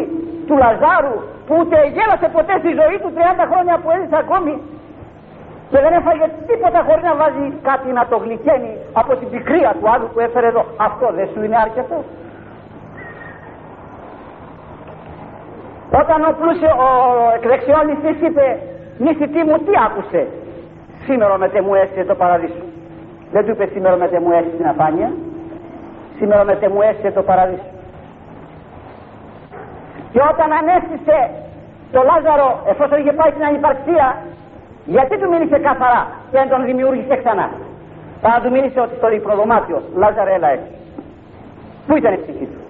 του 0.47 0.57
Λαζάρου 0.63 1.17
που 1.47 1.55
ούτε 1.61 1.77
γέλασε 1.95 2.29
ποτέ 2.37 2.55
στη 2.59 2.71
ζωή 2.81 2.97
του 3.03 3.11
30 3.17 3.47
χρόνια 3.51 3.75
που 3.83 3.91
έζησε 3.91 4.17
ακόμη 4.25 4.53
και 5.71 5.79
δεν 5.85 5.93
έφαγε 5.99 6.27
τίποτα 6.49 6.79
χωρίς 6.87 7.05
να 7.11 7.15
βάζει 7.21 7.45
κάτι 7.69 7.89
να 7.99 8.07
το 8.11 8.17
γλυκαίνει 8.25 8.73
από 8.93 9.17
την 9.17 9.29
πικρία 9.31 9.71
του 9.79 9.91
άλλου 9.93 10.09
που 10.13 10.21
έφερε 10.21 10.47
εδώ. 10.47 10.65
Αυτό 10.77 11.07
δεν 11.17 11.27
σου 11.33 11.43
είναι 11.45 11.59
αρκετό. 11.67 11.99
Όταν 16.01 16.19
ο 16.31 16.33
πλούσιο, 16.41 16.73
ο 16.87 16.91
εκδεξιόλιστης 17.37 18.19
είπε 18.27 18.47
νησιτή 18.99 19.43
μου 19.49 19.57
τι 19.65 19.73
άκουσε; 19.87 20.23
Σήμερα 21.07 21.39
με 21.39 21.61
μου 21.67 21.75
έστειλε 21.75 22.05
το 22.05 22.15
παραδείσο 22.15 22.65
δεν 23.33 23.45
του 23.45 23.51
είπε 23.51 23.67
σήμερα 23.73 23.97
με 23.97 24.21
μου 24.21 24.33
έστειλε 24.33 24.57
την 24.57 24.67
αφάνεια 24.67 25.11
σήμερα 26.19 26.45
με 26.45 26.59
μου 26.73 26.81
έστειλε 26.81 27.11
το 27.11 27.23
παραδείσο 27.23 27.71
και 30.13 30.21
όταν 30.33 30.49
ανέστησε 30.61 31.31
το 31.93 32.03
Λάζαρο 32.09 32.61
εφόσον 32.67 33.01
είχε 33.01 33.13
πάει 33.13 33.31
στην 33.31 33.45
ανυπαρξία 33.45 34.07
γιατί 34.95 35.15
του 35.21 35.29
μίλησε 35.33 35.59
καθαρά 35.69 36.03
και 36.31 36.37
δεν 36.41 36.49
τον 36.53 36.65
δημιούργησε 36.69 37.17
ξανά; 37.23 37.49
Θα 38.23 38.41
του 38.43 38.51
μίλησε 38.55 38.81
ότι 38.81 38.95
στο 39.01 39.09
διπροδωμάτιο 39.09 39.79
Λάζαρο 40.01 40.33
έλα 40.37 40.49
έτσι 40.57 40.71
πού 41.87 41.97
ήταν 41.97 42.13
η 42.13 42.19
ψυχή 42.25 42.47
του; 42.53 42.61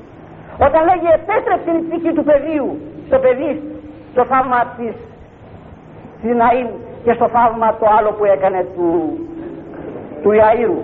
Όταν 0.66 0.80
λέγει 0.88 1.08
επέστρεψε 1.18 1.70
η 1.78 1.82
ψυχή 1.88 2.10
του 2.16 2.24
παιδίου 2.28 2.68
στο 3.08 3.18
παιδί 3.18 3.52
στο 4.12 4.24
θαύμα 4.24 4.60
της 4.76 4.94
Σιναήν 6.20 6.66
και 7.04 7.12
στο 7.12 7.28
θαύμα 7.34 7.68
το 7.80 7.86
άλλο 7.98 8.10
που 8.10 8.24
έκανε 8.24 8.66
του, 8.74 8.88
του 10.22 10.30
Ιαΐρου. 10.38 10.80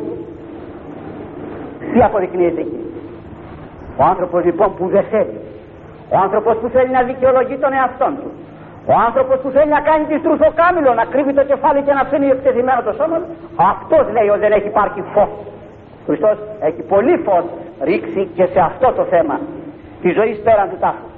Τι 1.92 2.02
αποδεικνύεται 2.02 2.60
εκεί; 2.60 2.80
Ο 3.96 4.02
άνθρωπος 4.12 4.44
λοιπόν 4.44 4.76
που 4.76 4.88
δεν 4.88 5.04
θέλει. 5.10 5.40
Ο 6.08 6.16
άνθρωπος 6.24 6.56
που 6.56 6.68
θέλει 6.68 6.90
να 6.90 7.02
δικαιολογεί 7.02 7.56
τον 7.56 7.72
εαυτόν 7.72 8.16
του. 8.20 8.30
Ο 8.92 8.94
άνθρωπος 9.06 9.36
που 9.42 9.50
θέλει 9.50 9.70
να 9.78 9.80
κάνει 9.88 10.04
τη 10.10 10.16
στρουθοκάμιλο, 10.22 10.90
να 11.00 11.04
κρύβει 11.12 11.32
το 11.40 11.44
κεφάλι 11.50 11.80
και 11.86 11.92
να 11.92 12.00
αφήνει 12.00 12.26
εκτεθειμένο 12.34 12.80
το 12.88 12.92
σώμα 12.98 13.16
αυτός 13.72 14.04
λέει 14.16 14.28
ότι 14.28 14.42
δεν 14.46 14.52
έχει 14.52 14.68
υπάρχει 14.74 15.00
φως. 15.12 15.32
Χριστός 16.06 16.36
έχει 16.60 16.82
πολύ 16.92 17.16
φως 17.26 17.44
ρίξει 17.88 18.22
και 18.36 18.44
σε 18.52 18.60
αυτό 18.60 18.92
το 18.98 19.02
θέμα 19.12 19.40
της 20.02 20.14
ζωής 20.14 20.36
πέραν 20.44 20.68
του 20.70 20.78
τάφου. 20.80 21.08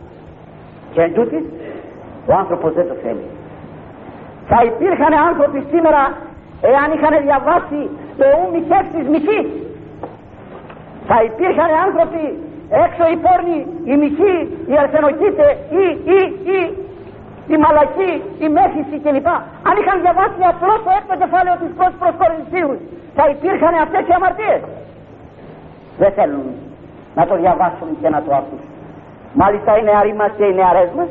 Και 0.92 1.00
εν 1.02 1.14
τούτης, 1.14 1.44
ο 2.30 2.32
άνθρωπος 2.42 2.72
δεν 2.72 2.88
το 2.88 2.94
θέλει. 3.02 3.26
Θα 4.50 4.58
υπήρχαν 4.70 5.12
άνθρωποι 5.28 5.58
σήμερα 5.72 6.02
εάν 6.72 6.88
είχαν 6.94 7.14
διαβάσει 7.26 7.80
το 8.18 8.24
ου 8.36 8.44
μοιχεύσεις 8.54 9.06
μοιχή. 9.14 9.40
Θα 11.08 11.18
υπήρχαν 11.28 11.70
άνθρωποι 11.86 12.22
έξω 12.84 13.02
οι 13.12 13.16
πόρνοι, 13.24 13.58
οι 13.88 13.94
μοιχοί, 14.02 14.36
οι 14.68 14.74
αρσενοκίτε, 14.82 15.46
ή, 15.82 15.86
ή, 16.16 16.20
ή, 16.58 16.60
η 17.54 17.56
μαλακή, 17.62 18.12
η 18.44 18.48
μέθηση 18.56 18.96
κλπ. 19.04 19.28
Αν 19.68 19.74
είχαν 19.80 19.96
διαβάσει 20.04 20.40
απλώ 20.52 20.74
το 20.84 20.90
έκτο 20.98 21.14
κεφάλαιο 21.22 21.56
της 21.62 21.70
πρώτης 21.78 21.98
προς 22.02 22.14
θα 23.18 23.24
υπήρχαν 23.34 23.74
αυτές 23.84 24.02
οι 24.08 24.12
αμαρτίες. 24.18 24.60
Δεν 26.02 26.10
θέλουν 26.18 26.46
να 27.18 27.22
το 27.28 27.34
διαβάσουν 27.42 27.88
και 28.00 28.08
να 28.14 28.20
το 28.24 28.30
ακούσουν. 28.40 28.70
Μάλιστα 29.40 29.70
οι 29.78 29.82
νεαροί 29.88 30.14
μας 30.20 30.30
και 30.38 30.44
οι 30.48 30.54
νεαρές 30.60 30.90
μας 30.98 31.08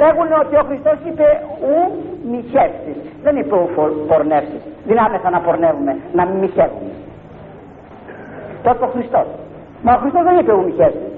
λέγουν 0.00 0.28
ότι 0.42 0.54
ο 0.62 0.64
Χριστός 0.68 0.96
είπε 1.08 1.26
ου 1.70 1.78
μοιχεύσεις 2.32 2.98
δεν 3.22 3.36
είπε 3.36 3.54
ου 3.54 3.68
πορνεύσεις 4.08 4.62
δυνάμεσα 4.84 5.30
να 5.30 5.40
πορνεύουμε 5.40 5.96
να 6.12 6.24
μην 6.26 6.36
μοιχεύουμε 6.44 6.92
το 8.62 8.70
είπε 8.74 8.84
ο 8.84 8.90
Χριστός 8.94 9.26
μα 9.82 9.92
ο 9.94 9.98
Χριστός 10.02 10.22
δεν 10.22 10.38
είπε 10.38 10.52
ου 10.52 10.64
μοιχεύσεις 10.64 11.11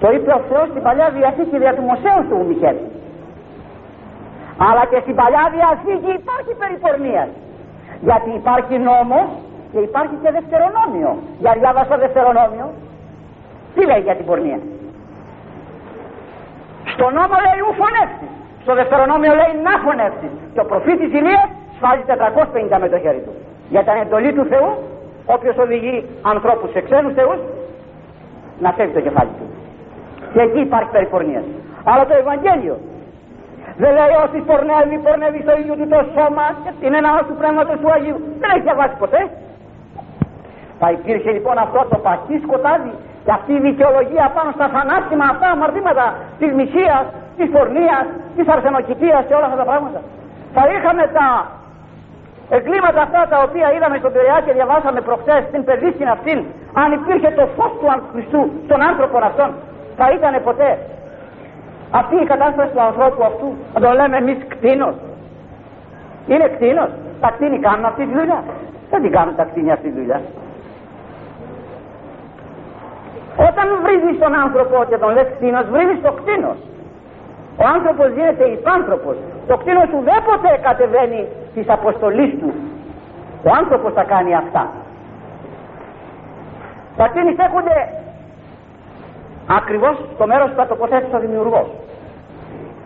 το 0.00 0.06
είπε 0.14 0.30
ο 0.38 0.40
Θεός 0.48 0.66
στην 0.68 0.82
Παλιά 0.82 1.08
Διαθήκη 1.16 1.56
δια 1.58 1.74
του 1.76 1.84
Μωσέου 1.88 2.20
του 2.28 2.36
ου 2.40 2.46
μοιχεύσεις 2.50 2.92
αλλά 4.66 4.82
και 4.90 4.98
στην 5.04 5.14
Παλιά 5.20 5.44
Διαθήκη 5.54 6.10
υπάρχει 6.20 6.52
περιπορνίας 6.62 7.28
γιατί 8.08 8.30
υπάρχει 8.40 8.74
νόμος 8.78 9.28
και 9.72 9.80
υπάρχει 9.88 10.16
και 10.22 10.30
δευτερονόμιο 10.36 11.10
για 11.42 11.52
διάβασα 11.60 11.96
δευτερονόμιο 12.04 12.66
τι 13.74 13.86
λέει 13.86 14.00
για 14.00 14.16
την 14.16 14.26
πορνεία; 14.26 14.58
Στο 16.92 17.06
νόμο 17.18 17.36
λέει 17.46 17.60
ου 17.66 17.72
φωνεύσεις. 17.80 18.30
Στο 18.62 18.74
δευτερονόμιο 18.74 19.32
λέει 19.40 19.52
να 19.66 19.74
φωνεύσεις. 19.84 20.32
Και 20.52 20.60
ο 20.60 20.66
προφήτης 20.70 21.12
Ηλίας 21.18 21.48
σφάζει 21.76 22.02
450 22.06 22.78
με 22.80 22.88
το 22.88 22.98
χέρι 22.98 23.20
του. 23.26 23.34
Για 23.72 23.82
την 23.82 23.92
εντολή 24.02 24.32
του 24.32 24.44
Θεού, 24.52 24.70
όποιος 25.26 25.56
οδηγεί 25.64 25.96
ανθρώπους 26.22 26.70
σε 26.70 26.80
ξένους 26.80 27.14
θεούς, 27.14 27.40
να 28.60 28.72
φεύγει 28.72 28.94
το 28.94 29.00
κεφάλι 29.00 29.32
του. 29.38 29.46
Και 30.34 30.40
εκεί 30.46 30.60
υπάρχει 30.68 30.90
περιπορνία. 30.96 31.42
Αλλά 31.90 32.02
το 32.10 32.14
Ευαγγέλιο 32.22 32.76
δεν 33.82 33.90
λέει 33.98 34.16
ότι 34.26 34.38
πορνεύει, 34.50 34.96
πορνεύει 35.06 35.40
στο 35.46 35.54
ίδιο 35.60 35.74
του 35.78 35.86
το 35.94 36.00
σώμα, 36.14 36.46
είναι 36.84 36.98
ένα 37.02 37.10
του 37.28 37.34
πνεύματος 37.40 37.76
του 37.82 37.88
Αγίου. 37.94 38.18
Δεν 38.40 38.48
έχει 38.54 38.64
διαβάσει 38.68 38.94
ποτέ. 39.02 39.20
Θα 40.80 40.88
υπήρχε 40.96 41.30
λοιπόν 41.36 41.56
αυτό 41.66 41.80
το 41.90 41.96
παχύ 42.06 42.36
σκοτάδι 42.44 42.92
και 43.24 43.32
αυτή 43.38 43.52
η 43.58 43.60
δικαιολογία 43.68 44.24
πάνω 44.36 44.50
στα 44.58 44.66
θανάσιμα 44.74 45.24
αυτά 45.34 45.46
αμαρτήματα 45.56 46.04
της 46.40 46.50
μυσίας, 46.58 47.04
της 47.38 47.48
πορνείας, 47.54 48.04
της 48.36 48.46
αρσενοκητίας 48.54 49.22
και 49.26 49.34
όλα 49.38 49.46
αυτά 49.48 49.58
τα 49.62 49.68
πράγματα. 49.70 50.00
Θα 50.56 50.62
είχαμε 50.72 51.04
τα 51.18 51.26
εγκλήματα 52.56 53.00
αυτά 53.06 53.20
τα 53.32 53.38
οποία 53.46 53.66
είδαμε 53.74 53.96
στον 54.00 54.10
Πειραιά 54.12 54.38
και 54.44 54.52
διαβάσαμε 54.58 55.00
προχθές 55.08 55.40
στην 55.50 55.60
παιδίσκην 55.66 56.08
αυτήν 56.16 56.38
αν 56.82 56.88
υπήρχε 56.98 57.30
το 57.38 57.44
φως 57.56 57.72
του 57.80 57.86
Χριστού 58.12 58.40
στον 58.66 58.80
άνθρωπο 58.90 59.16
αυτόν 59.30 59.50
θα 59.96 60.10
ήταν 60.16 60.42
ποτέ 60.44 60.78
αυτή 61.90 62.16
η 62.16 62.24
κατάσταση 62.24 62.70
του 62.74 62.80
ανθρώπου 62.80 63.24
αυτού 63.24 63.48
να 63.74 63.80
το 63.80 63.90
λέμε 63.92 64.16
εμείς 64.16 64.38
κτίνος 64.48 64.94
είναι 66.26 66.48
κτίνος 66.54 66.90
τα 67.20 67.28
κτίνη 67.30 67.58
κάνουν 67.58 67.84
αυτή 67.84 68.06
τη 68.06 68.12
δουλειά 68.18 68.42
δεν 68.90 69.02
την 69.02 69.10
κάνουν 69.10 69.34
τα 69.36 69.44
κτίνη 69.44 69.72
αυτή 69.72 69.88
τη 69.88 70.00
δουλειά 70.00 70.20
όταν 73.36 73.66
βρίζεις 73.82 74.18
τον 74.18 74.34
άνθρωπο 74.34 74.84
και 74.88 74.98
τον 74.98 75.12
λες 75.12 75.28
κτίνος, 75.34 75.66
βρίζεις 75.74 76.00
το 76.02 76.12
κτίνος. 76.12 76.58
Ο 77.62 77.64
άνθρωπος 77.74 78.08
γίνεται 78.16 78.44
υπάνθρωπος. 78.44 79.16
Το 79.46 79.56
κτίνος 79.56 79.88
ουδέποτε 79.96 80.50
κατεβαίνει 80.62 81.26
της 81.54 81.68
αποστολής 81.68 82.30
του. 82.40 82.50
Ο 83.46 83.50
άνθρωπος 83.60 83.92
θα 83.92 84.04
κάνει 84.12 84.34
αυτά. 84.34 84.64
Τα 86.96 87.08
κτίνη 87.08 87.32
στέκονται 87.32 87.76
ακριβώς 89.46 89.96
στο 90.14 90.26
μέρος 90.26 90.48
που 90.50 90.56
θα 90.56 90.66
τοποθέτει 90.66 91.16
ο 91.16 91.18
δημιουργός. 91.18 91.66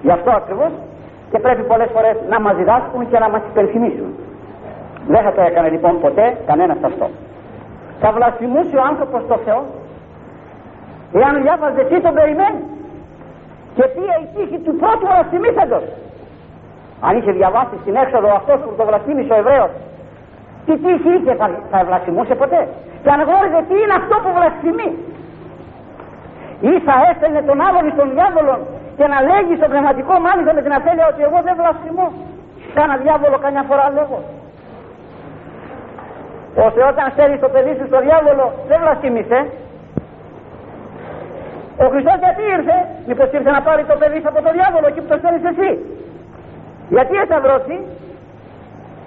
Γι' 0.03 0.11
αυτό 0.11 0.31
ακριβώς 0.31 0.71
και 1.31 1.39
πρέπει 1.39 1.63
πολλές 1.63 1.89
φορές 1.95 2.17
να 2.29 2.41
μας 2.41 2.57
διδάσκουν 2.57 3.09
και 3.11 3.19
να 3.19 3.29
μας 3.29 3.43
υπενθυμίσουν. 3.51 4.11
Δεν 5.09 5.23
θα 5.23 5.33
το 5.33 5.41
έκανε 5.41 5.69
λοιπόν 5.69 6.01
ποτέ 6.01 6.37
κανένας 6.47 6.79
αυτό. 6.83 7.07
Θα 8.01 8.13
βλασφημούσε 8.13 8.77
ο 8.77 8.83
άνθρωπος 8.91 9.21
το 9.29 9.37
Θεό 9.45 9.65
Εάν 11.13 11.43
διάβαζε 11.43 11.83
τι 11.91 12.01
τον 12.01 12.15
περιμένει 12.15 12.63
και 13.77 13.85
τι 13.95 14.03
η 14.23 14.27
τύχη 14.35 14.59
του 14.65 14.75
πρώτου 14.81 15.07
βλασφημίσαντος. 15.13 15.85
Αν 17.07 17.17
είχε 17.17 17.33
διαβάσει 17.33 17.75
στην 17.83 17.95
έξοδο 18.03 18.29
αυτός 18.41 18.59
που 18.61 18.75
το 18.79 18.85
βλασφήμισε 18.89 19.33
ο 19.33 19.37
Εβραίος 19.43 19.71
τι 20.67 20.73
τύχη 20.85 21.11
είχε 21.17 21.35
θα, 21.41 21.47
θα 21.71 21.79
βλασφημούσε 21.89 22.35
ποτέ. 22.43 22.61
Και 23.03 23.11
αν 23.15 23.21
γνώριζε 23.29 23.61
τι 23.69 23.75
είναι 23.83 23.97
αυτό 24.01 24.15
που 24.23 24.31
βλασφημεί. 24.39 24.91
Ή 26.61 26.73
θα 26.87 26.95
έστελνε 27.11 27.43
τον 27.49 27.59
άλλον 27.67 27.85
στον 27.97 28.09
διάβολο 28.15 28.55
και 28.99 29.07
να 29.13 29.19
λέγει 29.31 29.53
στο 29.61 29.69
πνευματικό 29.73 30.15
μάλιστα 30.27 30.53
με 30.57 30.63
την 30.65 30.73
αφέλεια 30.79 31.07
ότι 31.13 31.23
εγώ 31.29 31.39
δεν 31.47 31.55
βλασφημώ. 31.61 32.07
Κάνα 32.77 32.97
διάβολο 33.05 33.37
καμιά 33.45 33.65
φορά 33.69 33.85
λέγω. 33.99 34.19
ώστε 36.67 36.81
όταν 36.91 37.07
στέλνεις 37.15 37.41
το 37.45 37.49
παιδί 37.55 37.73
σου 37.79 37.87
στο 37.91 37.99
διάβολο 38.07 38.45
δεν 38.69 38.79
βλαστήμησε 38.83 39.39
ο 41.85 41.87
Χριστός 41.93 42.19
γιατί 42.25 42.43
ήρθε; 42.57 42.77
Μήπως 43.09 43.29
ήρθε 43.37 43.51
να 43.57 43.63
πάρει 43.67 43.83
το 43.91 43.97
παιδί 44.01 44.19
σου 44.23 44.31
από 44.33 44.41
το 44.47 44.51
διάβολο 44.59 44.87
εκεί 44.91 45.01
που 45.03 45.11
το 45.13 45.17
στέλνεις 45.21 45.45
εσύ 45.53 45.71
γιατί 46.95 47.15
εσαυρώθη 47.25 47.79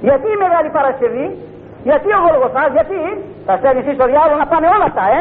γιατί 0.07 0.27
η 0.35 0.37
Μεγάλη 0.43 0.69
Παρασκευή; 0.77 1.25
Γιατί 1.87 2.07
ο 2.17 2.19
Γολγοθάς; 2.25 2.69
Γιατί; 2.77 2.97
Θα 3.45 3.53
στέλνεις 3.59 3.85
εσύ 3.85 3.93
στο 3.99 4.05
διάβολο 4.11 4.37
να 4.43 4.47
πάνε 4.51 4.67
όλα 4.75 4.87
αυτά 4.91 5.05
ε; 5.17 5.19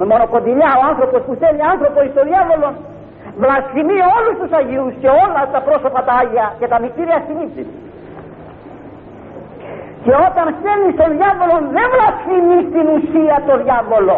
Με 0.00 0.04
μονοκοντιλιά 0.12 0.70
ο 0.80 0.82
άνθρωπος 0.90 1.20
που 1.26 1.32
στέλνει 1.38 1.62
άνθρωπο 1.72 1.98
στο 2.14 2.22
διάβολο 2.30 2.68
βλασφημεί 3.42 3.98
όλους 4.16 4.34
τους 4.40 4.52
Αγίους 4.58 4.94
και 5.02 5.10
όλα 5.24 5.42
τα 5.54 5.60
πρόσωπα 5.66 6.00
τα 6.08 6.14
Άγια 6.22 6.46
και 6.58 6.66
τα 6.72 6.76
μυστήρια 6.82 7.18
στην 7.24 7.36
ύψη 7.44 7.64
και 10.04 10.14
όταν 10.28 10.46
στέλνει 10.58 10.92
τον 11.00 11.10
διάβολο 11.16 11.56
δεν 11.76 11.86
βλασφημεί 11.94 12.58
στην 12.68 12.86
ουσία 12.94 13.36
το 13.48 13.54
διάβολο. 13.64 14.16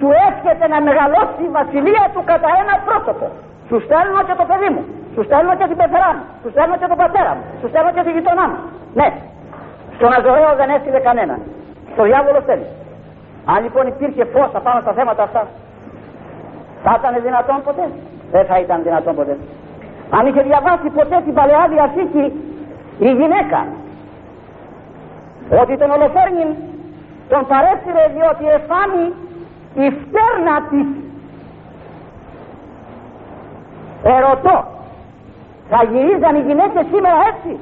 Του 0.00 0.08
εύχεται 0.28 0.64
να 0.72 0.78
μεγαλώσει 0.88 1.40
η 1.48 1.50
βασιλεία 1.58 2.04
του 2.14 2.22
κατά 2.30 2.48
ένα 2.62 2.74
πρόσωπο. 2.86 3.26
Σου 3.68 3.76
στέλνω 3.86 4.20
και 4.28 4.36
το 4.40 4.44
παιδί 4.50 4.68
μου 4.74 4.82
σου 5.14 5.22
στέλνω 5.28 5.52
και 5.58 5.66
την 5.70 5.78
πεθερά 5.80 6.10
μου 6.16 6.24
σου 6.42 6.50
στέλνω 6.54 6.74
και 6.80 6.88
τον 6.92 6.98
πατέρα 7.02 7.32
μου 7.36 7.44
σου 7.60 7.68
στέλνω 7.72 7.90
και 7.96 8.02
τη 8.06 8.10
γειτονά 8.16 8.44
μου. 8.50 8.58
Ναι 8.98 9.08
στον 9.96 10.10
Αζωραίο 10.16 10.52
δεν 10.60 10.68
έστειλε 10.76 11.00
κανένα 11.08 11.34
στο 11.92 12.02
διάβολο 12.10 12.38
στέλνει 12.46 12.68
αν 13.44 13.62
λοιπόν 13.62 13.86
υπήρχε 13.86 14.24
φως 14.24 14.50
απάνω 14.54 14.80
στα 14.80 14.92
θέματα 14.92 15.22
αυτά 15.22 15.46
θα 16.84 16.96
ήταν 16.98 17.22
δυνατόν 17.22 17.62
ποτέ; 17.64 17.88
Δεν 18.30 18.44
θα 18.44 18.58
ήταν 18.58 18.82
δυνατόν 18.82 19.14
ποτέ. 19.14 19.36
Αν 20.10 20.26
είχε 20.26 20.42
διαβάσει 20.42 20.88
ποτέ 20.98 21.16
την 21.24 21.34
Παλαιά 21.34 21.68
Διαθήκη 21.72 22.24
η 22.98 23.10
γυναίκα 23.18 23.66
ότι 25.62 25.76
τον 25.76 25.90
Ολοφέρνην 25.90 26.50
τον 27.28 27.46
παρέστηρε 27.50 28.04
διότι 28.16 28.44
εφάνει 28.56 29.04
η 29.84 29.86
φτέρνα 30.00 30.56
της. 30.70 30.88
Ερωτώ 34.02 34.56
θα 35.70 35.80
γυρίζαν 35.90 36.34
οι 36.36 36.42
γυναίκες 36.48 36.84
σήμερα 36.92 37.18
έτσι; 37.30 37.52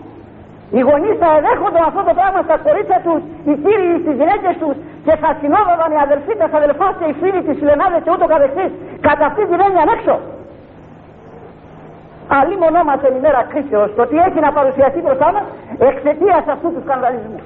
Οι 0.74 0.80
γονείς 0.80 1.16
θα 1.22 1.28
εδέχονταν 1.38 1.82
αυτό 1.90 2.02
το 2.08 2.12
πράγμα 2.18 2.40
στα 2.46 2.56
κορίτσια 2.66 3.00
τους 3.06 3.20
οι 3.48 3.54
κύριοι 3.64 3.92
στις 4.02 4.14
γυναίκες 4.20 4.54
τους 4.60 4.76
και 5.06 5.14
θα 5.22 5.30
συνόδευαν 5.40 5.90
οι 5.94 5.98
αδελφοί, 6.06 6.32
τα 6.40 6.48
αδελφά 6.60 6.88
και 6.98 7.06
οι 7.10 7.14
φίλοι 7.20 7.40
της 7.48 7.58
Λενάδες 7.66 8.00
και 8.04 8.10
ούτω 8.14 8.26
καθεξής 8.32 8.70
κατά 9.06 9.24
αυτή 9.30 9.42
την 9.50 9.58
έννοια 9.66 9.84
έξω 9.96 10.14
αλλή 12.38 12.56
μονό 12.62 12.82
μας 12.88 12.98
την 13.02 13.14
ημέρα 13.20 13.40
κρίσεως 13.50 13.90
το 13.96 14.02
ότι 14.06 14.16
έχει 14.26 14.40
να 14.46 14.50
παρουσιαστεί 14.58 14.98
μπροστά 15.04 15.28
μας 15.34 15.46
εξαιτίας 15.90 16.44
αυτού 16.54 16.68
του 16.74 16.80
σκανδαλισμού 16.84 17.40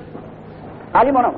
αλλή 0.98 1.12
μονό 1.16 1.32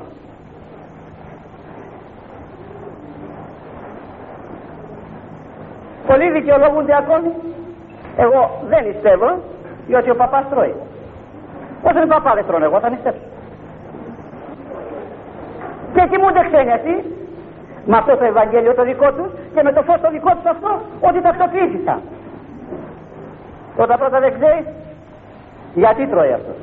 Πολλοί 6.07 6.31
δικαιολόγούνται 6.31 6.97
ακόμη. 6.97 7.31
Εγώ 8.17 8.51
δεν 8.69 8.85
πιστεύω, 8.87 9.39
διότι 9.87 10.11
ο 10.11 10.15
παπάς 10.15 10.45
τρώει. 10.51 10.75
Όταν 11.83 12.03
οι 12.03 12.07
παπάδες 12.07 12.47
τρώνε, 12.47 12.65
εγώ 12.65 12.81
θα 12.81 12.91
νηστεύσω. 12.91 13.32
Και 15.95 16.03
κοιμούνται 16.11 16.43
ξένοι 16.49 16.73
αυτοί, 16.79 16.95
με 17.85 17.97
αυτό 17.97 18.17
το 18.17 18.25
Ευαγγέλιο 18.25 18.75
το 18.75 18.85
δικό 18.91 19.13
τους 19.13 19.31
και 19.55 19.63
με 19.63 19.73
το 19.73 19.83
φως 19.83 20.01
το 20.01 20.11
δικό 20.11 20.31
τους 20.37 20.47
αυτό, 20.55 20.71
ότι 21.01 21.21
ταυτοποιήθηκαν. 21.27 22.01
Πρώτα 23.77 23.97
πρώτα 23.99 24.21
δεν 24.21 24.33
ξέρεις 24.39 24.67
γιατί 25.75 26.07
τρώει 26.07 26.33
αυτός. 26.33 26.59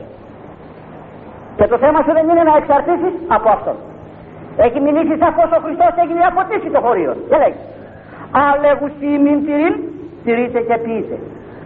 Και 1.58 1.68
το 1.68 1.78
θέμα 1.78 2.00
σου 2.02 2.12
δεν 2.18 2.30
είναι 2.30 2.44
να 2.44 2.56
εξαρτήσεις 2.58 3.14
από 3.28 3.50
αυτόν. 3.50 3.76
Έχει 4.58 4.80
μιλήσει 4.80 5.18
σαφώς 5.24 5.50
ο 5.58 5.60
Χριστός 5.66 5.92
έχει 6.04 6.14
διαφωτίσει 6.22 6.70
το 6.70 6.80
χωρίο. 6.86 7.16
Και 7.30 7.38
λέει 7.38 7.56
αλεγουσί 8.32 9.12
μην 9.26 9.46
τυρίλ, 9.46 9.76
τηρείτε 10.24 10.60
και 10.60 10.78
ποιείτε. 10.78 11.16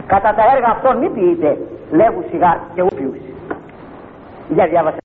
Κατά 0.07 0.33
τα 0.37 0.43
έργα 0.55 0.69
αυτών 0.75 0.97
μη 0.97 1.09
ποιείτε, 1.09 1.57
λέγου 1.91 2.23
σιγά 2.29 2.59
και 2.73 2.81
ου 2.81 2.87
ποιούσε. 2.95 3.31
Για 4.49 4.65
διάβασε. 4.67 4.97